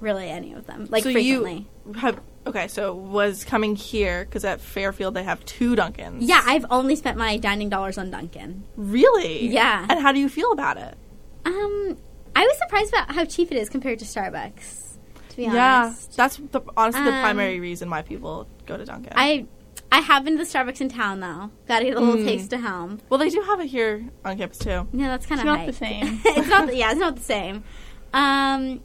really 0.00 0.28
any 0.28 0.52
of 0.52 0.66
them 0.66 0.86
like 0.90 1.04
so 1.04 1.12
frequently. 1.12 1.66
you 1.86 1.92
have 1.94 2.20
okay. 2.46 2.68
So 2.68 2.94
was 2.94 3.44
coming 3.44 3.76
here 3.76 4.24
because 4.24 4.44
at 4.44 4.60
Fairfield 4.60 5.14
they 5.14 5.22
have 5.24 5.44
two 5.44 5.74
Dunkins. 5.76 6.18
Yeah, 6.20 6.42
I've 6.44 6.66
only 6.70 6.96
spent 6.96 7.16
my 7.18 7.36
dining 7.36 7.68
dollars 7.68 7.98
on 7.98 8.10
Dunkin'. 8.10 8.64
really. 8.76 9.46
Yeah. 9.48 9.86
And 9.88 10.00
how 10.00 10.12
do 10.12 10.18
you 10.18 10.28
feel 10.28 10.52
about 10.52 10.76
it? 10.76 10.96
Um, 11.44 11.96
I 12.36 12.42
was 12.44 12.58
surprised 12.58 12.92
about 12.92 13.12
how 13.14 13.24
cheap 13.24 13.52
it 13.52 13.56
is 13.58 13.68
compared 13.68 13.98
to 14.00 14.04
Starbucks. 14.04 14.96
To 15.30 15.36
be 15.36 15.46
honest. 15.46 16.10
Yeah, 16.12 16.16
that's 16.16 16.36
the, 16.36 16.60
honestly 16.76 17.02
the 17.02 17.12
Um, 17.12 17.20
primary 17.22 17.60
reason 17.60 17.90
why 17.90 18.02
people 18.02 18.46
go 18.66 18.76
to 18.76 18.84
Dunkin'. 18.84 19.12
I 19.16 19.46
I 19.92 20.00
have 20.00 20.24
been 20.24 20.36
to 20.38 20.44
the 20.44 20.50
Starbucks 20.50 20.80
in 20.80 20.88
town 20.88 21.20
though. 21.20 21.50
Got 21.68 21.80
to 21.80 21.84
get 21.84 21.96
a 21.96 22.00
little 22.00 22.16
Mm. 22.16 22.24
taste 22.24 22.52
of 22.52 22.60
home. 22.62 23.00
well, 23.08 23.18
they 23.18 23.28
do 23.30 23.40
have 23.42 23.60
it 23.60 23.66
here 23.68 24.04
on 24.24 24.36
campus 24.38 24.58
too. 24.58 24.88
Yeah, 24.92 25.08
that's 25.08 25.26
kind 25.26 25.40
of 25.40 25.46
not 25.46 25.66
the 25.66 25.72
same. 25.72 26.20
it's 26.24 26.48
not. 26.48 26.66
The, 26.68 26.76
yeah, 26.76 26.90
it's 26.90 27.00
not 27.00 27.14
the 27.16 27.22
same. 27.22 27.62
Um, 28.12 28.80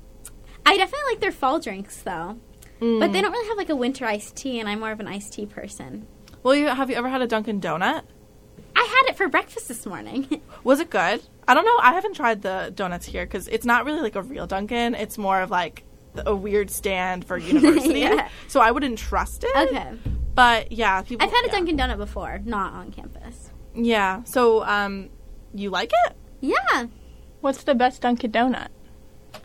I 0.66 0.76
definitely 0.78 1.00
like 1.12 1.20
their 1.20 1.32
fall 1.32 1.60
drinks 1.60 1.98
though, 2.02 2.38
but 2.80 2.86
Mm. 2.86 3.12
they 3.14 3.22
don't 3.22 3.32
really 3.32 3.48
have 3.50 3.58
like 3.58 3.70
a 3.70 3.76
winter 3.76 4.06
iced 4.06 4.36
tea, 4.36 4.60
and 4.60 4.70
I'm 4.70 4.80
more 4.80 4.92
of 4.92 5.00
an 5.00 5.08
iced 5.08 5.34
tea 5.34 5.46
person. 5.46 6.08
Well, 6.44 6.56
you, 6.56 6.68
have 6.68 6.90
you 6.90 6.96
ever 6.96 7.10
had 7.10 7.22
a 7.22 7.28
Dunkin' 7.28 7.60
Donut? 7.60 8.04
I 8.76 8.82
had 9.04 9.10
it 9.12 9.18
for 9.18 9.28
breakfast 9.28 9.68
this 9.68 9.86
morning. 9.86 10.42
Was 10.64 10.80
it 10.80 10.90
good? 10.90 11.22
I 11.48 11.54
don't 11.54 11.66
know. 11.66 11.78
I 11.82 11.92
haven't 11.94 12.14
tried 12.16 12.42
the 12.42 12.72
donuts 12.74 13.06
here 13.06 13.26
because 13.26 13.48
it's 13.50 13.66
not 13.66 13.84
really 13.86 14.00
like 14.00 14.16
a 14.16 14.22
real 14.22 14.48
Dunkin'. 14.48 14.96
It's 14.96 15.18
more 15.18 15.42
of 15.42 15.52
like 15.52 15.84
a 16.26 16.34
weird 16.36 16.70
stand 16.72 17.26
for 17.26 17.38
university. 17.54 18.00
Yeah. 18.00 18.30
So 18.48 18.62
I 18.62 18.72
wouldn't 18.72 18.98
trust 18.98 19.44
it. 19.44 19.56
okay, 19.70 19.92
But 20.34 20.72
yeah, 20.72 21.02
people. 21.02 21.26
I've 21.26 21.34
had 21.34 21.46
a. 21.46 21.52
Dunkin' 21.52 21.78
Donut 21.78 21.98
before, 21.98 22.40
not 22.46 22.72
on 22.74 22.92
campus. 22.92 23.52
Yeah. 23.76 24.24
So 24.24 24.64
um, 24.64 25.10
you 25.54 25.70
like 25.70 25.92
it? 26.06 26.16
Yeah, 26.42 26.86
What's 27.42 27.64
the 27.64 27.76
best 27.76 28.02
Dunkin' 28.02 28.32
Donut? 28.32 28.70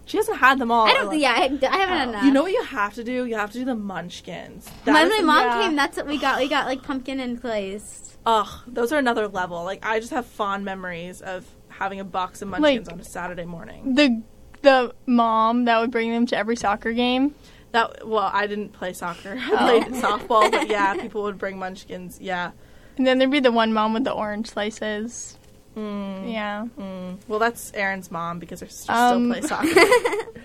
She 0.07 0.17
hasn't 0.17 0.39
had 0.39 0.59
them 0.59 0.71
all. 0.71 0.87
I 0.87 0.93
don't. 0.93 1.19
Yeah, 1.19 1.33
I, 1.33 1.45
I 1.45 1.45
haven't 1.47 1.69
had 1.69 2.09
enough. 2.09 2.25
You 2.25 2.31
know 2.31 2.43
what 2.43 2.53
you 2.53 2.63
have 2.65 2.95
to 2.95 3.05
do? 3.05 3.25
You 3.25 3.37
have 3.37 3.53
to 3.53 3.59
do 3.59 3.65
the 3.65 3.75
Munchkins. 3.75 4.71
That 4.85 4.93
when 4.93 5.07
is 5.07 5.23
my 5.23 5.23
mom 5.23 5.47
yeah. 5.47 5.63
came, 5.63 5.77
that's 5.77 5.97
what 5.97 6.07
we 6.07 6.19
got. 6.19 6.39
We 6.41 6.49
got 6.49 6.67
like 6.67 6.83
pumpkin 6.83 7.21
and 7.21 7.41
glazed. 7.41 8.17
Ugh, 8.27 8.49
those 8.67 8.93
are 8.93 8.99
another 8.99 9.29
level. 9.29 9.65
Like 9.65 9.85
I 9.85 10.01
just 10.01 10.13
have 10.13 10.27
fond 10.27 10.65
memories 10.65 11.21
of 11.21 11.47
having 11.69 12.01
a 12.01 12.05
box 12.05 12.43
of 12.43 12.49
Munchkins 12.49 12.87
Like- 12.87 12.95
on 12.95 13.01
a 13.01 13.05
Saturday 13.05 13.45
morning. 13.45 13.95
The 13.95 14.23
the 14.63 14.95
mom 15.07 15.67
that 15.67 15.79
would 15.81 15.91
bring 15.91 16.11
them 16.11 16.27
to 16.27 16.37
every 16.37 16.57
soccer 16.57 16.93
game. 16.93 17.35
That 17.73 18.07
well, 18.07 18.31
I 18.33 18.47
didn't 18.47 18.71
play 18.73 18.93
soccer. 18.93 19.37
I 19.39 19.51
oh. 19.53 19.57
played 19.57 20.03
softball, 20.03 20.51
but 20.51 20.69
yeah, 20.69 20.95
people 20.95 21.23
would 21.25 21.39
bring 21.39 21.59
Munchkins. 21.59 22.19
Yeah, 22.21 22.53
And 22.97 23.07
then 23.07 23.19
there'd 23.19 23.31
be 23.31 23.41
the 23.41 23.53
one 23.53 23.73
mom 23.73 23.95
with 23.95 24.05
the 24.05 24.13
orange 24.13 24.51
slices. 24.51 25.37
Mm, 25.77 26.33
Yeah. 26.33 26.67
mm. 26.79 27.19
Well, 27.29 27.39
that's 27.39 27.73
Aaron's 27.75 28.11
mom 28.11 28.39
because 28.39 28.61
her 28.61 28.69
sister 28.69 28.93
Um. 28.93 29.33
still 29.33 29.41
plays 29.43 29.49
soccer. 29.75 30.41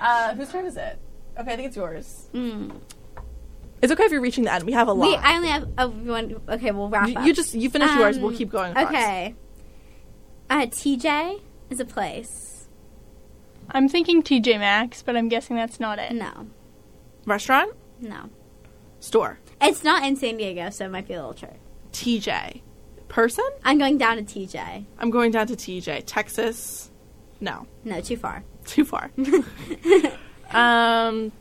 uh, 0.00 0.34
whose 0.34 0.50
turn 0.50 0.66
is 0.66 0.76
it? 0.76 0.98
Okay, 1.38 1.52
I 1.52 1.56
think 1.56 1.68
it's 1.68 1.76
yours. 1.76 2.28
Mm. 2.34 2.72
It's 3.80 3.92
okay 3.92 4.04
if 4.04 4.12
you're 4.12 4.20
reaching 4.20 4.44
the 4.44 4.52
end. 4.52 4.64
We 4.64 4.72
have 4.72 4.88
a 4.88 4.92
lot. 4.92 5.08
We, 5.08 5.14
I 5.16 5.36
only 5.36 5.48
have 5.48 5.68
a 5.78 5.88
one. 5.88 6.40
Okay, 6.48 6.70
we'll 6.72 6.88
wrap 6.88 7.08
you, 7.08 7.14
up. 7.16 7.24
you 7.26 7.32
just 7.32 7.54
you 7.54 7.70
finish 7.70 7.94
yours. 7.94 8.18
We'll 8.18 8.30
Um, 8.32 8.36
keep 8.36 8.50
going. 8.50 8.72
across. 8.72 8.88
Okay. 8.88 9.34
Uh, 10.50 10.66
TJ 10.66 11.40
is 11.70 11.78
a 11.78 11.84
place. 11.84 12.68
I'm 13.70 13.88
thinking 13.88 14.22
TJ 14.22 14.58
Maxx, 14.58 15.02
but 15.02 15.16
I'm 15.16 15.28
guessing 15.28 15.54
that's 15.56 15.78
not 15.78 15.98
it. 15.98 16.12
No, 16.12 16.48
Restaurant, 17.26 17.72
no. 18.00 18.30
store, 18.98 19.38
It's 19.60 19.84
not 19.84 20.02
in 20.04 20.16
San 20.16 20.38
Diego, 20.38 20.70
so 20.70 20.86
it 20.86 20.88
might 20.90 21.06
be 21.06 21.12
a 21.14 21.18
little 21.18 21.34
trick. 21.34 21.60
TJ, 21.92 22.62
person. 23.08 23.44
I'm 23.64 23.78
going 23.78 23.98
down 23.98 24.16
to 24.16 24.22
TJ. 24.22 24.84
I'm 24.98 25.10
going 25.10 25.30
down 25.30 25.46
to 25.48 25.56
TJ, 25.56 26.02
Texas. 26.06 26.90
No, 27.40 27.66
No, 27.84 28.00
too 28.00 28.16
far. 28.16 28.42
too 28.66 28.84
far. 28.84 29.10
um, 30.52 31.32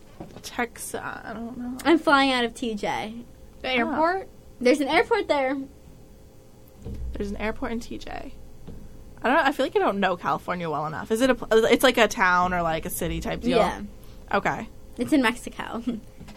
Texas. 0.43 0.99
I 1.01 1.31
don't 1.33 1.57
know. 1.57 1.77
I'm 1.85 1.99
flying 1.99 2.31
out 2.31 2.45
of 2.45 2.53
TJ. 2.53 3.23
The 3.61 3.69
airport? 3.71 4.27
There's 4.61 4.79
an 4.79 4.87
airport 4.87 5.27
there. 5.27 5.57
There's 7.13 7.31
an 7.31 7.37
airport 7.37 7.71
in 7.71 7.79
TJ. 7.79 8.07
I 8.09 9.27
don't. 9.27 9.33
know. 9.37 9.43
I 9.43 9.51
feel 9.51 9.65
like 9.65 9.75
I 9.75 9.79
don't 9.79 9.99
know 9.99 10.15
California 10.15 10.69
well 10.69 10.85
enough. 10.85 11.11
Is 11.11 11.21
it 11.21 11.29
a? 11.31 11.37
It's 11.51 11.83
like 11.83 11.97
a 11.97 12.07
town 12.07 12.53
or 12.53 12.61
like 12.61 12.85
a 12.85 12.89
city 12.89 13.19
type 13.19 13.41
deal. 13.41 13.57
Yeah, 13.57 13.81
Okay. 14.31 14.69
it's 14.97 15.11
in 15.13 15.21
Mexico. 15.21 15.83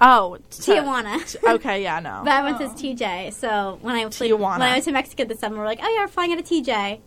Oh, 0.00 0.34
oh, 0.34 0.36
t- 0.50 0.72
Tijuana. 0.72 1.26
t- 1.30 1.38
okay. 1.46 1.82
Yeah. 1.82 2.00
No. 2.00 2.22
But 2.24 2.32
everyone 2.32 2.58
says 2.60 2.80
TJ. 2.80 3.32
So 3.32 3.78
when 3.82 3.94
I 3.94 4.08
flew, 4.10 4.28
Tijuana. 4.28 4.58
when 4.58 4.62
I 4.62 4.72
went 4.72 4.84
to 4.84 4.92
Mexico 4.92 5.24
this 5.24 5.40
summer, 5.40 5.58
we're 5.58 5.64
like, 5.64 5.80
oh 5.82 5.88
yeah, 5.88 6.02
we're 6.02 6.08
flying 6.08 6.32
out 6.32 6.38
of 6.38 6.44
TJ. 6.44 7.00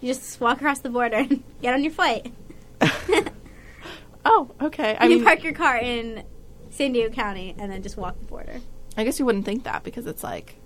You 0.00 0.12
just 0.12 0.40
walk 0.40 0.58
across 0.58 0.80
the 0.80 0.90
border 0.90 1.16
and 1.16 1.42
get 1.62 1.74
on 1.74 1.82
your 1.82 1.92
flight. 1.92 2.32
oh. 4.24 4.50
Okay. 4.60 4.96
I 4.96 5.04
you 5.04 5.16
mean, 5.16 5.24
park 5.24 5.42
your 5.42 5.54
car 5.54 5.76
in 5.78 6.24
San 6.70 6.92
Diego 6.92 7.12
County 7.14 7.54
and 7.58 7.70
then 7.70 7.82
just 7.82 7.96
walk 7.96 8.18
the 8.18 8.24
border. 8.26 8.60
I 8.96 9.04
guess 9.04 9.18
you 9.18 9.24
wouldn't 9.24 9.44
think 9.44 9.64
that 9.64 9.82
because 9.82 10.06
it's 10.06 10.22
like 10.22 10.56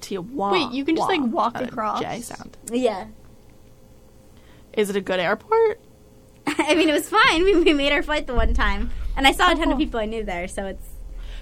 Tijuana. 0.00 0.52
Wait, 0.52 0.72
you 0.72 0.84
can 0.84 0.96
just, 0.96 1.08
like, 1.08 1.20
walk 1.22 1.54
not 1.54 1.64
across? 1.64 2.00
J 2.00 2.20
sound. 2.20 2.56
Yeah. 2.70 3.06
Is 4.72 4.90
it 4.90 4.96
a 4.96 5.00
good 5.00 5.20
airport? 5.20 5.80
I 6.46 6.74
mean, 6.74 6.88
it 6.88 6.92
was 6.92 7.08
fine. 7.08 7.44
We, 7.44 7.56
we 7.56 7.72
made 7.72 7.92
our 7.92 8.02
flight 8.02 8.26
the 8.26 8.34
one 8.34 8.52
time, 8.54 8.90
and 9.16 9.26
I 9.26 9.32
saw 9.32 9.50
a 9.50 9.54
ton 9.54 9.64
cool. 9.64 9.72
of 9.72 9.78
people 9.78 9.98
I 10.00 10.04
knew 10.06 10.24
there. 10.24 10.46
So 10.48 10.66
it's 10.66 10.86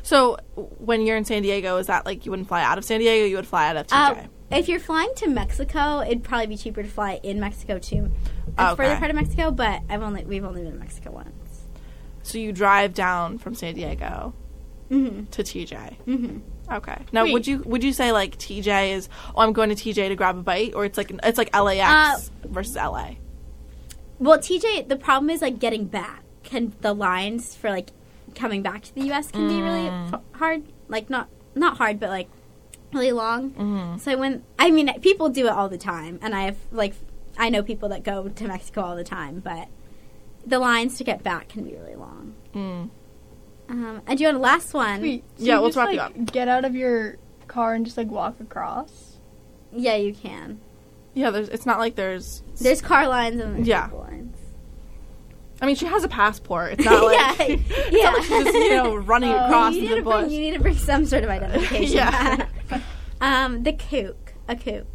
So 0.02 0.36
when 0.78 1.02
you're 1.06 1.16
in 1.16 1.24
San 1.24 1.42
Diego, 1.42 1.76
is 1.78 1.86
that 1.88 2.06
like 2.06 2.24
you 2.24 2.30
wouldn't 2.30 2.48
fly 2.48 2.62
out 2.62 2.78
of 2.78 2.84
San 2.84 3.00
Diego? 3.00 3.26
You 3.26 3.36
would 3.36 3.46
fly 3.46 3.68
out 3.68 3.76
of 3.76 3.86
uh, 3.90 4.14
TJ. 4.14 4.28
if 4.52 4.68
you're 4.68 4.80
flying 4.80 5.12
to 5.16 5.28
Mexico, 5.28 6.00
it'd 6.00 6.22
probably 6.24 6.46
be 6.46 6.56
cheaper 6.56 6.82
to 6.82 6.88
fly 6.88 7.20
in 7.22 7.40
Mexico 7.40 7.78
to 7.78 8.10
a 8.58 8.72
Okay. 8.72 8.76
further 8.76 8.96
part 8.96 9.10
of 9.10 9.16
Mexico. 9.16 9.50
But 9.50 9.82
I've 9.88 10.02
only 10.02 10.24
we've 10.24 10.44
only 10.44 10.62
been 10.62 10.72
to 10.72 10.78
Mexico 10.78 11.10
once. 11.10 11.64
so 12.22 12.38
you 12.38 12.52
drive 12.52 12.94
down 12.94 13.38
from 13.38 13.54
San 13.54 13.74
Diego 13.74 14.34
Mm-hmm. 14.90 15.24
to 15.30 15.42
TJ. 15.42 15.96
Mm-hmm. 16.06 16.38
Okay. 16.74 16.96
Now, 17.10 17.24
Wait. 17.24 17.32
would 17.32 17.46
you 17.46 17.58
would 17.64 17.82
you 17.82 17.92
say 17.92 18.12
like 18.12 18.36
TJ 18.38 18.92
is? 18.92 19.08
Oh, 19.34 19.40
I'm 19.40 19.52
going 19.54 19.70
to 19.70 19.74
TJ 19.74 20.08
to 20.08 20.14
grab 20.14 20.36
a 20.36 20.42
bite, 20.42 20.74
or 20.74 20.84
it's 20.84 20.96
like 20.98 21.10
it's 21.22 21.38
like 21.38 21.54
LAX 21.56 22.28
Uh, 22.44 22.48
versus 22.48 22.76
LA. 22.76 23.12
Well, 24.18 24.38
TJ, 24.38 24.88
the 24.88 24.96
problem 24.96 25.30
is 25.30 25.42
like 25.42 25.58
getting 25.58 25.86
back. 25.86 26.22
Can 26.44 26.72
the 26.80 26.92
lines 26.94 27.54
for 27.54 27.70
like 27.70 27.90
coming 28.34 28.62
back 28.62 28.82
to 28.82 28.94
the 28.94 29.02
U.S. 29.06 29.30
can 29.30 29.48
be 29.48 29.60
really 29.62 29.88
Mm. 29.88 30.14
f- 30.14 30.20
hard. 30.32 30.62
Like 30.88 31.10
not 31.10 31.28
not 31.54 31.78
hard, 31.78 31.98
but 32.00 32.10
like 32.10 32.28
really 32.92 33.12
long. 33.12 33.50
Mm-hmm. 33.52 33.98
So 33.98 34.12
I 34.12 34.14
went. 34.14 34.44
I 34.58 34.70
mean, 34.70 34.92
people 35.00 35.28
do 35.28 35.46
it 35.46 35.52
all 35.52 35.68
the 35.68 35.78
time, 35.78 36.18
and 36.22 36.34
I 36.34 36.42
have 36.42 36.56
like 36.72 36.94
I 37.38 37.48
know 37.50 37.62
people 37.62 37.88
that 37.90 38.02
go 38.04 38.28
to 38.28 38.46
Mexico 38.48 38.82
all 38.82 38.96
the 38.96 39.04
time, 39.04 39.40
but 39.40 39.68
the 40.46 40.58
lines 40.58 40.98
to 40.98 41.04
get 41.04 41.22
back 41.22 41.48
can 41.48 41.64
be 41.64 41.72
really 41.74 41.94
long. 41.96 42.34
Mm. 42.54 42.90
Um, 43.68 44.02
and 44.06 44.18
do 44.18 44.22
you 44.24 44.28
want 44.28 44.36
a 44.36 44.40
last 44.40 44.74
one? 44.74 45.00
Wait, 45.00 45.24
Yeah, 45.38 45.54
you 45.56 45.60
let's 45.62 45.74
just, 45.74 45.86
wrap 45.86 45.94
you 45.94 46.00
up. 46.00 46.32
Get 46.32 46.48
out 46.48 46.64
of 46.66 46.74
your 46.76 47.16
car 47.48 47.72
and 47.72 47.84
just 47.86 47.96
like 47.96 48.08
walk 48.08 48.38
across. 48.40 49.16
Yeah, 49.72 49.96
you 49.96 50.12
can. 50.14 50.60
Yeah, 51.14 51.30
there's. 51.30 51.48
It's 51.48 51.64
not 51.64 51.78
like 51.78 51.94
there's. 51.94 52.42
There's 52.60 52.82
car 52.82 53.08
lines 53.08 53.40
and 53.40 53.56
there's 53.56 53.66
Yeah. 53.66 53.86
people 53.86 54.00
lines. 54.00 54.36
I 55.62 55.66
mean, 55.66 55.76
she 55.76 55.86
has 55.86 56.04
a 56.04 56.08
passport. 56.08 56.72
It's 56.74 56.84
not 56.86 57.04
like. 57.04 57.38
yeah, 57.48 57.56
it's 57.68 57.90
yeah. 57.96 58.02
not 58.10 58.14
like 58.18 58.22
she's 58.24 58.44
just, 58.44 58.54
you 58.54 58.70
know 58.70 58.96
running 58.96 59.30
Oh. 59.32 59.44
across 59.46 59.74
you, 59.74 59.82
need 59.82 59.90
the 59.90 59.96
to 59.96 60.02
bring, 60.02 60.30
you 60.30 60.40
need 60.40 60.54
to 60.54 60.60
bring 60.60 60.76
some 60.76 61.06
sort 61.06 61.24
of 61.24 61.30
identification. 61.30 61.96
Yeah. 61.96 62.46
um, 63.20 63.62
the 63.62 63.72
kook, 63.72 64.32
a 64.48 64.56
kook. 64.56 64.86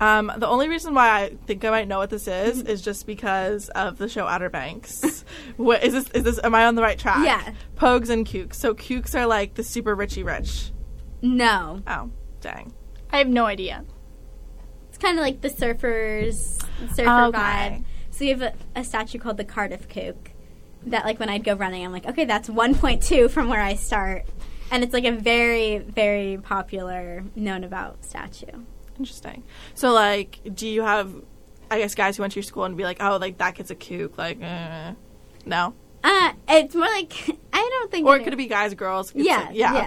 Um, 0.00 0.30
the 0.36 0.46
only 0.46 0.68
reason 0.68 0.94
why 0.94 1.08
I 1.22 1.30
think 1.46 1.64
I 1.64 1.70
might 1.70 1.88
know 1.88 1.98
what 1.98 2.10
this 2.10 2.28
is 2.28 2.62
is 2.62 2.82
just 2.82 3.04
because 3.04 3.68
of 3.70 3.98
the 3.98 4.08
show 4.08 4.26
Outer 4.28 4.48
Banks. 4.48 5.24
what 5.56 5.82
is 5.82 5.92
this? 5.92 6.08
Is 6.10 6.22
this? 6.22 6.40
Am 6.44 6.54
I 6.54 6.66
on 6.66 6.76
the 6.76 6.82
right 6.82 6.96
track? 6.98 7.24
Yeah. 7.24 7.52
Pogues 7.76 8.08
and 8.08 8.24
kooks. 8.24 8.54
So 8.54 8.74
kooks 8.74 9.18
are 9.18 9.26
like 9.26 9.54
the 9.54 9.64
super 9.64 9.96
richy 9.96 10.24
rich. 10.24 10.70
No, 11.20 11.82
Oh, 11.88 12.10
dang. 12.40 12.72
I 13.10 13.18
have 13.18 13.26
no 13.28 13.46
idea. 13.46 13.84
it's 14.88 14.98
kind 14.98 15.18
of 15.18 15.22
like 15.24 15.40
the 15.40 15.48
surfers, 15.50 16.62
surfer 16.94 17.10
Okay. 17.10 17.38
vibe. 17.38 17.84
So 18.18 18.24
you 18.24 18.36
have 18.36 18.42
a, 18.42 18.80
a 18.80 18.82
statue 18.82 19.18
called 19.20 19.36
the 19.36 19.44
Cardiff 19.44 19.88
Kook. 19.88 20.32
That 20.86 21.04
like 21.04 21.20
when 21.20 21.28
I'd 21.28 21.44
go 21.44 21.54
running, 21.54 21.84
I'm 21.84 21.92
like, 21.92 22.04
okay, 22.06 22.24
that's 22.24 22.48
1.2 22.48 23.30
from 23.30 23.48
where 23.48 23.60
I 23.60 23.74
start, 23.76 24.26
and 24.72 24.82
it's 24.82 24.92
like 24.92 25.04
a 25.04 25.12
very, 25.12 25.78
very 25.78 26.36
popular, 26.38 27.22
known 27.36 27.62
about 27.62 28.04
statue. 28.04 28.46
Interesting. 28.98 29.44
So 29.74 29.92
like, 29.92 30.40
do 30.52 30.66
you 30.66 30.82
have? 30.82 31.12
I 31.70 31.78
guess 31.78 31.94
guys 31.94 32.16
who 32.16 32.22
went 32.24 32.32
to 32.32 32.38
your 32.38 32.42
school 32.44 32.64
and 32.64 32.76
be 32.76 32.82
like, 32.82 32.96
oh, 33.00 33.18
like 33.18 33.38
that 33.38 33.54
kid's 33.54 33.70
a 33.70 33.76
kook. 33.76 34.18
Like, 34.18 34.42
uh, 34.42 34.94
no. 35.46 35.74
Uh, 36.02 36.32
it's 36.48 36.74
more 36.74 36.86
like 36.86 37.12
I 37.52 37.68
don't 37.70 37.90
think. 37.90 38.04
Or 38.06 38.16
any- 38.16 38.24
could 38.24 38.32
it 38.32 38.36
be 38.36 38.46
guys, 38.46 38.74
girls? 38.74 39.12
Yeah, 39.14 39.36
like- 39.46 39.48
yeah. 39.54 39.74
yeah. 39.74 39.82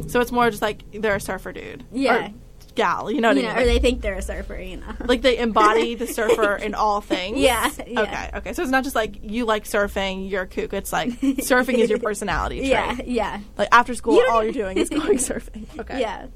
Okay. 0.00 0.08
So 0.08 0.20
it's 0.20 0.32
more 0.32 0.50
just 0.50 0.62
like 0.62 0.82
they're 0.92 1.16
a 1.16 1.20
surfer 1.20 1.52
dude. 1.52 1.84
Yeah. 1.92 2.28
Or 2.28 2.32
gal. 2.74 3.10
You 3.10 3.20
know 3.20 3.28
what 3.28 3.36
you 3.36 3.42
I 3.42 3.48
know, 3.48 3.54
mean? 3.54 3.62
or 3.62 3.66
Like- 3.66 3.74
they 3.74 3.78
think 3.88 4.02
they're 4.02 4.14
a 4.14 4.22
surfer, 4.22 4.56
you 4.56 4.76
know. 4.78 4.94
like 5.04 5.22
they 5.22 5.38
embody 5.38 5.94
the 6.02 6.06
surfer 6.06 6.56
in 6.56 6.74
all 6.74 7.00
things. 7.00 7.38
Yeah, 7.38 7.70
yeah. 7.86 8.00
Okay. 8.00 8.30
Okay. 8.38 8.52
So 8.52 8.62
it's 8.62 8.70
not 8.70 8.84
just 8.84 8.94
like 8.96 9.16
you 9.22 9.44
like 9.44 9.64
surfing, 9.64 10.30
you're 10.30 10.42
a 10.42 10.46
kook. 10.46 10.72
It's 10.72 10.92
like 10.92 11.10
surfing 11.20 11.78
is 11.78 11.90
your 11.90 11.98
personality 11.98 12.58
trait. 12.58 12.70
yeah, 12.70 12.96
yeah, 13.04 13.40
Like 13.58 13.68
after 13.72 13.94
school, 13.94 14.14
You 14.16 14.28
all 14.30 14.42
you're 14.42 14.52
doing 14.52 14.78
is 14.78 14.88
going 14.88 15.18
surfing. 15.18 15.66
Okay. 15.78 16.00
yeah. 16.00 16.26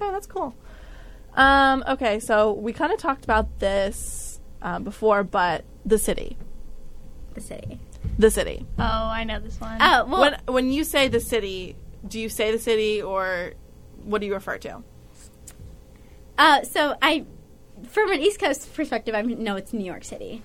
Okay, 0.00 0.10
that's 0.10 0.26
cool. 0.26 0.54
Um, 1.34 1.84
okay, 1.88 2.18
so 2.20 2.52
we 2.52 2.72
kind 2.72 2.92
of 2.92 2.98
talked 2.98 3.24
about 3.24 3.58
this 3.60 4.40
um, 4.62 4.84
before, 4.84 5.22
but 5.22 5.64
the 5.84 5.98
city, 5.98 6.36
The 7.34 7.40
city. 7.42 7.78
the 8.18 8.30
city. 8.30 8.66
Oh, 8.78 8.82
I 8.82 9.24
know 9.24 9.38
this 9.40 9.60
one. 9.60 9.76
Oh 9.80 10.04
well, 10.06 10.20
when 10.20 10.36
when 10.46 10.70
you 10.72 10.82
say 10.84 11.08
the 11.08 11.20
city, 11.20 11.76
do 12.08 12.18
you 12.18 12.28
say 12.30 12.52
the 12.52 12.58
city 12.58 13.02
or 13.02 13.52
what 14.04 14.20
do 14.22 14.26
you 14.26 14.32
refer 14.34 14.56
to? 14.58 14.82
Uh, 16.38 16.62
so 16.62 16.96
I, 17.02 17.24
from 17.88 18.10
an 18.12 18.20
East 18.20 18.38
Coast 18.40 18.74
perspective, 18.74 19.14
I 19.14 19.22
know 19.22 19.56
it's 19.56 19.72
New 19.72 19.84
York 19.84 20.04
City. 20.04 20.42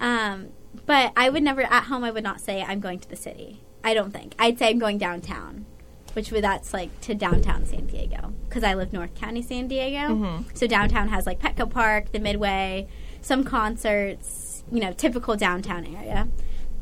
Um, 0.00 0.48
but 0.86 1.12
I 1.16 1.28
would 1.30 1.42
never 1.42 1.62
at 1.62 1.84
home. 1.84 2.04
I 2.04 2.10
would 2.10 2.22
not 2.24 2.40
say 2.40 2.62
I'm 2.62 2.80
going 2.80 3.00
to 3.00 3.08
the 3.08 3.16
city. 3.16 3.60
I 3.82 3.94
don't 3.94 4.12
think. 4.12 4.34
I'd 4.38 4.58
say 4.58 4.68
I'm 4.70 4.78
going 4.78 4.98
downtown, 4.98 5.64
which 6.12 6.30
would 6.30 6.44
that's 6.44 6.72
like 6.72 7.00
to 7.02 7.14
downtown 7.14 7.64
San 7.64 7.86
Diego 7.86 8.32
because 8.48 8.62
I 8.64 8.74
live 8.74 8.92
North 8.92 9.14
County, 9.14 9.42
San 9.42 9.66
Diego. 9.68 10.14
Mhm. 10.14 10.56
So 10.56 10.66
downtown 10.66 11.08
has 11.08 11.26
like 11.26 11.38
Petco 11.40 11.68
Park, 11.70 12.12
the 12.12 12.18
Midway, 12.20 12.86
some 13.22 13.44
concerts. 13.44 14.62
You 14.70 14.80
know, 14.80 14.92
typical 14.92 15.34
downtown 15.34 15.86
area. 15.86 16.28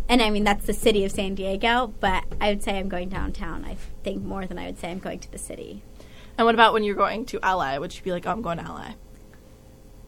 And 0.09 0.21
I 0.21 0.31
mean 0.31 0.43
that's 0.45 0.67
the 0.67 0.73
city 0.73 1.05
of 1.05 1.13
San 1.13 1.35
Diego, 1.37 1.95
but 2.01 2.25
I 2.41 2.49
would 2.49 2.63
say 2.63 2.79
I'm 2.79 2.89
going 2.89 3.09
downtown. 3.09 3.65
I 3.65 3.77
think 4.03 4.23
more 4.25 4.45
than 4.47 4.59
I 4.59 4.67
would 4.67 4.79
say 4.79 4.91
I'm 4.91 4.99
going 4.99 5.21
to 5.21 5.31
the 5.31 5.39
city. 5.39 5.83
And 6.39 6.45
what 6.45 6.55
about 6.55 6.73
when 6.73 6.85
you're 6.85 6.95
going 6.95 7.25
to 7.27 7.39
LA? 7.43 7.79
Would 7.79 7.95
you 7.97 8.03
be 8.03 8.13
like, 8.13 8.27
oh, 8.27 8.31
I'm 8.31 8.43
going 8.43 8.59
to 8.59 8.65
LA? 8.65 8.93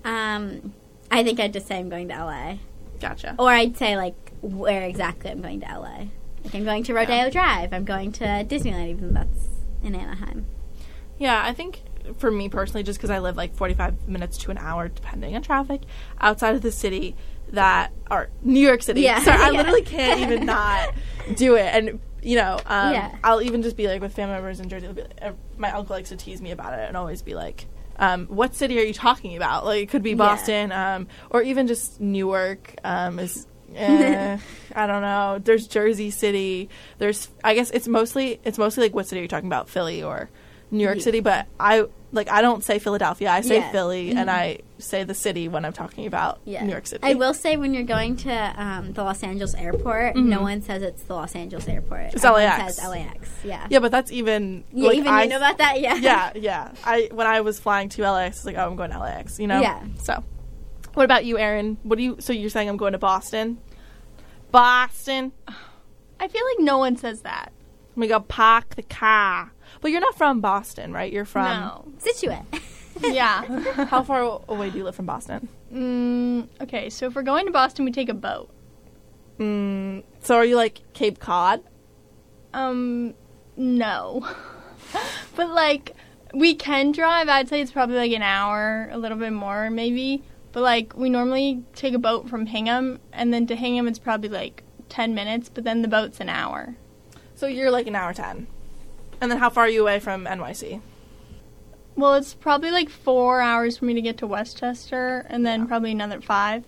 Um, 0.05 0.75
I 1.11 1.23
think 1.25 1.41
I'd 1.41 1.53
just 1.53 1.67
say 1.67 1.79
I'm 1.79 1.89
going 1.89 2.09
to 2.09 2.15
LA. 2.25 2.59
Gotcha. 3.01 3.35
Or 3.39 3.51
I'd 3.51 3.77
say 3.77 3.97
like 3.97 4.15
where 4.43 4.83
exactly 4.83 5.31
I'm 5.31 5.41
going 5.41 5.61
to 5.61 5.67
LA. 5.67 6.07
Like 6.45 6.55
I'm 6.55 6.65
going 6.65 6.83
to 6.85 6.95
Rodeo 6.95 7.15
Yeah. 7.15 7.31
Drive. 7.31 7.73
I'm 7.73 7.85
going 7.85 8.13
to 8.13 8.25
Disneyland, 8.25 8.91
even 8.91 9.09
though 9.15 9.21
that's 9.21 9.49
in 9.83 9.95
Anaheim. 9.95 10.47
Yeah, 11.19 11.43
I 11.45 11.53
think 11.53 11.83
for 12.19 12.31
me 12.31 12.49
personally, 12.49 12.83
just 12.83 12.99
because 12.99 13.11
I 13.11 13.19
live 13.19 13.37
like 13.37 13.55
45 13.55 14.09
minutes 14.09 14.39
to 14.39 14.51
an 14.51 14.59
hour, 14.59 14.89
depending 14.89 15.35
on 15.35 15.43
traffic, 15.43 15.83
outside 16.21 16.55
of 16.55 16.63
the 16.63 16.73
city, 16.73 17.17
that 17.51 17.93
or 18.11 18.29
New 18.43 18.61
York 18.61 18.83
City. 18.83 19.01
Yeah. 19.03 19.21
Sorry, 19.23 19.37
I 19.39 19.51
Yeah. 19.51 19.59
literally 19.59 19.83
can't 19.83 20.21
even 20.21 20.47
not 20.47 20.95
do 21.37 21.55
it. 21.57 21.75
And 21.75 22.01
you 22.29 22.37
know, 22.37 22.59
um, 22.67 22.93
Yeah. 22.93 23.17
I'll 23.25 23.41
even 23.41 23.63
just 23.63 23.77
be 23.77 23.87
like 23.89 24.03
with 24.03 24.13
family 24.15 24.35
members 24.35 24.61
in 24.61 24.69
Jersey. 24.69 24.89
like- 24.89 25.07
uh, 25.23 25.33
my 25.57 25.73
uncle 25.73 25.97
likes 25.97 26.11
to 26.11 26.17
tease 26.17 26.43
me 26.43 26.51
about 26.51 26.75
it 26.79 26.87
and 26.87 26.97
always 26.97 27.23
be 27.23 27.35
like. 27.35 27.67
Um, 28.01 28.27
what 28.27 28.55
city 28.55 28.79
are 28.79 28.85
you 28.85 28.93
talking 28.95 29.35
about? 29.37 29.65
Like, 29.65 29.83
it 29.83 29.89
could 29.89 30.03
be 30.03 30.11
Yeah. 30.11 30.17
Boston, 30.17 30.71
um, 30.71 31.09
or 31.31 31.43
even 31.43 31.67
just 31.67 32.01
Newark. 32.01 32.75
Um, 32.85 33.19
is 33.19 33.47
eh, 33.75 34.37
I 34.77 34.87
don't 34.87 35.03
know. 35.03 35.41
There's 35.43 35.67
Jersey 35.67 36.11
City. 36.11 36.69
There's, 36.99 37.29
I 37.43 37.55
guess 37.55 37.71
it's 37.71 37.89
mostly 37.89 38.41
it's 38.45 38.59
mostly 38.59 38.85
like 38.85 38.95
what 38.95 39.09
city 39.09 39.21
are 39.21 39.23
you 39.23 39.29
talking 39.29 39.49
about? 39.49 39.69
Philly 39.69 40.03
or 40.03 40.29
New 40.71 40.85
York 40.85 41.01
City, 41.01 41.21
but 41.21 41.47
I 41.59 41.87
like 42.13 42.31
I 42.31 42.41
don't 42.43 42.65
say 42.65 42.79
Philadelphia. 42.79 43.31
I 43.31 43.41
say 43.43 43.57
Yeah. 43.57 43.63
Mm-hmm. 43.65 43.73
Philly, 43.73 44.11
and 44.13 44.31
I 44.31 44.59
say 44.79 45.05
the 45.05 45.15
city 45.15 45.49
when 45.49 45.65
I'm 45.65 45.73
talking 45.73 46.07
about 46.07 46.41
Yeah. 46.45 46.65
New 46.65 46.71
York 46.73 46.87
City. 46.87 47.03
I 47.03 47.15
will 47.15 47.35
say 47.35 47.57
when 47.57 47.75
you're 47.75 47.83
going 47.85 48.17
to 48.19 48.33
um, 48.63 48.93
the 48.93 49.03
Los 49.05 49.23
Angeles 49.23 49.55
airport, 49.55 50.17
no 50.17 50.41
one 50.43 50.63
says 50.63 50.83
it's 50.83 51.03
the 51.03 51.15
Los 51.15 51.35
Angeles 51.35 51.67
airport. 51.69 52.01
Mm-hmm. 52.01 52.17
It's 52.17 52.25
Everyone 52.25 52.45
LAX. 52.59 52.77
says 52.77 52.89
LAX. 52.89 53.31
Yeah. 53.45 53.67
Yeah, 53.71 53.79
but 53.81 53.91
that's 53.91 54.11
even 54.13 54.65
Yeah, 54.73 54.89
like, 54.89 54.97
even 54.99 55.13
I, 55.13 55.23
you 55.25 55.29
know 55.31 55.37
about 55.37 55.59
that? 55.59 55.81
Yeah. 55.81 55.97
yeah, 55.97 56.33
yeah. 56.35 56.73
I 56.85 57.09
when 57.13 57.27
I 57.27 57.41
was 57.43 57.59
flying 57.61 57.89
to 57.91 58.03
LAX, 58.03 58.37
I 58.37 58.39
was 58.41 58.47
like, 58.47 58.57
oh, 58.57 58.67
I'm 58.71 58.77
going 58.77 58.91
to 58.91 58.99
LAX. 58.99 59.39
You 59.39 59.47
know. 59.47 59.61
Yeah. 59.61 59.83
So, 60.03 60.23
what 60.95 61.05
about 61.05 61.25
you, 61.25 61.39
Aaron? 61.39 61.77
What 61.83 61.97
do 61.97 62.03
you? 62.05 62.17
So 62.21 62.33
you're 62.33 62.51
saying 62.51 62.69
I'm 62.69 62.77
going 62.77 62.93
to 62.93 62.99
Boston? 62.99 63.59
Boston. 64.51 65.33
I 66.21 66.29
feel 66.29 66.43
like 66.45 66.61
no 66.65 66.79
one 66.79 66.97
says 66.97 67.21
that. 67.23 67.53
We 67.95 68.07
go 68.07 68.21
park 68.21 68.77
the 68.77 68.83
car. 68.83 69.53
But 69.81 69.91
you're 69.91 70.01
not 70.01 70.17
from 70.17 70.41
Boston, 70.41 70.93
right? 70.93 71.13
You're 71.13 71.25
from. 71.25 71.45
no. 71.45 71.85
Scituate. 71.99 72.43
Yeah. 73.01 73.45
How 73.85 74.03
far 74.03 74.41
away 74.49 74.71
do 74.71 74.79
you 74.79 74.83
live 74.83 74.97
from 74.97 75.07
Boston? 75.07 75.49
mm, 75.73 76.49
okay, 76.61 76.91
so 76.91 77.07
if 77.07 77.15
we're 77.15 77.23
going 77.23 77.47
to 77.47 77.53
Boston, 77.53 77.85
we 77.85 77.93
take 77.93 78.09
a 78.09 78.15
boat. 78.15 78.51
Mm, 79.39 80.03
so 80.21 80.35
are 80.35 80.45
you 80.45 80.57
like 80.57 80.81
Cape 80.95 81.21
Cod? 81.21 81.63
Um, 82.53 83.15
no. 83.57 84.27
but 85.37 85.49
like, 85.51 85.95
we 86.35 86.55
can 86.55 86.91
drive. 86.91 87.29
I'd 87.29 87.49
say 87.49 87.61
it's 87.61 87.71
probably 87.71 87.97
like 87.97 88.13
an 88.13 88.23
hour, 88.23 88.89
a 88.91 88.99
little 88.99 89.19
bit 89.19 89.33
more 89.33 89.71
maybe. 89.71 90.25
But 90.51 90.63
like, 90.63 90.97
we 90.97 91.09
normally 91.09 91.63
take 91.75 91.95
a 91.95 91.99
boat 91.99 92.29
from 92.29 92.47
Hingham, 92.47 92.99
and 93.13 93.33
then 93.33 93.47
to 93.47 93.55
Hingham 93.55 93.87
it's 93.87 93.99
probably 93.99 94.31
like 94.31 94.65
ten 94.89 95.15
minutes. 95.15 95.49
But 95.49 95.65
then 95.65 95.83
the 95.83 95.89
boat's 95.89 96.21
an 96.21 96.29
hour. 96.29 96.75
So 97.37 97.47
you're 97.47 97.71
like 97.71 97.87
an 97.87 97.95
hour 97.95 98.13
ten. 98.13 98.49
And 99.21 99.31
then 99.31 99.39
how 99.39 99.51
far 99.51 99.65
are 99.65 99.69
you 99.69 99.83
away 99.83 100.01
from 100.01 100.25
NYC? 100.27 100.81
Well, 101.97 102.15
it's 102.15 102.35
probably 102.35 102.71
like 102.71 102.89
four 102.89 103.41
hours 103.41 103.79
for 103.79 103.85
me 103.85 103.95
to 103.95 104.01
get 104.01 104.19
to 104.19 104.27
Westchester, 104.27 105.27
and 105.29 105.45
then 105.45 105.67
probably 105.67 105.91
another 105.91 106.21
five. 106.21 106.65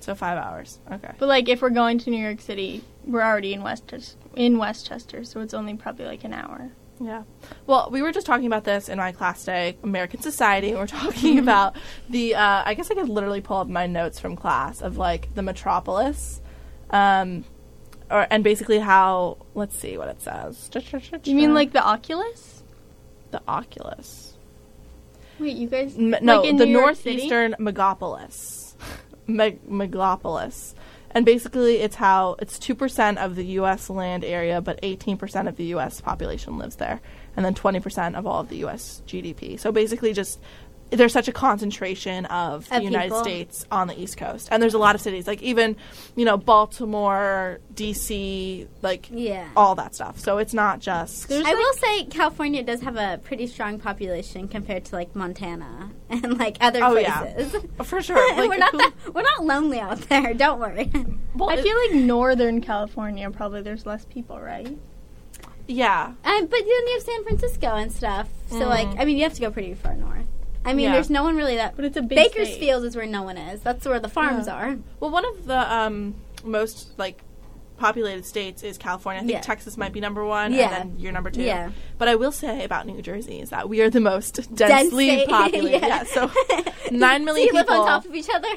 So 0.00 0.14
five 0.14 0.38
hours. 0.38 0.78
Okay. 0.90 1.12
But 1.18 1.28
like, 1.28 1.48
if 1.48 1.60
we're 1.60 1.70
going 1.70 1.98
to 1.98 2.10
New 2.10 2.22
York 2.22 2.40
City, 2.40 2.82
we're 3.04 3.22
already 3.22 3.52
in 3.52 3.62
Westchester, 3.62 4.16
in 4.34 4.56
Westchester, 4.56 5.24
so 5.24 5.40
it's 5.40 5.52
only 5.52 5.74
probably 5.74 6.06
like 6.06 6.24
an 6.24 6.32
hour. 6.32 6.70
Yeah. 7.00 7.24
Well, 7.66 7.90
we 7.90 8.00
were 8.00 8.12
just 8.12 8.26
talking 8.26 8.46
about 8.46 8.64
this 8.64 8.88
in 8.88 8.98
my 8.98 9.12
class 9.12 9.44
day, 9.44 9.76
American 9.82 10.22
Society. 10.22 10.74
We're 10.74 10.86
talking 10.86 11.38
about 11.46 11.76
the. 12.08 12.34
Uh, 12.34 12.62
I 12.64 12.74
guess 12.74 12.90
I 12.90 12.94
could 12.94 13.08
literally 13.08 13.40
pull 13.40 13.58
up 13.58 13.68
my 13.68 13.86
notes 13.86 14.18
from 14.18 14.36
class 14.36 14.80
of 14.80 14.96
like 14.96 15.34
the 15.34 15.42
metropolis, 15.42 16.40
um, 16.90 17.44
or 18.10 18.26
and 18.30 18.44
basically 18.44 18.78
how. 18.78 19.38
Let's 19.54 19.78
see 19.78 19.96
what 19.98 20.08
it 20.08 20.20
says. 20.20 20.70
You 21.24 21.34
mean 21.34 21.54
like 21.54 21.72
the 21.72 21.84
Oculus? 21.84 22.56
the 23.30 23.42
Oculus? 23.48 24.34
Wait, 25.38 25.56
you 25.56 25.68
guys? 25.68 25.96
M- 25.96 26.16
no, 26.22 26.42
like 26.42 26.56
the 26.56 26.66
New 26.66 26.78
York 26.78 26.96
City? 26.96 27.28
northeastern 27.28 27.54
megalopolis, 27.58 28.74
Meg- 29.26 29.62
megalopolis, 29.68 30.74
and 31.10 31.26
basically 31.26 31.76
it's 31.78 31.96
how 31.96 32.36
it's 32.38 32.58
two 32.58 32.74
percent 32.74 33.18
of 33.18 33.36
the 33.36 33.44
U.S. 33.60 33.90
land 33.90 34.24
area, 34.24 34.60
but 34.60 34.78
eighteen 34.82 35.18
percent 35.18 35.48
of 35.48 35.56
the 35.56 35.64
U.S. 35.66 36.00
population 36.00 36.56
lives 36.56 36.76
there, 36.76 37.00
and 37.36 37.44
then 37.44 37.54
twenty 37.54 37.80
percent 37.80 38.16
of 38.16 38.26
all 38.26 38.40
of 38.40 38.48
the 38.48 38.56
U.S. 38.58 39.02
GDP. 39.06 39.60
So 39.60 39.72
basically, 39.72 40.12
just 40.14 40.40
there's 40.90 41.12
such 41.12 41.26
a 41.26 41.32
concentration 41.32 42.26
of 42.26 42.68
the 42.68 42.76
Of 42.76 42.82
United 42.84 43.08
people. 43.08 43.22
States 43.24 43.66
on 43.72 43.88
the 43.88 44.00
East 44.00 44.16
Coast, 44.16 44.48
and 44.52 44.62
there's 44.62 44.74
a 44.74 44.78
lot 44.78 44.94
of 44.94 45.00
cities 45.00 45.26
like 45.26 45.42
even 45.42 45.74
you 46.14 46.24
know 46.24 46.36
Baltimore, 46.36 47.58
D.C., 47.74 48.68
like 48.82 49.08
Yeah. 49.10 49.48
all 49.56 49.74
that 49.74 49.94
stuff. 49.96 50.18
So 50.20 50.38
it's 50.38 50.54
not 50.54 50.80
just 50.80 51.30
I 51.32 51.54
will 51.54 51.72
say 51.74 52.04
California 52.04 52.62
does 52.62 52.82
have 52.82 52.96
a 52.96 53.18
pretty 53.22 53.46
strong 53.48 53.78
population 53.80 54.46
compared 54.48 54.84
to 54.86 54.94
like 54.94 55.14
Montana 55.16 55.90
and 56.08 56.38
like 56.38 56.56
other 56.60 56.80
Oh, 56.82 56.96
yeah. 56.96 57.20
places. 57.22 57.56
for 57.82 58.00
sure. 58.00 58.16
Like, 58.36 58.48
we're 58.48 58.56
not 58.58 58.72
who- 58.72 58.78
that, 58.78 58.92
we're 59.12 59.22
not 59.22 59.44
lonely 59.44 59.80
out 59.80 59.98
there. 60.08 60.34
Don't 60.34 60.60
worry. 60.60 60.90
well, 61.34 61.50
I 61.50 61.54
it- 61.54 61.62
feel 61.62 61.76
like 61.86 61.94
Northern 61.94 62.60
California 62.60 63.28
probably 63.30 63.62
there's 63.62 63.86
less 63.86 64.04
people, 64.04 64.40
right? 64.40 64.76
yeah. 65.68 66.12
Um, 66.24 66.46
but 66.46 66.50
then 66.50 66.66
you 66.66 66.90
have 66.94 67.02
San 67.02 67.24
Francisco 67.24 67.66
and 67.74 67.90
stuff. 67.92 68.28
So 68.50 68.58
like, 68.68 68.86
I 68.98 69.04
mean, 69.04 69.16
you 69.16 69.24
have 69.24 69.34
to 69.34 69.40
go 69.40 69.50
pretty 69.50 69.74
far 69.74 69.94
north. 69.94 70.26
I 70.66 70.74
mean, 70.74 70.86
Yeah. 70.86 70.92
there's 70.92 71.10
no 71.10 71.22
one 71.22 71.36
really 71.36 71.56
that. 71.56 71.76
But 71.76 71.84
it's 71.84 71.96
a 71.96 72.02
big 72.02 72.16
Bakersfield 72.16 72.84
is 72.84 72.96
where 72.96 73.06
no 73.06 73.22
one 73.22 73.38
is. 73.38 73.60
That's 73.62 73.86
where 73.86 74.00
the 74.00 74.08
farms 74.08 74.48
are. 74.48 74.76
Well, 75.00 75.10
one 75.10 75.24
of 75.24 75.46
the 75.46 75.72
um, 75.74 76.14
most 76.44 76.98
like 76.98 77.22
populated 77.78 78.24
states 78.24 78.62
is 78.62 78.78
California. 78.78 79.20
I 79.20 79.24
think 79.26 79.32
Yeah. 79.34 79.40
Texas 79.42 79.76
might 79.76 79.92
be 79.92 80.00
number 80.00 80.24
one, 80.24 80.52
Yeah. 80.52 80.62
and 80.64 80.72
then 80.92 80.98
you're 81.00 81.12
number 81.12 81.30
two. 81.30 81.42
Yeah. 81.42 81.70
But 81.98 82.08
I 82.08 82.14
will 82.14 82.32
say 82.32 82.64
about 82.64 82.86
New 82.86 83.00
Jersey 83.02 83.38
is 83.40 83.50
that 83.50 83.68
we 83.68 83.80
are 83.82 83.90
the 83.90 84.00
most 84.00 84.54
densely 84.54 85.08
state. 85.08 85.28
populated. 85.28 85.70
Yeah. 85.80 85.86
yeah. 85.86 86.02
so 86.04 86.30
nine 86.90 87.24
million 87.24 87.48
so 87.48 87.52
you 87.52 87.58
live 87.58 87.68
on 87.68 87.86
top 87.86 88.04
of 88.06 88.14
each 88.14 88.28
other. 88.34 88.48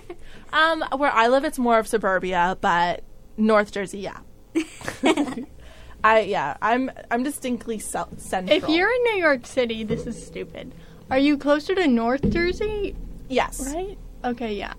um, 0.54 0.84
where 0.98 1.12
I 1.12 1.28
live, 1.28 1.44
it's 1.44 1.60
more 1.60 1.80
of 1.80 1.88
suburbia, 1.88 2.58
but 2.62 3.04
North 3.38 3.72
Jersey, 3.72 4.00
yeah. 4.00 4.20
I 6.02 6.22
yeah, 6.22 6.56
I'm 6.62 6.90
I'm 7.12 7.24
distinctly 7.24 7.78
cel- 7.80 8.10
central. 8.18 8.56
If 8.58 8.70
you're 8.70 8.90
in 8.90 9.04
New 9.04 9.18
York 9.18 9.46
City, 9.46 9.84
this 9.84 10.08
is 10.08 10.26
stupid. 10.26 10.74
Are 11.10 11.18
you 11.18 11.38
closer 11.38 11.76
to 11.76 11.88
North 11.88 12.30
Jersey? 12.30 12.96
yes, 13.28 13.74
Right? 13.74 13.98
Okay, 14.24 14.56
yeah. 14.56 14.74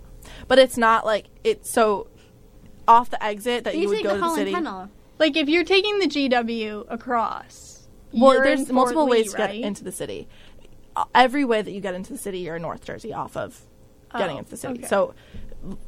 but 0.48 0.58
it's 0.58 0.76
not 0.76 1.04
like 1.06 1.26
it's 1.44 1.70
so 1.70 2.08
off 2.86 3.10
the 3.10 3.22
exit 3.22 3.64
that 3.64 3.74
You 3.74 3.82
you 3.82 3.88
would 3.88 4.02
go 4.02 4.14
to 4.14 4.20
the 4.20 4.34
city. 4.34 4.52
Tunnel. 4.52 4.90
Like 5.18 5.36
if 5.36 5.48
you're 5.48 5.64
taking 5.64 5.98
the 5.98 6.06
GW 6.06 6.86
across, 6.88 7.88
Well, 8.12 8.42
there's 8.42 8.68
multiple 8.70 9.04
Lee, 9.04 9.10
ways 9.22 9.32
to 9.34 9.38
right? 9.42 9.52
get 9.54 9.64
into 9.66 9.84
the 9.84 9.92
city. 9.92 10.28
Every 11.14 11.44
way 11.44 11.62
that 11.62 11.70
you 11.70 11.80
get 11.80 11.94
into 11.94 12.12
the 12.12 12.18
city, 12.18 12.40
you're 12.40 12.56
in 12.56 12.62
North 12.62 12.84
Jersey 12.84 13.12
off 13.12 13.36
of 13.36 13.60
getting 14.16 14.36
Oh, 14.36 14.40
into 14.40 14.50
the 14.50 14.56
city. 14.56 14.80
okay. 14.80 14.86
So 14.88 15.14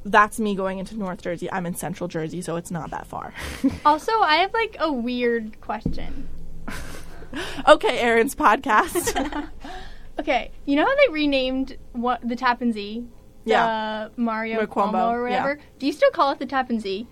that's 0.05 0.39
me 0.39 0.55
going 0.55 0.79
into 0.79 0.97
North 0.97 1.23
Jersey. 1.23 1.51
I'm 1.51 1.67
in 1.67 1.75
Central 1.75 2.07
Jersey, 2.09 2.41
so 2.43 2.57
it's 2.57 2.71
not 2.71 2.91
that 2.91 3.07
far. 3.07 3.35
Also, 3.85 4.13
I 4.21 4.37
have 4.37 4.53
like 4.55 4.77
a 4.79 4.93
weird 4.93 5.61
question. 5.61 6.29
okay, 7.69 7.99
Aaron's 7.99 8.35
podcast. 8.35 9.49
Okay, 10.21 10.51
you 10.67 10.77
know 10.77 10.85
how 10.85 10.95
they 10.97 11.13
renamed 11.13 11.77
what 11.93 12.27
the 12.27 12.37
Tappan 12.37 12.73
Zee? 12.73 13.05
Yeah. 13.45 14.09
The 14.15 14.21
Mario 14.23 14.65
Cuomo, 14.67 14.93
Cuomo, 14.93 15.13
or 15.13 15.23
whatever. 15.23 15.59
Do 15.79 15.87
you 15.87 15.93
still 15.93 16.11
call 16.11 16.31
it 16.33 16.39
the 16.39 16.47
Tappan 16.47 16.81
Zee? 16.81 17.07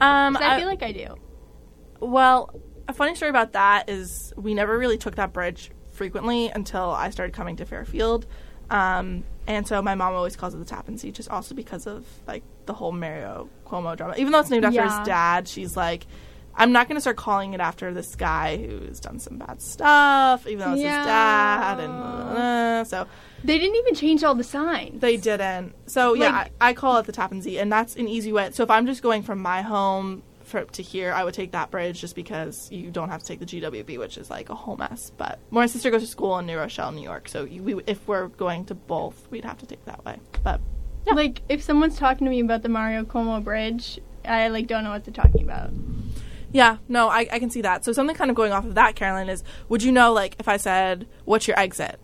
um, 0.00 0.36
I, 0.36 0.54
I- 0.56 0.58
feel 0.58 0.68
like 0.68 0.82
I 0.82 0.92
do. 0.92 1.14
well, 2.00 2.50
a 2.88 2.92
funny 2.92 3.14
story 3.14 3.30
about 3.30 3.52
that 3.52 3.88
is 3.88 4.32
we 4.36 4.54
never 4.54 4.76
really 4.76 4.98
took 4.98 5.14
that 5.16 5.32
bridge 5.32 5.70
frequently 5.90 6.48
until 6.48 6.90
I 6.90 7.10
started 7.10 7.32
coming 7.34 7.56
to 7.56 7.64
Fairfield. 7.64 8.26
Um, 8.70 9.24
and 9.46 9.66
so 9.68 9.80
my 9.82 9.94
mom 9.94 10.14
always 10.14 10.34
calls 10.34 10.54
it 10.54 10.58
the 10.58 10.64
Tappan 10.64 10.98
Zee, 10.98 11.12
just 11.12 11.28
also 11.28 11.54
because 11.54 11.86
of 11.86 12.04
like 12.26 12.42
the 12.66 12.72
whole 12.74 12.92
Mario 12.92 13.48
Cuomo 13.66 13.96
drama. 13.96 14.14
Even 14.16 14.32
though 14.32 14.40
it's 14.40 14.50
named 14.50 14.64
after 14.64 14.76
Yeah. 14.76 14.98
his 14.98 15.06
dad, 15.06 15.46
she's 15.48 15.76
like, 15.76 16.06
I'm 16.54 16.72
not 16.72 16.86
going 16.88 16.96
to 16.96 17.00
start 17.00 17.16
calling 17.16 17.54
it 17.54 17.60
after 17.60 17.92
this 17.94 18.14
guy 18.14 18.56
who's 18.58 19.00
done 19.00 19.18
some 19.18 19.38
bad 19.38 19.62
stuff, 19.62 20.46
even 20.46 20.58
though 20.60 20.72
it's 20.74 20.82
Yeah. 20.82 20.98
his 20.98 21.06
dad. 21.06 21.80
And 21.80 21.92
uh, 21.92 22.84
so 22.84 23.06
They 23.44 23.58
didn't 23.58 23.76
even 23.76 23.94
change 23.94 24.22
all 24.24 24.34
the 24.34 24.44
signs. 24.44 25.00
they 25.00 25.16
didn't. 25.16 25.74
So 25.86 26.14
yeah, 26.14 26.46
I, 26.60 26.68
I 26.68 26.72
call 26.74 26.98
it 26.98 27.06
the 27.06 27.12
Tappan 27.12 27.40
Zee, 27.42 27.58
and 27.58 27.72
that's 27.72 27.96
an 27.96 28.06
easy 28.08 28.32
way. 28.32 28.50
So 28.52 28.62
if 28.62 28.70
I'm 28.70 28.86
just 28.86 29.02
going 29.02 29.22
from 29.22 29.38
my 29.40 29.62
home 29.62 30.22
for, 30.44 30.64
to 30.64 30.82
here, 30.82 31.12
I 31.12 31.24
would 31.24 31.32
take 31.34 31.52
that 31.52 31.70
bridge 31.70 32.00
just 32.00 32.14
because 32.14 32.70
you 32.70 32.90
don't 32.90 33.08
have 33.08 33.20
to 33.22 33.26
take 33.26 33.38
the 33.40 33.46
GWB, 33.46 33.98
which 33.98 34.18
is 34.18 34.28
like 34.28 34.50
a 34.50 34.54
whole 34.54 34.76
mess. 34.76 35.10
But 35.16 35.38
my 35.50 35.64
sister 35.66 35.90
goes 35.90 36.02
to 36.02 36.06
school 36.06 36.38
in 36.38 36.46
New 36.46 36.58
Rochelle, 36.58 36.92
New 36.92 37.02
York, 37.02 37.28
so 37.28 37.44
you, 37.44 37.62
we, 37.62 37.82
if 37.86 38.06
we're 38.06 38.28
going 38.28 38.66
to 38.66 38.74
both, 38.74 39.26
we'd 39.30 39.44
have 39.46 39.58
to 39.58 39.66
take 39.66 39.84
that 39.86 40.04
way. 40.04 40.18
But 40.44 40.60
Yeah. 41.06 41.14
Like 41.14 41.40
if 41.48 41.62
someone's 41.62 41.96
talking 41.96 42.26
to 42.26 42.30
me 42.30 42.40
about 42.40 42.62
the 42.62 42.68
Mario 42.68 43.04
Cuomo 43.04 43.42
bridge, 43.42 43.98
I 44.26 44.48
like 44.48 44.66
don't 44.66 44.84
know 44.84 44.90
what 44.90 45.04
they're 45.04 45.14
talking 45.14 45.42
about. 45.42 45.70
Yeah, 46.52 46.76
no, 46.88 47.08
I, 47.08 47.26
I 47.32 47.38
can 47.38 47.50
see 47.50 47.62
that. 47.62 47.84
So 47.84 47.92
something 47.92 48.14
kind 48.16 48.30
of 48.30 48.36
going 48.36 48.52
off 48.52 48.64
of 48.66 48.74
that, 48.74 48.94
Caroline, 48.94 49.28
is 49.28 49.42
would 49.68 49.82
you 49.82 49.90
know 49.92 50.12
like 50.12 50.36
if 50.38 50.48
I 50.48 50.56
said 50.58 51.06
what's 51.24 51.48
your 51.48 51.58
exit? 51.58 51.98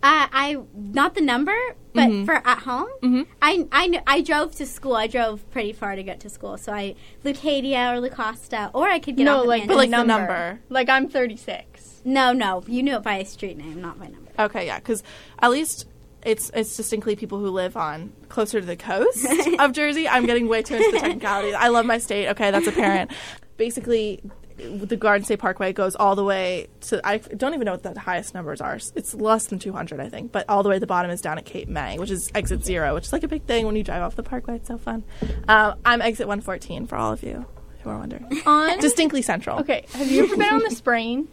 Uh, 0.00 0.28
I 0.32 0.56
not 0.74 1.14
the 1.16 1.20
number, 1.20 1.56
but 1.92 2.08
Mhm. 2.08 2.24
for 2.24 2.34
at 2.46 2.58
home, 2.60 2.88
Mhm. 3.02 3.26
I, 3.42 3.66
I 3.72 3.88
kn- 3.88 4.02
I 4.06 4.20
drove 4.20 4.54
to 4.56 4.66
school. 4.66 4.94
I 4.94 5.08
drove 5.08 5.48
pretty 5.50 5.72
far 5.72 5.96
to 5.96 6.04
get 6.04 6.20
to 6.20 6.28
school, 6.28 6.56
so 6.56 6.72
I 6.72 6.94
Leucadia 7.24 7.92
or 7.92 8.00
La 8.00 8.08
Costa, 8.08 8.70
or 8.74 8.88
I 8.88 9.00
could 9.00 9.16
get 9.16 9.24
no, 9.24 9.40
off 9.40 9.46
like 9.46 9.66
Manchester. 9.66 9.68
But, 9.68 9.76
like, 9.76 9.90
the 9.90 9.96
number. 9.96 10.16
number. 10.16 10.60
Like 10.68 10.88
I'm 10.88 11.08
36. 11.08 12.00
no, 12.04 12.32
no, 12.32 12.62
you 12.68 12.82
knew 12.84 12.94
it 12.94 13.02
by 13.02 13.16
a 13.16 13.24
street 13.24 13.58
name, 13.58 13.82
not 13.82 13.98
by 13.98 14.06
number. 14.06 14.30
Okay, 14.38 14.66
yeah, 14.66 14.78
because 14.78 15.02
at 15.40 15.50
least 15.50 15.87
it's 16.22 16.50
it's 16.54 16.76
distinctly 16.76 17.16
people 17.16 17.38
who 17.38 17.50
live 17.50 17.76
on 17.76 18.12
closer 18.28 18.60
to 18.60 18.66
the 18.66 18.76
coast 18.76 19.26
of 19.58 19.72
Jersey. 19.72 20.08
I'm 20.08 20.26
getting 20.26 20.48
way 20.48 20.62
too 20.62 20.74
into 20.76 20.90
the 20.92 20.98
technicalities. 20.98 21.54
I 21.54 21.68
love 21.68 21.86
my 21.86 21.98
state. 21.98 22.28
Okay, 22.28 22.50
that's 22.50 22.66
apparent. 22.66 23.10
Basically, 23.56 24.20
the 24.56 24.96
Garden 24.96 25.24
State 25.24 25.38
Parkway 25.38 25.72
goes 25.72 25.94
all 25.94 26.16
the 26.16 26.24
way 26.24 26.68
to. 26.82 27.00
I 27.06 27.18
don't 27.18 27.54
even 27.54 27.64
know 27.64 27.72
what 27.72 27.82
the 27.82 27.98
highest 27.98 28.34
numbers 28.34 28.60
are. 28.60 28.78
It's 28.94 29.14
less 29.14 29.46
than 29.46 29.58
200, 29.58 30.00
I 30.00 30.08
think. 30.08 30.32
But 30.32 30.48
all 30.48 30.62
the 30.62 30.68
way 30.68 30.76
to 30.76 30.80
the 30.80 30.86
bottom 30.86 31.10
is 31.10 31.20
down 31.20 31.38
at 31.38 31.44
Cape 31.44 31.68
May, 31.68 31.98
which 31.98 32.10
is 32.10 32.30
exit 32.34 32.64
zero, 32.64 32.94
which 32.94 33.04
is 33.04 33.12
like 33.12 33.22
a 33.22 33.28
big 33.28 33.44
thing 33.44 33.66
when 33.66 33.76
you 33.76 33.84
drive 33.84 34.02
off 34.02 34.16
the 34.16 34.22
Parkway. 34.22 34.56
It's 34.56 34.68
so 34.68 34.78
fun. 34.78 35.04
Um, 35.46 35.74
I'm 35.84 36.02
exit 36.02 36.26
114 36.26 36.86
for 36.86 36.96
all 36.96 37.12
of 37.12 37.22
you 37.22 37.46
who 37.82 37.90
are 37.90 37.98
wondering. 37.98 38.42
On 38.46 38.78
Distinctly 38.80 39.22
central. 39.22 39.60
Okay, 39.60 39.84
have 39.92 40.10
you 40.10 40.24
ever 40.24 40.36
been 40.36 40.52
on 40.54 40.62
the 40.62 40.70
sprain? 40.70 41.28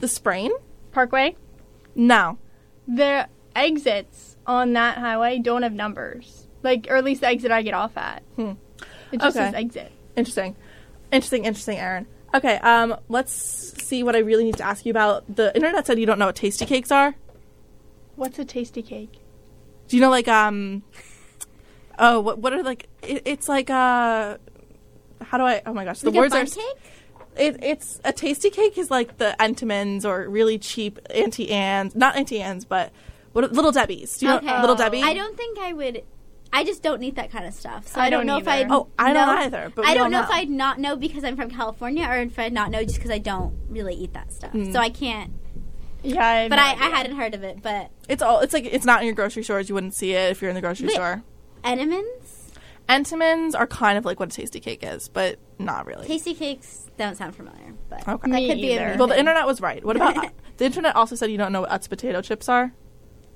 The 0.00 0.08
sprain. 0.08 0.50
Parkway. 0.92 1.36
No. 1.94 2.38
The 2.86 3.28
exits 3.54 4.36
on 4.46 4.72
that 4.74 4.98
highway 4.98 5.38
don't 5.38 5.62
have 5.62 5.72
numbers. 5.72 6.46
Like, 6.62 6.86
or 6.88 6.96
at 6.96 7.04
least 7.04 7.20
the 7.20 7.28
exit 7.28 7.50
I 7.50 7.62
get 7.62 7.74
off 7.74 7.96
at. 7.96 8.22
Hmm. 8.36 8.52
It 9.12 9.20
just 9.20 9.36
Okay. 9.36 9.46
says 9.46 9.54
exit. 9.54 9.92
Interesting. 10.16 10.56
Interesting, 11.12 11.44
interesting, 11.44 11.78
Aaron. 11.78 12.06
Okay, 12.34 12.56
um, 12.56 12.96
let's 13.08 13.32
see 13.32 14.02
what 14.02 14.16
I 14.16 14.18
really 14.20 14.44
need 14.44 14.56
to 14.56 14.64
ask 14.64 14.84
you 14.84 14.90
about. 14.90 15.24
The 15.36 15.54
internet 15.54 15.86
said 15.86 15.98
you 16.00 16.06
don't 16.06 16.18
know 16.18 16.26
what 16.26 16.36
Tastykakes 16.36 16.90
are. 16.90 17.14
What's 18.16 18.38
a 18.38 18.44
Tastykake? 18.44 19.10
Do 19.88 19.96
you 19.96 20.00
know 20.00 20.10
like 20.10 20.26
um 20.28 20.82
oh 21.98 22.20
what 22.20 22.38
what 22.38 22.52
are 22.52 22.62
like 22.62 22.88
it, 23.02 23.22
it's 23.26 23.48
like 23.48 23.68
uh 23.70 24.38
how 25.20 25.38
do 25.38 25.44
I 25.44 25.62
oh 25.66 25.74
my 25.74 25.84
gosh 25.84 26.00
the 26.00 26.10
Like 26.10 26.18
words 26.18 26.34
are 26.34 26.44
cake? 26.44 26.64
it, 27.36 27.56
it's 27.62 28.00
a 28.04 28.12
Tastykake 28.12 28.78
is 28.78 28.90
like 28.90 29.18
the 29.18 29.36
Entenmann's 29.38 30.04
or 30.06 30.28
really 30.28 30.58
cheap 30.58 30.98
Auntie 31.10 31.50
Anne's 31.50 31.94
not 31.94 32.16
Auntie 32.16 32.40
Anne's 32.40 32.64
but 32.64 32.92
what 33.34 33.52
Little 33.52 33.72
Debbie's 33.72 34.16
do 34.16 34.24
you 34.26 34.32
know 34.32 34.38
Okay. 34.38 34.60
Little 34.60 34.76
Debbie 34.76 35.02
I 35.02 35.12
don't 35.12 35.36
think 35.36 35.58
I 35.58 35.72
would. 35.74 36.02
I 36.52 36.62
just 36.62 36.82
don't 36.84 37.02
eat 37.02 37.16
that 37.16 37.30
kind 37.32 37.46
of 37.46 37.52
stuff. 37.52 37.88
So 37.88 38.00
I 38.00 38.04
I, 38.04 38.10
don't, 38.10 38.20
don't 38.20 38.26
know 38.28 38.38
if. 38.38 38.46
I'd. 38.48 38.70
Oh, 38.70 38.88
I 38.98 39.12
don't 39.12 39.26
know- 39.26 39.42
either, 39.42 39.72
but 39.74 39.84
I 39.84 39.94
don't 39.94 40.04
all 40.04 40.10
know, 40.10 40.22
if. 40.22 40.30
I'd 40.30 40.48
not 40.48 40.78
know 40.78 40.94
because 40.96 41.24
I'm 41.24 41.34
from 41.36 41.50
California, 41.50 42.06
or 42.08 42.16
if 42.16 42.38
I'd 42.38 42.52
not 42.52 42.70
know 42.70 42.82
just 42.84 42.94
because 42.96 43.10
I 43.10 43.18
don't 43.18 43.54
really 43.68 43.94
eat 43.94 44.14
that 44.14 44.32
stuff. 44.32 44.52
Mm. 44.52 44.72
So 44.72 44.78
I 44.78 44.88
can't. 44.88 45.32
Yeah, 46.04 46.24
I 46.24 46.48
But 46.48 46.58
I, 46.60 46.72
I 46.72 46.90
hadn't 46.90 47.16
heard 47.16 47.34
of 47.34 47.42
it. 47.42 47.60
But 47.62 47.90
it's 48.08 48.22
all 48.22 48.38
it's 48.40 48.52
like 48.54 48.66
it's 48.66 48.84
not 48.84 49.00
in 49.00 49.06
your 49.06 49.14
grocery 49.16 49.42
stores 49.42 49.68
you 49.68 49.74
wouldn't 49.74 49.96
see 49.96 50.12
it 50.12 50.30
if 50.30 50.40
you're 50.42 50.48
in 50.50 50.54
the 50.54 50.60
grocery 50.60 50.86
Wait. 50.88 50.94
store 50.94 51.22
Entenmann's 51.64 52.52
Entenmann's 52.88 53.54
are 53.54 53.66
kind 53.66 53.96
of 53.98 54.04
like 54.04 54.20
what 54.20 54.36
a 54.36 54.40
Tastykake 54.42 54.80
is 54.94 55.08
but 55.08 55.38
not 55.58 55.86
really 55.86 56.06
tasty 56.06 56.34
cakes 56.34 56.86
don't 56.98 57.16
sound 57.16 57.34
familiar. 57.34 57.72
But 57.88 58.06
Okay. 58.06 58.30
that 58.30 58.36
Me 58.36 58.48
could 58.48 58.56
be 58.60 58.74
either. 58.74 58.92
a 58.94 58.96
well 58.98 59.06
the 59.08 59.18
internet 59.18 59.46
was 59.46 59.60
right 59.60 59.82
what 59.84 59.96
about 59.96 60.30
the 60.58 60.64
internet 60.66 60.94
also 60.94 61.16
said 61.16 61.30
you 61.30 61.38
don't 61.38 61.52
know 61.52 61.62
what 61.62 61.70
Utz 61.70 61.88
potato 61.88 62.20
chips 62.20 62.48
are 62.48 62.72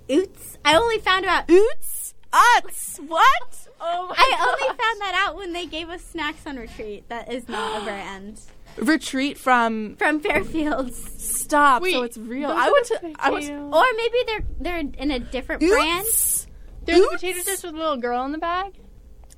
Oots. 0.08 0.56
I 0.64 0.76
only 0.76 0.98
found 0.98 1.24
out. 1.26 1.46
Oots 1.48 1.98
Utz 2.32 3.00
what 3.08 3.68
oh 3.80 4.08
my 4.08 4.14
I 4.18 4.46
only 4.46 4.68
found 4.68 5.00
that 5.00 5.24
out 5.26 5.36
when 5.36 5.52
they 5.54 5.64
gave 5.66 5.88
us 5.88 6.04
snacks 6.04 6.46
on 6.46 6.56
retreat. 6.56 7.08
That 7.08 7.32
is 7.32 7.48
not 7.48 7.80
a 7.82 7.84
brand 7.84 8.40
retreat 8.76 9.38
from 9.38 9.96
from 9.96 10.20
Fairfields, 10.20 10.94
stop 11.18 11.82
so 11.84 12.02
it's 12.02 12.18
real 12.18 12.50
I 12.50 12.66
are 12.66 12.72
went 12.72 12.86
to 12.86 13.12
I 13.18 13.30
was 13.30 13.46
potato- 13.46 13.70
or 13.72 13.84
maybe 13.96 14.16
they're 14.26 14.44
they're 14.60 14.78
in 14.78 15.10
a 15.10 15.18
different 15.18 15.62
brand. 15.62 16.06
Oots. 16.06 16.46
There's 16.84 16.98
a 16.98 17.02
Oots? 17.02 17.12
potato 17.12 17.42
chips 17.44 17.62
with 17.62 17.74
a 17.74 17.78
little 17.78 17.96
girl 17.96 18.24
in 18.26 18.32
the 18.32 18.38
bag? 18.38 18.74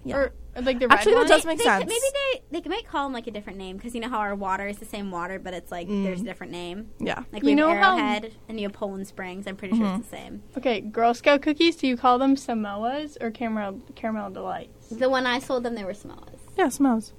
Yeah. 0.04 0.16
Or, 0.16 0.22
or 0.24 0.32
like 0.66 0.78
the 0.78 0.88
red 0.88 0.98
Actually, 0.98 1.14
that 1.14 1.28
does 1.28 1.44
make 1.44 1.58
they, 1.58 1.64
sense. 1.64 1.84
Maybe 1.86 2.06
they 2.50 2.60
they 2.60 2.68
might 2.68 2.86
call 2.88 3.04
them 3.06 3.12
like 3.12 3.26
a 3.26 3.30
different 3.30 3.58
name 3.58 3.76
because 3.76 3.94
you 3.94 4.00
know 4.00 4.08
how 4.08 4.18
our 4.18 4.34
water 4.34 4.66
is 4.66 4.78
the 4.78 4.84
same 4.84 5.10
water, 5.10 5.38
but 5.38 5.54
it's 5.54 5.70
like 5.70 5.88
Mm. 5.88 6.04
there's 6.04 6.20
a 6.20 6.24
different 6.24 6.52
name. 6.52 6.90
yeah 6.98 7.24
Like 7.32 7.42
You 7.42 7.48
we 7.50 7.54
know 7.54 7.68
have 7.68 7.78
how- 7.82 7.96
Arrowhead 7.98 8.32
and 8.48 8.58
you 8.60 8.66
have 8.66 8.72
Poland 8.72 9.06
Springs. 9.06 9.46
I'm 9.46 9.56
pretty 9.56 9.76
sure 9.76 9.86
Mm-hmm. 9.86 10.00
it's 10.00 10.10
the 10.10 10.16
same. 10.16 10.42
Okay, 10.58 10.80
Girl 10.80 11.14
Scout 11.14 11.42
cookies, 11.42 11.76
do 11.76 11.86
you 11.86 11.96
call 11.96 12.18
them 12.18 12.36
Samoas 12.36 13.16
or 13.20 13.30
caramel 13.30 13.80
caramel 13.94 14.30
delights? 14.30 14.88
The 14.90 15.08
one 15.10 15.26
I 15.26 15.38
sold 15.38 15.62
them, 15.64 15.74
they 15.74 15.84
were 15.84 15.92
Samoas. 15.94 16.38
yeah 16.56 16.68
smells 16.68 17.12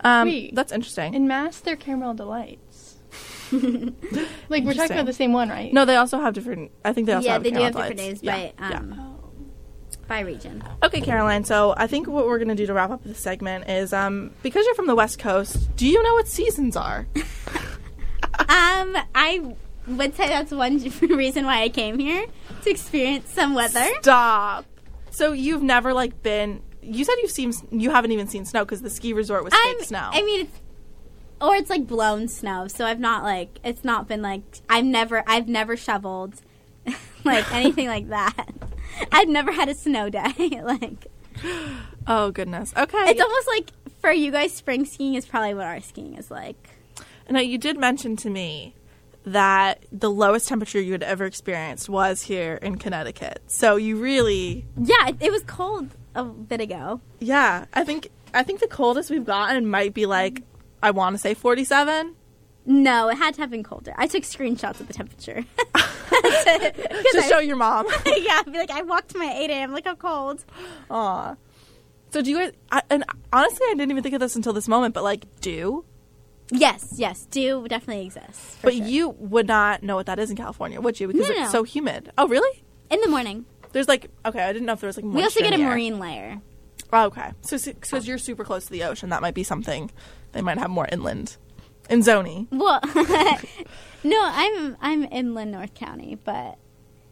um 0.00 0.28
Wait. 0.28 0.54
that's 0.54 0.72
interesting 0.72 1.14
In 1.14 1.26
mass, 1.28 1.60
they're 1.60 1.76
caramel 1.76 2.14
delights. 2.14 2.96
like 4.48 4.64
we're 4.64 4.74
talking 4.74 4.92
about 4.96 5.06
the 5.06 5.12
same 5.12 5.32
one, 5.32 5.48
right? 5.48 5.72
No, 5.72 5.84
they 5.84 5.96
also 5.96 6.18
have 6.18 6.34
different. 6.34 6.70
I 6.84 6.92
think 6.92 7.06
they 7.06 7.12
also 7.12 7.28
have 7.28 7.28
yeah, 7.28 7.32
have 7.34 7.42
they 7.44 7.50
do 7.50 7.56
caramel 7.58 7.80
have 7.82 7.96
different 7.96 8.22
delights. 8.22 8.22
names 8.22 8.52
Yeah, 8.58 8.68
by 8.68 8.70
yeah. 8.96 9.13
By 10.14 10.20
region. 10.20 10.62
Okay, 10.84 11.00
Caroline. 11.00 11.42
So 11.44 11.74
I 11.76 11.88
think 11.88 12.06
what 12.06 12.26
we're 12.26 12.38
gonna 12.38 12.54
do 12.54 12.66
to 12.66 12.72
wrap 12.72 12.90
up 12.90 13.02
this 13.02 13.18
segment 13.18 13.68
is 13.68 13.92
um 13.92 14.30
because 14.44 14.64
you're 14.64 14.76
from 14.76 14.86
the 14.86 14.94
West 14.94 15.18
Coast. 15.18 15.74
Do 15.74 15.88
you 15.88 16.00
know 16.02 16.14
what 16.14 16.28
seasons 16.28 16.76
are? 16.76 17.06
Um, 18.36 18.96
I 19.14 19.54
would 19.86 20.16
say 20.16 20.26
that's 20.26 20.50
one 20.50 20.78
reason 21.00 21.46
why 21.46 21.62
I 21.62 21.68
came 21.68 22.00
here 22.00 22.26
to 22.62 22.70
experience 22.70 23.30
some 23.30 23.54
weather. 23.54 23.86
Stop. 24.00 24.64
So 25.10 25.30
you've 25.32 25.62
never 25.62 25.94
like 25.94 26.20
been. 26.22 26.60
You 26.82 27.04
said 27.04 27.14
you've 27.22 27.30
seen. 27.30 27.52
You 27.70 27.90
haven't 27.90 28.10
even 28.10 28.26
seen 28.26 28.44
snow 28.44 28.64
because 28.64 28.82
the 28.82 28.90
ski 28.90 29.12
resort 29.12 29.44
was 29.44 29.54
fake 29.54 29.76
I'm, 29.78 29.84
snow. 29.84 30.08
I 30.12 30.22
mean, 30.22 30.46
it's, 30.46 30.60
or 31.40 31.54
it's 31.54 31.70
like 31.70 31.86
blown 31.86 32.26
snow. 32.26 32.66
So 32.66 32.84
I've 32.84 32.98
not 32.98 33.22
like 33.22 33.60
it's 33.62 33.84
not 33.84 34.08
been 34.08 34.20
like 34.20 34.42
I've 34.68 34.84
never 34.84 35.22
I've 35.28 35.46
never 35.46 35.76
shoveled 35.76 36.42
like 37.24 37.50
anything 37.52 37.86
like 37.86 38.08
that. 38.08 38.46
I've 39.12 39.28
never 39.28 39.52
had 39.52 39.68
a 39.68 39.74
snow 39.74 40.08
day. 40.10 40.60
like 40.62 41.06
oh 42.06 42.30
goodness. 42.30 42.72
Okay. 42.76 42.98
it's 43.10 43.20
almost 43.20 43.48
like 43.48 43.70
for 44.00 44.12
you 44.12 44.30
guys, 44.30 44.52
spring 44.52 44.84
skiing 44.84 45.14
is 45.14 45.26
probably 45.26 45.54
what 45.54 45.66
our 45.66 45.80
skiing 45.80 46.14
is 46.14 46.30
like. 46.30 46.70
now 47.28 47.40
you 47.40 47.58
did 47.58 47.78
mention 47.78 48.16
to 48.16 48.30
me 48.30 48.74
that 49.26 49.82
the 49.90 50.10
lowest 50.10 50.46
temperature 50.48 50.80
you 50.80 50.92
had 50.92 51.02
ever 51.02 51.24
experienced 51.24 51.88
was 51.88 52.22
here 52.22 52.54
in 52.60 52.76
Connecticut. 52.76 53.40
So 53.46 53.76
you 53.76 53.96
really, 53.96 54.66
Yeah, 54.76 55.08
it, 55.08 55.16
it 55.20 55.32
was 55.32 55.42
cold 55.44 55.88
a 56.14 56.24
bit 56.24 56.60
ago. 56.60 57.00
yeah. 57.20 57.64
I 57.72 57.84
think 57.84 58.08
I 58.34 58.42
think 58.42 58.60
the 58.60 58.68
coldest 58.68 59.10
we've 59.10 59.24
gotten 59.24 59.66
might 59.66 59.94
be 59.94 60.06
like 60.06 60.42
I 60.82 60.90
want 60.90 61.14
to 61.14 61.18
say 61.18 61.32
47. 61.34 62.14
No, 62.66 63.08
it 63.08 63.16
had 63.16 63.34
to 63.34 63.40
have 63.42 63.50
been 63.50 63.62
colder. 63.62 63.92
I 63.96 64.06
took 64.06 64.22
screenshots 64.22 64.80
of 64.80 64.86
the 64.88 64.94
temperature. 64.94 65.44
to 65.74 67.22
show 67.28 67.38
your 67.38 67.56
mom. 67.56 67.86
yeah, 68.06 68.40
I'd 68.40 68.50
be 68.52 68.58
like, 68.58 68.70
I 68.70 68.82
walked 68.82 69.10
to 69.10 69.18
my 69.18 69.32
8 69.36 69.50
a.m. 69.50 69.72
Look 69.74 69.84
how 69.84 69.94
cold. 69.94 70.44
Aw. 70.90 71.36
So 72.10 72.22
do 72.22 72.30
you 72.30 72.38
guys? 72.38 72.52
I, 72.70 72.82
and 72.90 73.04
honestly, 73.32 73.66
I 73.70 73.74
didn't 73.74 73.90
even 73.90 74.02
think 74.02 74.14
of 74.14 74.20
this 74.20 74.36
until 74.36 74.52
this 74.52 74.68
moment. 74.68 74.94
But 74.94 75.02
like, 75.04 75.26
do 75.40 75.84
Yes, 76.50 76.94
yes, 76.96 77.26
do 77.30 77.66
definitely 77.68 78.06
exists. 78.06 78.58
but 78.62 78.74
sure. 78.74 78.86
you 78.86 79.08
would 79.18 79.46
not 79.48 79.82
know 79.82 79.96
what 79.96 80.06
that 80.06 80.18
is 80.18 80.30
in 80.30 80.36
California, 80.36 80.80
would 80.80 81.00
you? 81.00 81.08
Because 81.08 81.28
No, 81.28 81.34
it's 81.34 81.40
no. 81.52 81.58
so 81.60 81.62
humid. 81.64 82.12
Oh, 82.18 82.28
really? 82.28 82.62
in 82.90 83.00
the 83.00 83.08
morning. 83.08 83.44
There's 83.72 83.88
like 83.88 84.08
okay, 84.24 84.42
I 84.42 84.52
didn't 84.52 84.66
know 84.66 84.74
if 84.74 84.80
there 84.80 84.86
was 84.88 84.96
like. 84.96 85.04
We 85.06 85.22
also 85.22 85.40
get 85.40 85.50
a 85.50 85.54
in 85.54 85.60
the 85.60 85.66
air. 85.66 85.70
marine 85.72 85.98
layer. 85.98 86.40
Oh, 86.92 87.06
okay, 87.06 87.32
so 87.40 87.58
because 87.58 88.06
you're 88.06 88.18
super 88.18 88.44
close 88.44 88.66
to 88.66 88.70
the 88.70 88.84
ocean, 88.84 89.08
that 89.08 89.20
might 89.20 89.34
be 89.34 89.42
something. 89.42 89.90
They 90.32 90.42
might 90.42 90.58
have 90.58 90.70
more 90.70 90.86
inland. 90.92 91.36
In 91.90 92.00
Zony. 92.00 92.46
Well, 92.50 92.80
no, 94.04 94.20
I'm 94.22 94.76
I'm 94.80 95.04
inland 95.04 95.52
North 95.52 95.74
County, 95.74 96.18
but 96.24 96.56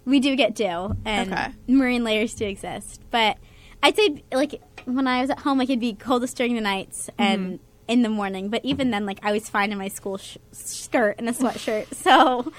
we 0.05 0.19
do 0.21 0.35
get 0.35 0.55
dew 0.55 0.97
and 1.05 1.33
Okay. 1.33 1.53
marine 1.69 2.05
layers 2.05 2.35
do 2.35 2.47
exist. 2.47 3.01
But 3.11 3.37
I'd 3.83 3.97
say 3.97 4.23
like 4.33 4.61
when 4.85 5.07
I 5.07 5.21
was 5.21 5.31
at 5.31 5.41
home, 5.41 5.59
like 5.59 5.69
it'd 5.69 5.81
be 5.81 5.93
coldest 5.95 6.37
during 6.37 6.55
the 6.55 6.61
nights 6.61 7.11
and 7.19 7.55
mm-hmm. 7.55 7.63
in 7.89 8.03
the 8.03 8.09
morning. 8.09 8.49
But 8.49 8.65
even 8.65 8.91
then, 8.91 9.07
like 9.07 9.19
I 9.23 9.33
was 9.33 9.49
fine 9.49 9.73
in 9.73 9.79
my 9.79 9.89
school 9.89 10.19
sh- 10.19 10.39
skirt 10.53 11.17
and 11.19 11.29
a 11.29 11.33
sweatshirt. 11.33 11.95
So 11.95 12.53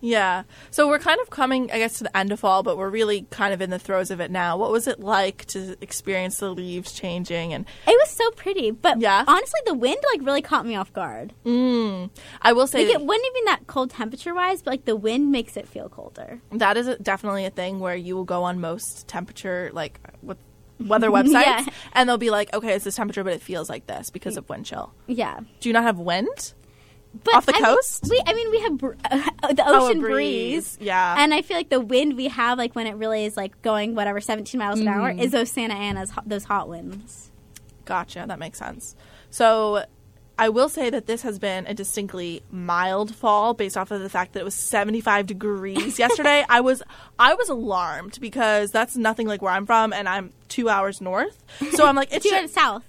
Yeah. 0.00 0.44
So 0.70 0.86
we're 0.88 0.98
kind 0.98 1.20
of 1.20 1.30
coming, 1.30 1.70
I 1.72 1.78
guess, 1.78 1.98
to 1.98 2.04
the 2.04 2.16
end 2.16 2.30
of 2.32 2.40
fall, 2.40 2.62
but 2.62 2.78
we're 2.78 2.88
really 2.90 3.26
kind 3.30 3.52
of 3.52 3.60
in 3.60 3.70
the 3.70 3.78
throes 3.78 4.10
of 4.10 4.20
it 4.20 4.30
now. 4.30 4.56
What 4.56 4.70
was 4.70 4.86
it 4.86 5.00
like 5.00 5.44
to 5.46 5.76
experience 5.80 6.38
the 6.38 6.50
leaves 6.50 6.92
changing? 6.92 7.52
And 7.52 7.64
it 7.86 7.90
was 8.00 8.10
so 8.10 8.30
pretty. 8.32 8.70
But 8.70 9.00
Yeah? 9.00 9.24
honestly, 9.26 9.60
the 9.66 9.74
wind 9.74 9.98
like 10.12 10.24
really 10.24 10.42
caught 10.42 10.64
me 10.66 10.76
off 10.76 10.92
guard. 10.92 11.32
mm, 11.44 12.10
I 12.42 12.52
will 12.52 12.66
say 12.66 12.84
Like 12.86 12.94
it 12.94 13.00
wasn't 13.02 13.26
even 13.26 13.44
that 13.46 13.66
cold 13.66 13.90
temperature 13.90 14.34
wise, 14.34 14.62
but 14.62 14.70
like 14.72 14.84
the 14.84 14.96
wind 14.96 15.32
makes 15.32 15.56
it 15.56 15.66
feel 15.68 15.88
colder. 15.88 16.40
that 16.52 16.76
is 16.76 16.86
a, 16.86 16.96
definitely 16.98 17.44
a 17.44 17.50
thing 17.50 17.80
where 17.80 17.96
you 17.96 18.14
will 18.14 18.24
go 18.24 18.44
on 18.44 18.60
most 18.60 19.08
temperature 19.08 19.70
like 19.72 19.98
with 20.22 20.38
weather 20.80 21.10
websites 21.10 21.32
Yeah. 21.32 21.66
and 21.92 22.08
they'll 22.08 22.18
be 22.18 22.30
like 22.30 22.54
okay 22.54 22.74
it's 22.74 22.84
this 22.84 22.94
temperature 22.94 23.24
but 23.24 23.32
it 23.32 23.42
feels 23.42 23.68
like 23.68 23.88
this 23.88 24.10
because 24.10 24.36
of 24.36 24.48
wind 24.48 24.64
chill 24.66 24.92
Yeah. 25.08 25.40
do 25.58 25.68
you 25.68 25.72
not 25.72 25.82
have 25.82 25.98
wind 25.98 26.54
But 27.24 27.34
Off 27.36 27.46
the 27.46 27.52
I 27.56 27.60
mean, 27.60 27.64
coast? 27.64 28.06
we, 28.10 28.22
I 28.26 28.32
mean, 28.34 28.50
we 28.50 28.60
have 28.60 28.78
br- 28.78 28.92
the 29.10 29.62
Oh, 29.66 29.86
ocean 29.88 30.00
breeze. 30.00 30.76
yeah 30.80 31.16
And 31.18 31.32
I 31.34 31.42
feel 31.42 31.56
like 31.56 31.70
the 31.70 31.80
wind 31.80 32.16
we 32.16 32.28
have, 32.28 32.58
like 32.58 32.74
when 32.76 32.86
it 32.86 32.94
really 32.96 33.24
is 33.24 33.36
like 33.36 33.60
going 33.62 33.94
whatever 33.94 34.20
17 34.20 34.58
miles 34.58 34.78
an 34.80 34.88
hour, 34.88 35.10
Mm-hmm. 35.10 35.20
is 35.20 35.32
those 35.32 35.50
Santa 35.50 35.74
Ana's, 35.74 36.10
ho- 36.10 36.22
those 36.26 36.44
hot 36.44 36.68
winds. 36.68 37.30
gotcha 37.86 38.24
that 38.28 38.38
makes 38.38 38.58
sense 38.58 38.94
so 39.30 39.84
I 40.40 40.50
will 40.50 40.68
say 40.68 40.88
that 40.90 41.06
this 41.06 41.22
has 41.22 41.40
been 41.40 41.66
a 41.66 41.74
distinctly 41.74 42.44
mild 42.52 43.12
fall 43.12 43.54
based 43.54 43.76
off 43.76 43.90
of 43.90 44.00
the 44.00 44.08
fact 44.08 44.34
that 44.34 44.40
it 44.40 44.44
was 44.44 44.54
75 44.54 45.26
degrees 45.26 45.98
yesterday. 46.04 46.44
I 46.48 46.60
was 46.60 46.80
I 47.18 47.34
was 47.34 47.48
alarmed 47.48 48.18
because 48.20 48.70
that's 48.70 48.96
nothing 48.96 49.26
like 49.26 49.42
where 49.42 49.50
I'm 49.52 49.66
from 49.66 49.92
and 49.92 50.08
I'm 50.08 50.30
2 50.46 50.68
hours 50.68 51.00
north. 51.00 51.42
So 51.72 51.86
I'm 51.86 51.96
like 51.96 52.08
it's 52.12 52.22
Two 52.24 52.30
ju- 52.30 52.36
to 52.42 52.46
the 52.46 52.52
south. 52.52 52.84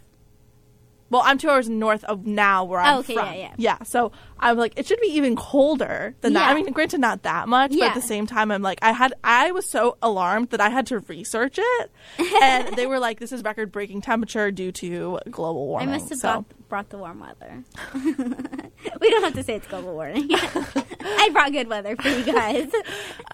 Well, 1.09 1.21
I'm 1.25 1.37
two 1.37 1.49
hours 1.49 1.67
north 1.69 2.03
of 2.03 2.25
now 2.25 2.63
where 2.65 2.79
I'm 2.79 2.97
Oh, 2.97 2.99
okay, 2.99 3.15
from. 3.15 3.33
yeah, 3.33 3.53
yeah. 3.57 3.83
so 3.83 4.11
I'm 4.39 4.57
like, 4.57 4.73
it 4.77 4.85
should 4.85 4.99
be 5.01 5.07
even 5.07 5.35
colder 5.35 6.15
than 6.21 6.33
that. 6.33 6.49
I 6.49 6.53
mean, 6.53 6.71
granted, 6.71 6.99
not 6.99 7.23
that 7.23 7.47
much, 7.49 7.71
but 7.71 7.81
at 7.81 7.95
the 7.95 8.01
same 8.01 8.25
time, 8.27 8.51
I'm 8.51 8.61
like, 8.61 8.79
I 8.81 8.91
had, 8.91 9.13
I 9.23 9.51
was 9.51 9.65
so 9.67 9.97
alarmed 10.01 10.49
that 10.51 10.61
I 10.61 10.69
had 10.69 10.85
to 10.87 10.99
research 10.99 11.57
it, 11.61 11.91
and 12.41 12.75
they 12.75 12.85
were 12.85 12.99
like, 12.99 13.19
this 13.19 13.31
is 13.31 13.43
record-breaking 13.43 14.01
temperature 14.01 14.51
due 14.51 14.71
to 14.73 15.19
global 15.31 15.67
warming. 15.67 15.89
I 15.89 15.91
must 15.93 16.09
have 16.09 16.19
so 16.19 16.27
brought, 16.31 16.69
brought 16.69 16.89
the 16.89 16.97
warm 16.99 17.19
weather. 17.19 17.63
we 19.01 19.09
don't 19.09 19.23
have 19.23 19.33
to 19.33 19.43
say 19.43 19.55
it's 19.55 19.67
global 19.67 19.93
warming. 19.93 20.29
I 20.31 21.29
brought 21.33 21.51
good 21.51 21.67
weather 21.67 21.95
for 21.95 22.09
you 22.09 22.23
guys. 22.23 22.71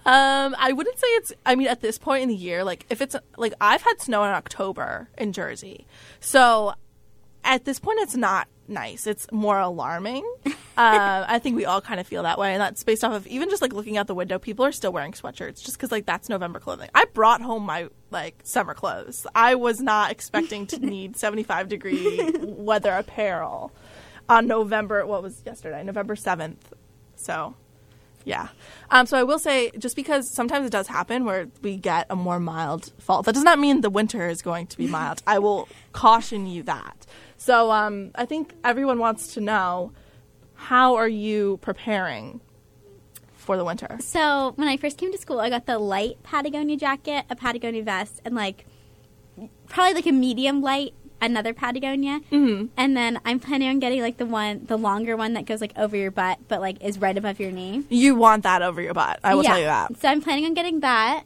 Um, 0.04 0.54
I 0.58 0.72
wouldn't 0.72 0.98
say 0.98 1.06
it's. 1.08 1.32
I 1.44 1.54
mean, 1.54 1.68
at 1.68 1.80
this 1.80 1.98
point 1.98 2.22
in 2.22 2.28
the 2.28 2.34
year, 2.34 2.64
like 2.64 2.86
if 2.90 3.00
it's 3.00 3.16
like 3.36 3.52
I've 3.60 3.82
had 3.82 4.00
snow 4.00 4.24
in 4.24 4.30
October 4.30 5.08
in 5.18 5.32
Jersey, 5.32 5.86
so 6.20 6.74
at 7.46 7.64
this 7.64 7.78
point, 7.78 8.00
it's 8.00 8.16
not 8.16 8.48
nice. 8.68 9.06
It's 9.06 9.30
more 9.32 9.58
alarming. 9.58 10.24
uh, 10.46 10.52
I 10.76 11.38
think 11.38 11.56
we 11.56 11.64
all 11.64 11.80
kind 11.80 12.00
of 12.00 12.06
feel 12.06 12.24
that 12.24 12.38
way, 12.38 12.52
and 12.52 12.60
that's 12.60 12.82
based 12.82 13.04
off 13.04 13.12
of 13.12 13.26
even 13.26 13.48
just 13.48 13.62
like 13.62 13.72
looking 13.72 13.96
out 13.96 14.08
the 14.08 14.14
window. 14.14 14.38
People 14.38 14.64
are 14.64 14.72
still 14.72 14.92
wearing 14.92 15.12
sweatshirts 15.12 15.62
just 15.62 15.76
because 15.76 15.90
like 15.90 16.04
that's 16.04 16.28
November 16.28 16.60
clothing. 16.60 16.90
I 16.94 17.06
brought 17.06 17.40
home 17.40 17.64
my 17.64 17.88
like 18.10 18.40
summer 18.44 18.74
clothes. 18.74 19.26
I 19.34 19.54
was 19.54 19.80
not 19.80 20.10
expecting 20.10 20.66
to 20.68 20.78
need 20.84 21.16
seventy 21.16 21.44
five 21.44 21.68
degree 21.68 22.30
weather 22.42 22.92
apparel 22.92 23.72
on 24.28 24.46
November. 24.46 25.06
What 25.06 25.22
was 25.22 25.42
yesterday? 25.46 25.82
November 25.84 26.16
seventh. 26.16 26.72
So 27.14 27.54
yeah. 28.26 28.48
Um, 28.90 29.06
so 29.06 29.16
I 29.16 29.22
will 29.22 29.38
say, 29.38 29.70
just 29.78 29.94
because 29.94 30.28
sometimes 30.28 30.66
it 30.66 30.70
does 30.70 30.88
happen 30.88 31.24
where 31.24 31.46
we 31.62 31.76
get 31.76 32.06
a 32.10 32.16
more 32.16 32.40
mild 32.40 32.92
fall, 32.98 33.22
that 33.22 33.34
does 33.34 33.44
not 33.44 33.60
mean 33.60 33.82
the 33.82 33.88
winter 33.88 34.28
is 34.28 34.42
going 34.42 34.66
to 34.66 34.76
be 34.76 34.88
mild. 34.88 35.22
I 35.28 35.38
will 35.38 35.68
caution 35.92 36.48
you 36.48 36.64
that. 36.64 37.06
So 37.36 37.70
um, 37.70 38.10
I 38.14 38.24
think 38.26 38.54
everyone 38.64 38.98
wants 38.98 39.34
to 39.34 39.40
know 39.40 39.92
how 40.54 40.94
are 40.96 41.08
you 41.08 41.58
preparing 41.62 42.40
for 43.34 43.56
the 43.56 43.64
winter? 43.64 43.98
So 44.00 44.52
when 44.56 44.68
I 44.68 44.76
first 44.76 44.98
came 44.98 45.12
to 45.12 45.18
school, 45.18 45.38
I 45.40 45.50
got 45.50 45.66
the 45.66 45.78
light 45.78 46.22
Patagonia 46.22 46.76
jacket, 46.76 47.24
a 47.30 47.36
Patagonia 47.36 47.82
vest, 47.82 48.20
and 48.24 48.34
like 48.34 48.66
probably 49.68 49.94
like 49.94 50.06
a 50.06 50.12
medium 50.12 50.62
light 50.62 50.94
another 51.18 51.54
Patagonia, 51.54 52.20
Mm-hmm. 52.30 52.66
and 52.76 52.94
then 52.94 53.18
I'm 53.24 53.40
planning 53.40 53.68
on 53.70 53.78
getting 53.78 54.02
like 54.02 54.18
the 54.18 54.26
one, 54.26 54.66
the 54.66 54.76
longer 54.76 55.16
one 55.16 55.32
that 55.32 55.46
goes 55.46 55.62
like 55.62 55.72
over 55.78 55.96
your 55.96 56.10
butt, 56.10 56.38
but 56.46 56.60
like 56.60 56.82
is 56.84 56.98
right 56.98 57.16
above 57.16 57.40
your 57.40 57.50
knee. 57.50 57.84
You 57.88 58.14
want 58.16 58.42
that 58.42 58.60
over 58.60 58.82
your 58.82 58.92
butt. 58.92 59.20
I 59.24 59.34
will 59.34 59.42
Yeah. 59.42 59.50
tell 59.50 59.58
you 59.60 59.64
that. 59.64 59.96
So 60.00 60.08
I'm 60.08 60.20
planning 60.20 60.44
on 60.44 60.52
getting 60.52 60.80
that. 60.80 61.24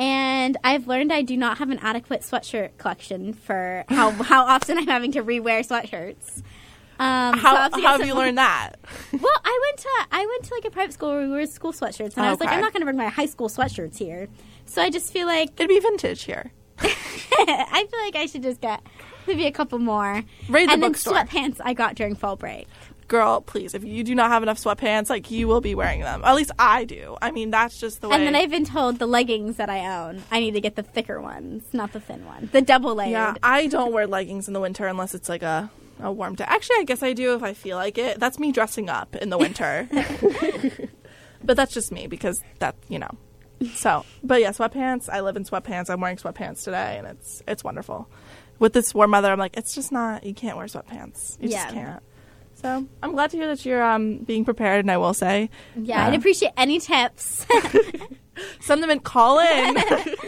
And 0.00 0.56
I've 0.64 0.88
learned 0.88 1.12
I 1.12 1.20
do 1.20 1.36
not 1.36 1.58
have 1.58 1.68
an 1.70 1.78
adequate 1.80 2.22
sweatshirt 2.22 2.78
collection 2.78 3.34
for 3.34 3.84
how, 3.88 4.10
how 4.22 4.44
often 4.46 4.78
I'm 4.78 4.86
having 4.86 5.12
to 5.12 5.22
rewear 5.22 5.60
sweatshirts. 5.60 6.42
Um, 6.98 7.34
so 7.34 7.40
How, 7.40 7.56
have 7.56 7.72
how 7.74 7.98
have 7.98 8.06
you 8.06 8.14
learned 8.14 8.38
that? 8.38 8.72
Well, 9.12 9.40
I 9.44 9.60
went 9.66 9.78
to 9.78 9.88
I 10.12 10.26
went 10.26 10.44
to 10.44 10.54
like 10.54 10.64
a 10.66 10.70
private 10.70 10.92
school 10.92 11.10
where 11.10 11.20
we 11.22 11.28
wore 11.28 11.46
school 11.46 11.72
sweatshirts, 11.72 12.16
and 12.16 12.26
I 12.26 12.30
was 12.30 12.40
like, 12.40 12.50
I'm 12.50 12.60
not 12.60 12.72
going 12.72 12.82
to 12.82 12.86
bring 12.86 12.96
my 12.96 13.08
high 13.08 13.26
school 13.26 13.48
sweatshirts 13.48 13.96
here. 13.96 14.28
So 14.66 14.82
I 14.82 14.90
just 14.90 15.12
feel 15.12 15.26
like 15.26 15.50
It'd 15.56 15.68
be 15.68 15.80
vintage 15.80 16.24
here. 16.24 16.50
I 16.82 17.86
feel 17.90 18.00
like 18.00 18.16
I 18.16 18.26
should 18.26 18.42
just 18.42 18.60
get 18.60 18.82
maybe 19.26 19.46
a 19.46 19.52
couple 19.52 19.78
more. 19.78 20.22
Raid 20.48 20.68
the 20.68 20.72
and 20.74 20.82
then 20.82 20.94
sweatpants 20.94 21.56
I 21.62 21.74
got 21.74 21.94
during 21.94 22.14
fall 22.14 22.36
break. 22.36 22.66
Girl, 23.10 23.40
please, 23.40 23.74
if 23.74 23.82
you 23.82 24.04
do 24.04 24.14
not 24.14 24.30
have 24.30 24.44
enough 24.44 24.62
sweatpants, 24.62 25.10
like 25.10 25.32
you 25.32 25.48
will 25.48 25.60
be 25.60 25.74
wearing 25.74 25.98
them. 25.98 26.22
At 26.24 26.36
least 26.36 26.52
I 26.60 26.84
do. 26.84 27.16
I 27.20 27.32
mean, 27.32 27.50
that's 27.50 27.76
just 27.76 28.00
the 28.00 28.08
way. 28.08 28.14
And 28.14 28.24
then 28.24 28.36
I've 28.36 28.50
been 28.50 28.64
told 28.64 29.00
the 29.00 29.06
leggings 29.08 29.56
that 29.56 29.68
I 29.68 29.80
own, 30.04 30.22
I 30.30 30.38
need 30.38 30.52
to 30.52 30.60
get 30.60 30.76
the 30.76 30.84
thicker 30.84 31.20
ones, 31.20 31.64
not 31.72 31.92
the 31.92 31.98
thin 31.98 32.24
ones, 32.24 32.52
the 32.52 32.62
double 32.62 32.94
layered. 32.94 33.10
Yeah, 33.10 33.34
I 33.42 33.66
don't 33.66 33.92
wear 33.92 34.06
leggings 34.06 34.46
in 34.46 34.54
the 34.54 34.60
winter 34.60 34.86
unless 34.86 35.12
it's 35.12 35.28
like 35.28 35.42
a, 35.42 35.68
a 35.98 36.12
warm 36.12 36.36
day. 36.36 36.44
Actually, 36.46 36.76
I 36.78 36.84
guess 36.84 37.02
I 37.02 37.12
do 37.12 37.34
if 37.34 37.42
I 37.42 37.52
feel 37.52 37.76
like 37.76 37.98
it. 37.98 38.20
That's 38.20 38.38
me 38.38 38.52
dressing 38.52 38.88
up 38.88 39.16
in 39.16 39.28
the 39.30 39.38
winter. 39.38 39.88
but 41.42 41.56
that's 41.56 41.74
just 41.74 41.90
me 41.90 42.06
because 42.06 42.40
that, 42.60 42.76
you 42.88 43.00
know. 43.00 43.10
So, 43.74 44.06
but 44.22 44.40
yeah, 44.40 44.50
sweatpants. 44.52 45.08
I 45.08 45.20
live 45.20 45.36
in 45.36 45.44
sweatpants. 45.44 45.90
I'm 45.90 46.00
wearing 46.00 46.16
sweatpants 46.16 46.62
today 46.62 46.96
and 46.98 47.08
it's 47.08 47.42
it's 47.48 47.64
wonderful. 47.64 48.08
With 48.60 48.72
this 48.72 48.94
warm 48.94 49.10
weather, 49.10 49.32
I'm 49.32 49.38
like, 49.38 49.56
it's 49.56 49.74
just 49.74 49.90
not, 49.90 50.22
you 50.22 50.32
can't 50.34 50.56
wear 50.56 50.66
sweatpants. 50.66 51.38
You 51.40 51.48
Yeah. 51.48 51.62
just 51.64 51.74
can't. 51.74 52.02
So, 52.60 52.86
I'm 53.02 53.12
glad 53.12 53.30
to 53.30 53.38
hear 53.38 53.46
that 53.46 53.64
you're 53.64 53.82
um, 53.82 54.18
being 54.18 54.44
prepared, 54.44 54.84
and 54.84 54.90
I 54.90 54.98
will 54.98 55.14
say, 55.14 55.48
Yeah, 55.76 56.04
uh, 56.04 56.08
I'd 56.08 56.14
appreciate 56.14 56.52
any 56.58 56.78
tips. 56.78 57.46
send 58.60 58.82
them 58.82 58.90
and 58.90 59.02
call 59.02 59.38
in. 59.38 59.78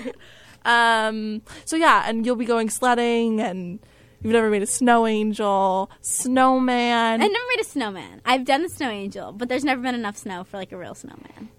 um, 0.64 1.42
so 1.66 1.76
yeah, 1.76 2.04
and 2.06 2.24
you'll 2.24 2.36
be 2.36 2.46
going 2.46 2.70
sledding, 2.70 3.40
and 3.40 3.80
you've 4.22 4.32
never 4.32 4.48
made 4.48 4.62
a 4.62 4.66
snow 4.66 5.06
angel, 5.06 5.90
snowman. 6.00 7.20
I've 7.20 7.30
never 7.30 7.46
made 7.54 7.60
a 7.60 7.64
snowman. 7.64 8.22
I've 8.24 8.46
done 8.46 8.62
the 8.62 8.70
snow 8.70 8.88
angel, 8.88 9.32
but 9.32 9.50
there's 9.50 9.64
never 9.64 9.82
been 9.82 9.94
enough 9.94 10.16
snow 10.16 10.44
for 10.44 10.56
like 10.56 10.72
a 10.72 10.78
real 10.78 10.94
snowman. 10.94 11.50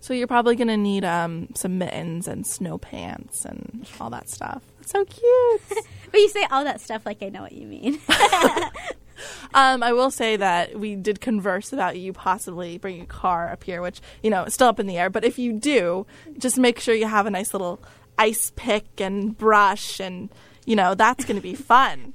so 0.00 0.12
you're 0.12 0.26
probably 0.26 0.54
gonna 0.54 0.76
need 0.76 1.04
um, 1.04 1.48
some 1.54 1.78
mittens 1.78 2.28
and 2.28 2.46
snow 2.46 2.76
pants 2.76 3.46
and 3.46 3.86
all 3.98 4.10
that 4.10 4.28
stuff. 4.28 4.62
So 4.92 5.04
cute. 5.04 5.84
But 6.10 6.20
you 6.20 6.28
say 6.28 6.46
all 6.50 6.64
that 6.64 6.82
stuff 6.82 7.06
like 7.06 7.22
I 7.22 7.30
know 7.30 7.40
what 7.40 7.52
you 7.52 7.66
mean. 7.66 7.98
um, 9.54 9.82
I 9.82 9.94
will 9.94 10.10
say 10.10 10.36
that 10.36 10.78
we 10.78 10.94
did 10.94 11.22
converse 11.22 11.72
about 11.72 11.98
you 11.98 12.12
possibly 12.12 12.76
bringing 12.76 13.04
a 13.04 13.06
car 13.06 13.50
up 13.50 13.64
here, 13.64 13.80
which 13.80 14.02
you 14.22 14.28
know 14.28 14.44
is 14.44 14.52
still 14.52 14.68
up 14.68 14.78
in 14.78 14.86
the 14.86 14.98
air. 14.98 15.08
But 15.08 15.24
if 15.24 15.38
you 15.38 15.54
do, 15.54 16.06
just 16.36 16.58
make 16.58 16.78
sure 16.80 16.94
you 16.94 17.06
have 17.06 17.24
a 17.24 17.30
nice 17.30 17.54
little 17.54 17.80
ice 18.18 18.52
pick 18.56 19.00
and 19.00 19.34
brush, 19.38 20.00
and 20.00 20.28
you 20.66 20.76
know 20.76 20.94
that's 20.94 21.24
gonna 21.24 21.40
be 21.40 21.54
fun. 21.54 22.12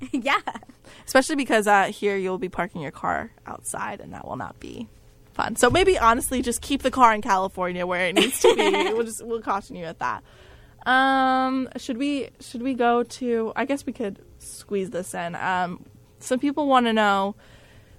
yeah. 0.12 0.42
especially 1.06 1.36
because 1.36 1.66
uh, 1.66 1.84
here 1.84 2.18
you'll 2.18 2.36
be 2.36 2.50
parking 2.50 2.82
your 2.82 2.90
car 2.90 3.32
outside 3.46 4.00
and 4.00 4.12
that 4.12 4.26
will 4.26 4.36
not 4.36 4.60
be 4.60 4.86
fun 5.32 5.56
so 5.56 5.70
maybe 5.70 5.98
honestly 5.98 6.42
just 6.42 6.60
keep 6.60 6.82
the 6.82 6.90
car 6.90 7.14
in 7.14 7.22
california 7.22 7.86
where 7.86 8.06
it 8.06 8.14
needs 8.14 8.40
to 8.40 8.54
be 8.54 8.70
we'll 8.92 9.02
just 9.02 9.24
we'll 9.24 9.40
caution 9.40 9.74
you 9.74 9.84
at 9.84 9.98
that 9.98 10.22
um 10.88 11.68
should 11.76 11.98
we 11.98 12.30
should 12.40 12.62
we 12.62 12.72
go 12.74 13.02
to 13.02 13.52
i 13.56 13.64
guess 13.64 13.84
we 13.84 13.92
could 13.92 14.18
squeeze 14.38 14.90
this 14.90 15.12
in. 15.14 15.34
Um 15.34 15.84
some 16.18 16.38
people 16.38 16.66
want 16.66 16.86
to 16.86 16.92
know 16.92 17.34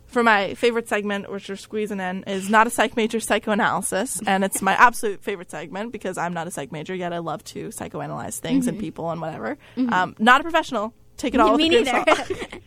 for 0.08 0.24
my 0.24 0.56
favorite 0.56 0.88
segment 0.90 1.32
which 1.32 1.48
we're 1.50 1.56
squeezing 1.56 2.00
in 2.00 2.24
is 2.24 2.50
not 2.50 2.66
a 2.66 2.70
psych 2.70 2.96
major 2.98 3.20
psychoanalysis 3.20 4.20
and 4.26 4.44
it's 4.44 4.62
my 4.62 4.74
absolute 4.74 5.22
favorite 5.24 5.52
segment 5.52 5.92
because 5.92 6.18
i'm 6.18 6.34
not 6.34 6.48
a 6.48 6.52
psych 6.52 6.72
major 6.72 6.96
yet. 6.96 7.14
I 7.14 7.20
love 7.20 7.44
to 7.54 7.70
psychoanalyze 7.70 8.40
things 8.40 8.66
and 8.68 8.80
people 8.80 9.12
and 9.12 9.22
whatever. 9.22 9.58
Um, 9.78 10.16
not 10.18 10.42
a 10.42 10.44
professional. 10.44 10.94
Take 11.18 11.36
it 11.36 11.40
all 11.40 11.56
Me 11.58 11.70
with 11.70 11.88
a 11.88 11.92
grain 11.92 12.04
neither. 12.08 12.60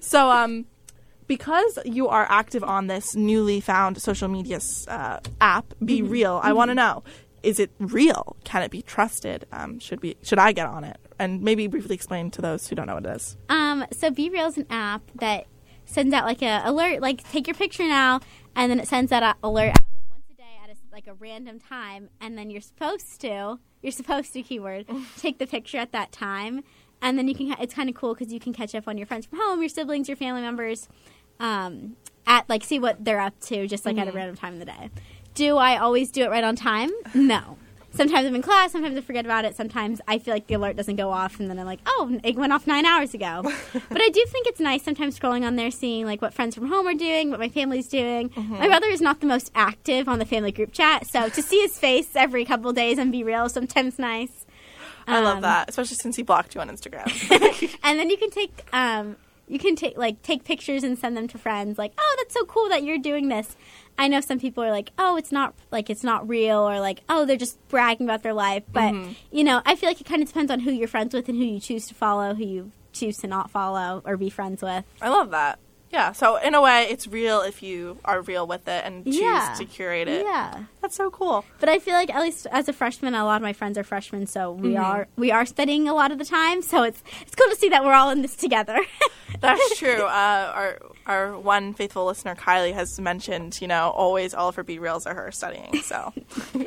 So, 0.00 0.30
um, 0.30 0.66
because 1.26 1.78
you 1.84 2.08
are 2.08 2.26
active 2.28 2.62
on 2.62 2.86
this 2.86 3.16
newly 3.16 3.60
found 3.60 4.00
social 4.00 4.28
media 4.28 4.60
uh, 4.88 5.18
app, 5.40 5.74
Be 5.84 6.00
Mm-hmm. 6.00 6.10
Real, 6.12 6.40
I 6.42 6.52
want 6.52 6.70
to 6.70 6.74
know: 6.74 7.02
is 7.46 7.60
it 7.60 7.70
real? 7.78 8.36
Can 8.42 8.62
it 8.62 8.72
be 8.72 8.82
trusted? 8.82 9.46
Um, 9.52 9.78
should 9.78 10.02
we? 10.02 10.16
Should 10.22 10.40
I 10.40 10.50
get 10.50 10.66
on 10.66 10.82
it? 10.82 10.98
And 11.18 11.42
maybe 11.42 11.68
briefly 11.68 11.94
explain 11.94 12.30
to 12.32 12.42
those 12.42 12.66
who 12.66 12.74
don't 12.74 12.86
know 12.88 12.94
what 12.94 13.06
it 13.06 13.16
is. 13.16 13.36
Um, 13.48 13.86
so 13.92 14.10
BeReal 14.10 14.48
is 14.48 14.58
an 14.58 14.66
app 14.68 15.02
that 15.14 15.46
sends 15.84 16.12
out 16.12 16.24
like 16.24 16.42
a 16.42 16.62
alert, 16.64 17.00
like 17.00 17.22
take 17.30 17.46
your 17.46 17.54
picture 17.54 17.84
now, 17.84 18.20
and 18.56 18.68
then 18.70 18.80
it 18.80 18.88
sends 18.88 19.12
out 19.12 19.22
a 19.22 19.36
alert 19.44 19.70
out 19.70 19.76
like 19.94 20.10
once 20.10 20.24
a 20.32 20.36
day 20.36 20.58
at 20.64 20.70
a, 20.70 20.76
like 20.92 21.06
a 21.06 21.14
random 21.14 21.60
time, 21.60 22.10
and 22.20 22.36
then 22.36 22.50
you're 22.50 22.60
supposed 22.60 23.20
to, 23.20 23.60
you're 23.80 23.92
supposed 23.92 24.32
to 24.32 24.42
keyword 24.42 24.86
take 25.16 25.38
the 25.38 25.46
picture 25.46 25.78
at 25.78 25.92
that 25.92 26.10
time, 26.10 26.64
and 27.00 27.16
then 27.16 27.28
you 27.28 27.34
can. 27.36 27.54
It's 27.60 27.74
kind 27.74 27.88
of 27.88 27.94
cool 27.94 28.12
because 28.14 28.32
you 28.32 28.40
can 28.40 28.52
catch 28.52 28.74
up 28.74 28.88
on 28.88 28.98
your 28.98 29.06
friends 29.06 29.24
from 29.26 29.38
home, 29.38 29.60
your 29.60 29.68
siblings, 29.68 30.08
your 30.08 30.16
family 30.16 30.42
members, 30.42 30.88
um, 31.38 31.94
at 32.26 32.48
like 32.48 32.64
see 32.64 32.80
what 32.80 33.04
they're 33.04 33.20
up 33.20 33.38
to, 33.42 33.68
just 33.68 33.86
like 33.86 33.98
at 33.98 34.08
a 34.08 34.12
random 34.12 34.36
time 34.36 34.54
in 34.54 34.58
the 34.58 34.64
day. 34.64 34.90
Do 35.36 35.56
I 35.58 35.76
always 35.76 36.10
do 36.10 36.24
it 36.24 36.30
right 36.30 36.42
on 36.42 36.56
time? 36.56 36.90
No. 37.14 37.58
Sometimes 37.92 38.26
I'm 38.26 38.34
in 38.34 38.42
class, 38.42 38.72
sometimes 38.72 38.96
I 38.98 39.00
forget 39.00 39.24
about 39.24 39.46
it, 39.46 39.56
sometimes 39.56 40.02
I 40.06 40.18
feel 40.18 40.34
like 40.34 40.46
the 40.48 40.54
alert 40.54 40.76
doesn't 40.76 40.96
go 40.96 41.10
off, 41.10 41.40
and 41.40 41.48
then 41.48 41.58
I'm 41.58 41.64
like, 41.64 41.80
oh, 41.86 42.18
it 42.24 42.36
went 42.36 42.52
off 42.52 42.66
nine 42.66 42.84
hours 42.84 43.14
ago. 43.14 43.40
but 43.72 44.02
I 44.02 44.08
do 44.10 44.22
think 44.28 44.46
it's 44.46 44.60
nice 44.60 44.82
sometimes 44.82 45.18
scrolling 45.18 45.46
on 45.46 45.56
there, 45.56 45.70
seeing 45.70 46.04
like 46.04 46.20
what 46.20 46.34
friends 46.34 46.54
from 46.54 46.68
home 46.68 46.86
are 46.86 46.94
doing, 46.94 47.30
what 47.30 47.40
my 47.40 47.48
family's 47.48 47.88
doing. 47.88 48.30
My 48.36 48.66
brother 48.66 48.88
is 48.88 49.00
not 49.00 49.20
the 49.20 49.26
most 49.26 49.50
active 49.54 50.08
on 50.08 50.18
the 50.18 50.26
family 50.26 50.52
group 50.52 50.72
chat, 50.72 51.06
so 51.06 51.28
to 51.30 51.42
see 51.42 51.60
his 51.62 51.78
face 51.78 52.08
every 52.16 52.44
couple 52.44 52.70
days 52.74 52.98
and 52.98 53.10
be 53.12 53.22
real, 53.24 53.48
sometimes 53.48 53.98
nice. 53.98 54.44
I 55.06 55.20
love 55.20 55.36
Um, 55.36 55.42
that, 55.42 55.70
especially 55.70 55.96
since 55.96 56.16
he 56.16 56.22
blocked 56.22 56.54
you 56.54 56.60
on 56.60 56.68
Instagram. 56.68 57.06
and 57.82 57.98
then 57.98 58.10
you 58.10 58.16
can 58.18 58.28
take 58.30 58.52
um, 58.74 59.16
you 59.48 59.58
can 59.58 59.76
take 59.76 59.96
like 59.96 60.20
take 60.22 60.44
pictures 60.44 60.82
and 60.82 60.98
send 60.98 61.16
them 61.16 61.28
to 61.28 61.38
friends 61.38 61.78
like 61.78 61.92
oh 61.96 62.14
that's 62.18 62.34
so 62.34 62.44
cool 62.46 62.68
that 62.68 62.82
you're 62.82 62.98
doing 62.98 63.28
this 63.28 63.56
i 63.98 64.08
know 64.08 64.20
some 64.20 64.38
people 64.38 64.62
are 64.62 64.70
like 64.70 64.90
oh 64.98 65.16
it's 65.16 65.32
not 65.32 65.54
like 65.70 65.90
it's 65.90 66.04
not 66.04 66.28
real 66.28 66.58
or 66.58 66.80
like 66.80 67.00
oh 67.08 67.24
they're 67.24 67.36
just 67.36 67.58
bragging 67.68 68.06
about 68.06 68.22
their 68.22 68.34
life 68.34 68.62
but 68.72 68.92
mm-hmm. 68.92 69.12
you 69.30 69.44
know 69.44 69.62
i 69.66 69.74
feel 69.74 69.88
like 69.88 70.00
it 70.00 70.06
kind 70.06 70.22
of 70.22 70.28
depends 70.28 70.50
on 70.50 70.60
who 70.60 70.72
you're 70.72 70.88
friends 70.88 71.14
with 71.14 71.28
and 71.28 71.38
who 71.38 71.44
you 71.44 71.60
choose 71.60 71.86
to 71.86 71.94
follow 71.94 72.34
who 72.34 72.44
you 72.44 72.72
choose 72.92 73.18
to 73.18 73.26
not 73.26 73.50
follow 73.50 74.02
or 74.04 74.16
be 74.16 74.30
friends 74.30 74.62
with 74.62 74.84
I 75.00 75.08
love 75.10 75.30
that. 75.30 75.58
Yeah. 75.92 76.12
So 76.12 76.36
in 76.36 76.54
a 76.54 76.60
way, 76.60 76.88
it's 76.90 77.06
real 77.06 77.40
if 77.42 77.62
you 77.62 77.98
are 78.04 78.20
real 78.20 78.46
with 78.46 78.66
it 78.68 78.84
and 78.84 79.04
choose 79.04 79.16
Yeah. 79.20 79.54
to 79.58 79.64
curate 79.64 80.08
it. 80.08 80.24
yeah 80.24 80.64
That's 80.82 80.96
so 80.96 81.10
cool. 81.10 81.44
but 81.60 81.68
i 81.68 81.78
feel 81.78 81.94
like 81.94 82.10
at 82.14 82.20
least 82.22 82.46
as 82.52 82.68
a 82.68 82.72
freshman 82.72 83.14
a 83.14 83.24
lot 83.24 83.36
of 83.36 83.42
my 83.42 83.52
friends 83.52 83.76
are 83.78 83.82
freshmen 83.84 84.26
so 84.26 84.52
we 84.52 84.76
are 84.76 85.08
we 85.16 85.30
are 85.32 85.46
studying 85.46 85.88
a 85.88 85.94
lot 85.94 86.10
of 86.12 86.18
the 86.18 86.24
time 86.24 86.62
so 86.62 86.82
it's 86.82 87.02
it's 87.22 87.34
cool 87.34 87.48
to 87.48 87.56
see 87.56 87.68
that 87.70 87.84
we're 87.84 87.92
all 87.94 88.10
in 88.10 88.22
this 88.22 88.36
together 88.36 88.78
That's 89.40 89.78
true. 89.78 90.02
Uh, 90.02 90.52
our 90.54 90.78
our 91.06 91.38
one 91.38 91.74
faithful 91.74 92.06
listener, 92.06 92.34
Kylie, 92.34 92.72
has 92.72 92.98
mentioned, 92.98 93.58
you 93.60 93.68
know, 93.68 93.90
always 93.90 94.32
all 94.32 94.48
of 94.48 94.54
her 94.54 94.64
BeReals 94.64 95.04
are 95.06 95.14
her 95.14 95.30
studying. 95.30 95.82
So 95.82 96.12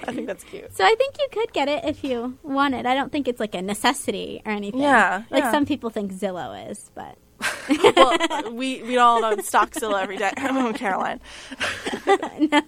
I 0.08 0.14
think 0.14 0.28
that's 0.28 0.44
cute. 0.44 0.76
So 0.78 0.84
I 0.86 0.94
think 0.96 1.16
you 1.18 1.28
could 1.32 1.52
get 1.52 1.68
it 1.68 1.84
if 1.86 2.04
you 2.04 2.38
want 2.44 2.76
it. 2.76 2.86
I 2.86 2.94
don't 2.94 3.12
think 3.12 3.28
it's 3.28 3.40
like 3.40 3.56
a 3.56 3.62
necessity 3.64 4.42
or 4.46 4.52
anything. 4.52 4.82
Yeah, 4.82 5.24
Like 5.32 5.46
yeah. 5.46 5.52
some 5.52 5.66
people 5.66 5.90
think 5.90 6.14
Zillow 6.14 6.70
is, 6.70 6.92
but 6.94 7.18
well, 7.96 8.52
we 8.54 8.82
we 8.84 8.98
all 8.98 9.22
know 9.22 9.36
Stockzilla 9.38 10.02
every 10.02 10.18
day. 10.18 10.32
Home 10.40 10.74
Caroline. 10.84 11.20
no. 12.08 12.62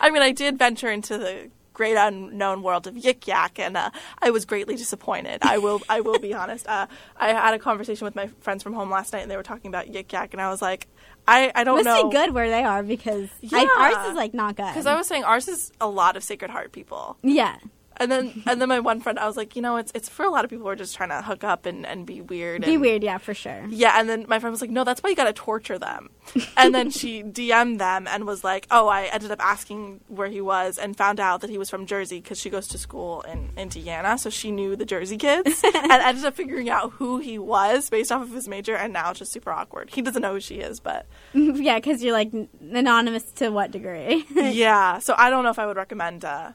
I 0.00 0.10
mean, 0.10 0.22
I 0.22 0.32
did 0.32 0.58
venture 0.58 0.90
into 0.90 1.18
the 1.18 1.50
great 1.72 1.96
unknown 1.96 2.62
world 2.62 2.88
of 2.88 2.94
Yik 2.94 3.26
Yak, 3.28 3.58
and 3.60 3.76
uh, 3.76 3.90
I 4.20 4.30
was 4.30 4.44
greatly 4.44 4.74
disappointed. 4.74 5.38
I 5.42 5.58
will 5.58 5.80
I 5.88 6.00
will 6.00 6.18
be 6.18 6.34
honest. 6.34 6.66
Uh, 6.66 6.86
I 7.16 7.28
had 7.28 7.54
a 7.54 7.58
conversation 7.58 8.04
with 8.04 8.16
my 8.16 8.26
friends 8.40 8.62
from 8.62 8.72
home 8.72 8.90
last 8.90 9.12
night, 9.12 9.20
and 9.22 9.30
they 9.30 9.36
were 9.36 9.42
talking 9.44 9.68
about 9.68 9.86
Yik 9.86 10.12
Yak, 10.12 10.32
and 10.34 10.40
I 10.40 10.48
was 10.50 10.60
like, 10.60 10.88
I, 11.28 11.52
I 11.54 11.62
don't 11.64 11.76
Must 11.76 11.84
know. 11.84 12.08
be 12.10 12.16
good 12.16 12.32
where 12.34 12.48
they 12.50 12.64
are 12.64 12.82
because 12.82 13.28
Yeah. 13.40 13.58
I, 13.58 13.92
ours 14.00 14.10
is 14.10 14.16
like 14.16 14.34
not 14.34 14.56
good. 14.56 14.66
Because 14.66 14.86
I 14.86 14.96
was 14.96 15.06
saying 15.06 15.22
ours 15.24 15.46
is 15.46 15.70
a 15.80 15.88
lot 15.88 16.16
of 16.16 16.24
Sacred 16.24 16.50
Heart 16.50 16.72
people. 16.72 17.16
yeah. 17.22 17.56
And 18.00 18.10
then 18.10 18.42
and 18.46 18.60
then 18.60 18.68
my 18.68 18.80
one 18.80 19.00
friend, 19.00 19.18
I 19.18 19.26
was 19.26 19.36
like, 19.36 19.56
you 19.56 19.62
know, 19.62 19.76
it's 19.76 19.92
it's 19.94 20.08
for 20.08 20.24
a 20.24 20.30
lot 20.30 20.44
of 20.44 20.50
people 20.50 20.64
who 20.64 20.70
are 20.70 20.76
just 20.76 20.96
trying 20.96 21.08
to 21.10 21.22
hook 21.22 21.44
up 21.44 21.66
and, 21.66 21.86
and 21.86 22.06
be 22.06 22.20
weird. 22.20 22.64
Be 22.64 22.74
and- 22.74 22.80
weird, 22.80 23.02
yeah, 23.02 23.18
for 23.18 23.34
sure. 23.34 23.66
Yeah, 23.68 23.98
and 23.98 24.08
then 24.08 24.24
my 24.28 24.38
friend 24.38 24.52
was 24.52 24.60
like, 24.60 24.70
no, 24.70 24.84
that's 24.84 25.02
why 25.02 25.10
you 25.10 25.16
gotta 25.16 25.32
torture 25.32 25.78
them. 25.78 26.10
And 26.56 26.74
then 26.74 26.90
she 26.90 27.22
DM'd 27.22 27.80
them 27.80 28.08
and 28.08 28.24
was 28.24 28.42
like, 28.42 28.66
oh, 28.70 28.88
I 28.88 29.04
ended 29.04 29.30
up 29.30 29.40
asking 29.40 30.00
where 30.08 30.28
he 30.28 30.40
was 30.40 30.76
and 30.76 30.96
found 30.96 31.20
out 31.20 31.40
that 31.40 31.50
he 31.50 31.56
was 31.56 31.70
from 31.70 31.86
Jersey 31.86 32.20
because 32.20 32.38
she 32.38 32.50
goes 32.50 32.66
to 32.68 32.78
school 32.78 33.22
in 33.22 33.50
Indiana, 33.56 34.18
so 34.18 34.28
she 34.28 34.50
knew 34.50 34.74
the 34.74 34.84
Jersey 34.84 35.16
kids 35.16 35.62
and 35.64 36.02
ended 36.02 36.24
up 36.24 36.34
figuring 36.34 36.68
out 36.68 36.92
who 36.92 37.18
he 37.18 37.38
was 37.38 37.88
based 37.90 38.10
off 38.10 38.22
of 38.22 38.32
his 38.32 38.48
major, 38.48 38.74
and 38.76 38.92
now 38.92 39.10
it's 39.10 39.20
just 39.20 39.32
super 39.32 39.50
awkward. 39.52 39.90
He 39.90 40.02
doesn't 40.02 40.20
know 40.20 40.32
who 40.34 40.40
she 40.40 40.56
is, 40.56 40.80
but 40.80 41.06
yeah, 41.32 41.76
because 41.76 42.02
you're 42.02 42.12
like 42.12 42.32
anonymous 42.60 43.30
to 43.36 43.50
what 43.50 43.70
degree? 43.70 44.26
yeah, 44.30 44.98
so 44.98 45.14
I 45.16 45.30
don't 45.30 45.44
know 45.44 45.50
if 45.50 45.58
I 45.58 45.66
would 45.66 45.76
recommend, 45.76 46.24
uh, 46.24 46.52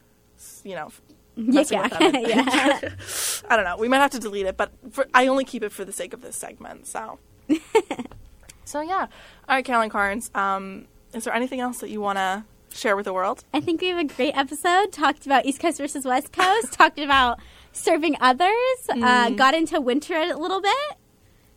you 0.63 0.75
know, 0.75 0.89
yeah, 1.35 1.63
yeah. 2.01 2.79
I 3.49 3.55
don't 3.55 3.65
know. 3.65 3.77
We 3.77 3.87
might 3.87 3.97
have 3.97 4.11
to 4.11 4.19
delete 4.19 4.45
it, 4.45 4.57
but 4.57 4.71
for, 4.91 5.07
I 5.13 5.27
only 5.27 5.45
keep 5.45 5.63
it 5.63 5.71
for 5.71 5.85
the 5.85 5.91
sake 5.91 6.13
of 6.13 6.21
this 6.21 6.35
segment. 6.35 6.87
So, 6.87 7.19
so 8.65 8.81
yeah. 8.81 9.07
All 9.47 9.55
right, 9.55 9.65
Caroline 9.65 9.89
Carnes. 9.89 10.31
Um, 10.35 10.87
is 11.13 11.23
there 11.23 11.33
anything 11.33 11.59
else 11.59 11.79
that 11.79 11.89
you 11.89 12.01
want 12.01 12.17
to 12.17 12.43
share 12.73 12.95
with 12.95 13.05
the 13.05 13.13
world? 13.13 13.43
I 13.53 13.59
think 13.59 13.81
we 13.81 13.87
have 13.87 13.99
a 13.99 14.03
great 14.03 14.35
episode. 14.35 14.91
Talked 14.91 15.25
about 15.25 15.45
East 15.45 15.59
Coast 15.59 15.77
versus 15.77 16.05
West 16.05 16.31
Coast. 16.31 16.73
talked 16.73 16.99
about 16.99 17.39
serving 17.71 18.15
others. 18.19 18.49
Uh, 18.89 19.29
got 19.31 19.53
into 19.53 19.79
winter 19.81 20.15
a 20.15 20.35
little 20.35 20.61
bit. 20.61 20.97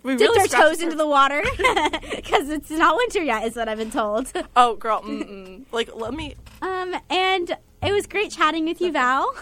We 0.02 0.14
Dipped 0.14 0.36
really 0.36 0.54
our 0.54 0.68
toes 0.68 0.80
into 0.80 0.94
the 0.94 1.06
water 1.06 1.42
because 2.14 2.48
it's 2.48 2.70
not 2.70 2.96
winter 2.96 3.24
yet, 3.24 3.44
is 3.44 3.56
what 3.56 3.68
I've 3.68 3.78
been 3.78 3.90
told. 3.90 4.32
Oh, 4.54 4.76
girl. 4.76 5.02
Mm-mm. 5.02 5.64
Like, 5.72 5.92
let 5.96 6.14
me. 6.14 6.36
Um, 6.62 6.94
and 7.10 7.56
it 7.82 7.92
was 7.92 8.06
great 8.06 8.30
chatting 8.30 8.66
with 8.66 8.80
you, 8.80 8.92
Val. 8.92 9.34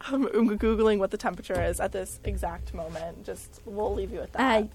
I'm, 0.00 0.24
googling 0.58 0.98
what 0.98 1.10
the 1.10 1.16
temperature 1.16 1.60
is 1.62 1.80
at 1.80 1.92
this 1.92 2.20
exact 2.24 2.74
moment. 2.74 3.24
Just 3.24 3.60
we'll 3.64 3.94
leave 3.94 4.12
you 4.12 4.20
with 4.20 4.32
that. 4.32 4.62
Uh, 4.62 4.66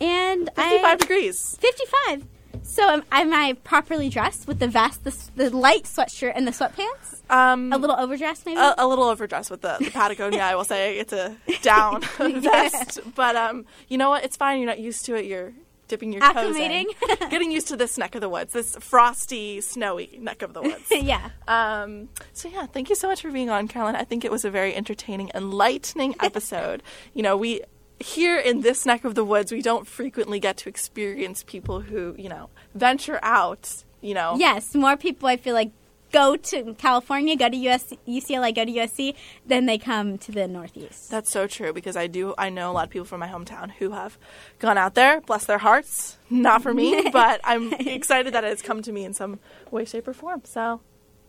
and 0.00 0.50
Fifty-five 0.56 0.84
I, 0.84 0.96
degrees. 0.96 1.56
55. 1.60 2.26
So 2.62 2.88
am, 2.88 3.02
am 3.10 3.32
I 3.32 3.54
properly 3.64 4.08
dressed 4.08 4.46
with 4.46 4.58
the 4.60 4.68
vest, 4.68 5.04
the, 5.04 5.16
the 5.36 5.50
light 5.56 5.84
sweatshirt, 5.84 6.32
and 6.34 6.46
the 6.46 6.52
sweatpants? 6.52 7.28
Um, 7.30 7.72
A 7.72 7.76
little 7.78 7.96
overdressed, 7.96 8.46
maybe? 8.46 8.58
a, 8.60 8.74
a 8.78 8.86
little 8.86 9.04
overdressed 9.04 9.50
with 9.50 9.60
the, 9.62 9.76
the 9.80 9.90
Patagonia. 9.90 10.40
I 10.40 10.54
will 10.54 10.64
say 10.64 10.98
it's 10.98 11.12
a 11.12 11.36
down 11.62 12.00
vest, 12.18 13.00
but 13.14 13.34
um, 13.36 13.66
you 13.88 13.98
know 13.98 14.08
what? 14.10 14.24
It's 14.24 14.36
fine. 14.36 14.58
You're 14.60 14.68
not 14.68 14.78
used 14.78 15.04
to 15.06 15.14
it. 15.16 15.24
You're 15.24 15.52
dipping 15.88 16.12
your 16.12 16.22
toes 16.22 16.56
in, 16.56 16.86
Acclimating. 16.86 17.30
getting 17.30 17.50
used 17.52 17.68
to 17.68 17.76
this 17.76 17.98
neck 17.98 18.14
of 18.14 18.20
the 18.20 18.28
woods, 18.28 18.52
this 18.52 18.76
frosty, 18.80 19.60
snowy 19.60 20.18
neck 20.20 20.42
of 20.42 20.54
the 20.54 20.62
woods. 20.62 20.86
yeah. 20.90 21.30
Um, 21.48 22.08
so 22.32 22.48
yeah, 22.48 22.66
thank 22.66 22.88
you 22.88 22.96
so 22.96 23.08
much 23.08 23.22
for 23.22 23.30
being 23.30 23.50
on, 23.50 23.68
Caroline. 23.68 23.96
I 23.96 24.04
think 24.04 24.24
it 24.24 24.30
was 24.30 24.44
a 24.44 24.50
very 24.50 24.74
entertaining, 24.74 25.30
enlightening 25.34 26.14
episode. 26.22 26.82
you 27.12 27.22
know, 27.22 27.36
we 27.36 27.62
here 28.00 28.38
in 28.38 28.60
this 28.62 28.84
neck 28.84 29.04
of 29.04 29.14
the 29.14 29.24
woods, 29.24 29.52
we 29.52 29.62
don't 29.62 29.86
frequently 29.86 30.40
get 30.40 30.56
to 30.58 30.68
experience 30.68 31.42
people 31.44 31.80
who 31.80 32.14
you 32.18 32.28
know 32.28 32.50
venture 32.74 33.18
out. 33.22 33.84
You 34.00 34.12
know, 34.14 34.36
Yes, 34.36 34.74
more 34.74 34.96
people 34.98 35.28
I 35.28 35.38
feel 35.38 35.54
like 35.54 35.70
go 36.14 36.36
to 36.36 36.74
California, 36.74 37.36
go 37.36 37.48
to 37.48 37.56
US, 37.68 37.92
UCLA, 38.06 38.54
go 38.54 38.64
to 38.64 38.70
USC, 38.70 39.14
then 39.44 39.66
they 39.66 39.76
come 39.76 40.16
to 40.18 40.30
the 40.30 40.46
Northeast. 40.46 41.10
That's 41.10 41.30
so 41.30 41.46
true 41.48 41.72
because 41.72 41.96
I 41.96 42.06
do. 42.06 42.34
I 42.38 42.50
know 42.50 42.70
a 42.70 42.72
lot 42.72 42.84
of 42.84 42.90
people 42.90 43.04
from 43.04 43.20
my 43.20 43.28
hometown 43.28 43.72
who 43.72 43.90
have 43.90 44.16
gone 44.60 44.78
out 44.78 44.94
there. 44.94 45.20
Bless 45.20 45.44
their 45.44 45.58
hearts. 45.58 46.16
Not 46.30 46.62
for 46.62 46.72
me, 46.72 47.10
but 47.12 47.40
I'm 47.42 47.72
excited 47.74 48.32
that 48.32 48.44
it 48.44 48.48
has 48.48 48.62
come 48.62 48.80
to 48.82 48.92
me 48.92 49.04
in 49.04 49.12
some 49.12 49.40
way, 49.70 49.84
shape, 49.84 50.06
or 50.06 50.14
form. 50.14 50.42
So, 50.44 50.80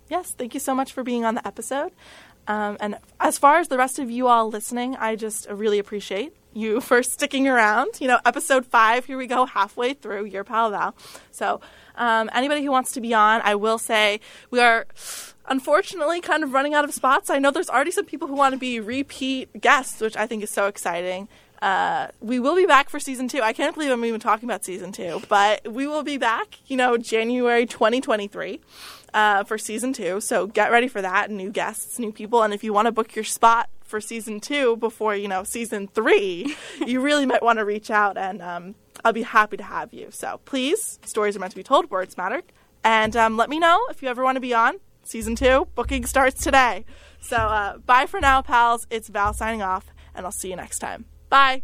yes, 0.07 0.33
thank 0.33 0.53
you 0.53 0.59
so 0.59 0.75
much 0.75 0.93
for 0.93 1.03
being 1.03 1.25
on 1.25 1.36
the 1.36 1.45
episode. 1.47 1.91
Um, 2.47 2.77
and 2.79 2.99
as 3.19 3.39
far 3.39 3.57
as 3.57 3.69
the 3.69 3.77
rest 3.77 3.97
of 3.97 4.11
you 4.11 4.27
all 4.27 4.49
listening, 4.49 4.95
I 4.97 5.15
just 5.15 5.49
really 5.49 5.79
appreciate 5.79 6.33
you 6.53 6.79
for 6.89 7.01
sticking 7.01 7.47
around. 7.47 7.99
You 7.99 8.07
know, 8.07 8.19
episode 8.23 8.67
five, 8.67 9.05
here 9.05 9.17
we 9.17 9.25
go, 9.25 9.45
halfway 9.45 9.93
through 9.93 10.25
your 10.25 10.43
pal 10.43 10.69
Val. 10.69 10.95
So, 11.31 11.59
um, 11.97 12.29
anybody 12.33 12.63
who 12.63 12.71
wants 12.71 12.91
to 12.93 13.01
be 13.01 13.13
on, 13.13 13.41
I 13.43 13.55
will 13.55 13.77
say 13.77 14.19
we 14.51 14.59
are 14.59 14.85
unfortunately 15.47 16.21
kind 16.21 16.43
of 16.43 16.53
running 16.53 16.73
out 16.73 16.83
of 16.83 16.93
spots. 16.93 17.29
I 17.29 17.39
know 17.39 17.51
there's 17.51 17.69
already 17.69 17.91
some 17.91 18.05
people 18.05 18.27
who 18.27 18.35
want 18.35 18.53
to 18.53 18.59
be 18.59 18.79
repeat 18.79 19.61
guests, 19.61 20.01
which 20.01 20.17
I 20.17 20.27
think 20.27 20.43
is 20.43 20.49
so 20.49 20.67
exciting. 20.67 21.27
Uh, 21.61 22.07
we 22.19 22.39
will 22.39 22.55
be 22.55 22.65
back 22.65 22.89
for 22.89 22.99
season 22.99 23.27
two. 23.27 23.41
I 23.41 23.53
can't 23.53 23.73
believe 23.73 23.89
I'm 23.89 24.03
even 24.05 24.19
talking 24.19 24.47
about 24.47 24.65
season 24.65 24.91
two, 24.91 25.21
but 25.29 25.71
we 25.71 25.87
will 25.87 26.03
be 26.03 26.17
back, 26.17 26.59
you 26.67 26.77
know, 26.77 26.97
January 26.97 27.65
2023 27.65 28.59
uh, 29.13 29.43
for 29.45 29.57
season 29.57 29.93
two. 29.93 30.19
So 30.19 30.47
get 30.47 30.71
ready 30.71 30.87
for 30.87 31.01
that. 31.01 31.31
New 31.31 31.49
guests, 31.49 31.97
new 31.97 32.11
people. 32.11 32.43
And 32.43 32.53
if 32.53 32.63
you 32.63 32.73
want 32.73 32.87
to 32.87 32.91
book 32.91 33.15
your 33.15 33.23
spot 33.23 33.69
for 33.81 34.01
season 34.01 34.39
two 34.41 34.75
before, 34.77 35.15
you 35.15 35.27
know, 35.27 35.43
season 35.43 35.87
three, 35.87 36.55
you 36.85 37.01
really 37.01 37.25
might 37.25 37.41
want 37.41 37.59
to 37.59 37.65
reach 37.65 37.89
out 37.89 38.17
and 38.17 38.41
um, 38.41 38.75
I'll 39.03 39.13
be 39.13 39.23
happy 39.23 39.57
to 39.57 39.63
have 39.63 39.93
you. 39.93 40.07
So 40.11 40.39
please, 40.45 40.99
stories 41.05 41.35
are 41.35 41.39
meant 41.39 41.51
to 41.51 41.57
be 41.57 41.63
told, 41.63 41.89
words 41.89 42.17
matter. 42.17 42.41
And 42.83 43.15
um, 43.15 43.35
let 43.37 43.49
me 43.49 43.59
know 43.59 43.79
if 43.89 44.01
you 44.01 44.09
ever 44.09 44.23
want 44.23 44.35
to 44.35 44.41
be 44.41 44.53
on 44.53 44.79
season 45.03 45.35
two. 45.35 45.67
Booking 45.75 46.05
starts 46.05 46.43
today. 46.43 46.85
So 47.19 47.37
uh, 47.37 47.77
bye 47.79 48.05
for 48.05 48.19
now, 48.19 48.41
pals. 48.41 48.85
It's 48.89 49.09
Val 49.09 49.33
signing 49.33 49.61
off, 49.61 49.87
and 50.13 50.25
I'll 50.25 50.31
see 50.31 50.49
you 50.49 50.55
next 50.55 50.79
time. 50.79 51.05
Bye. 51.29 51.63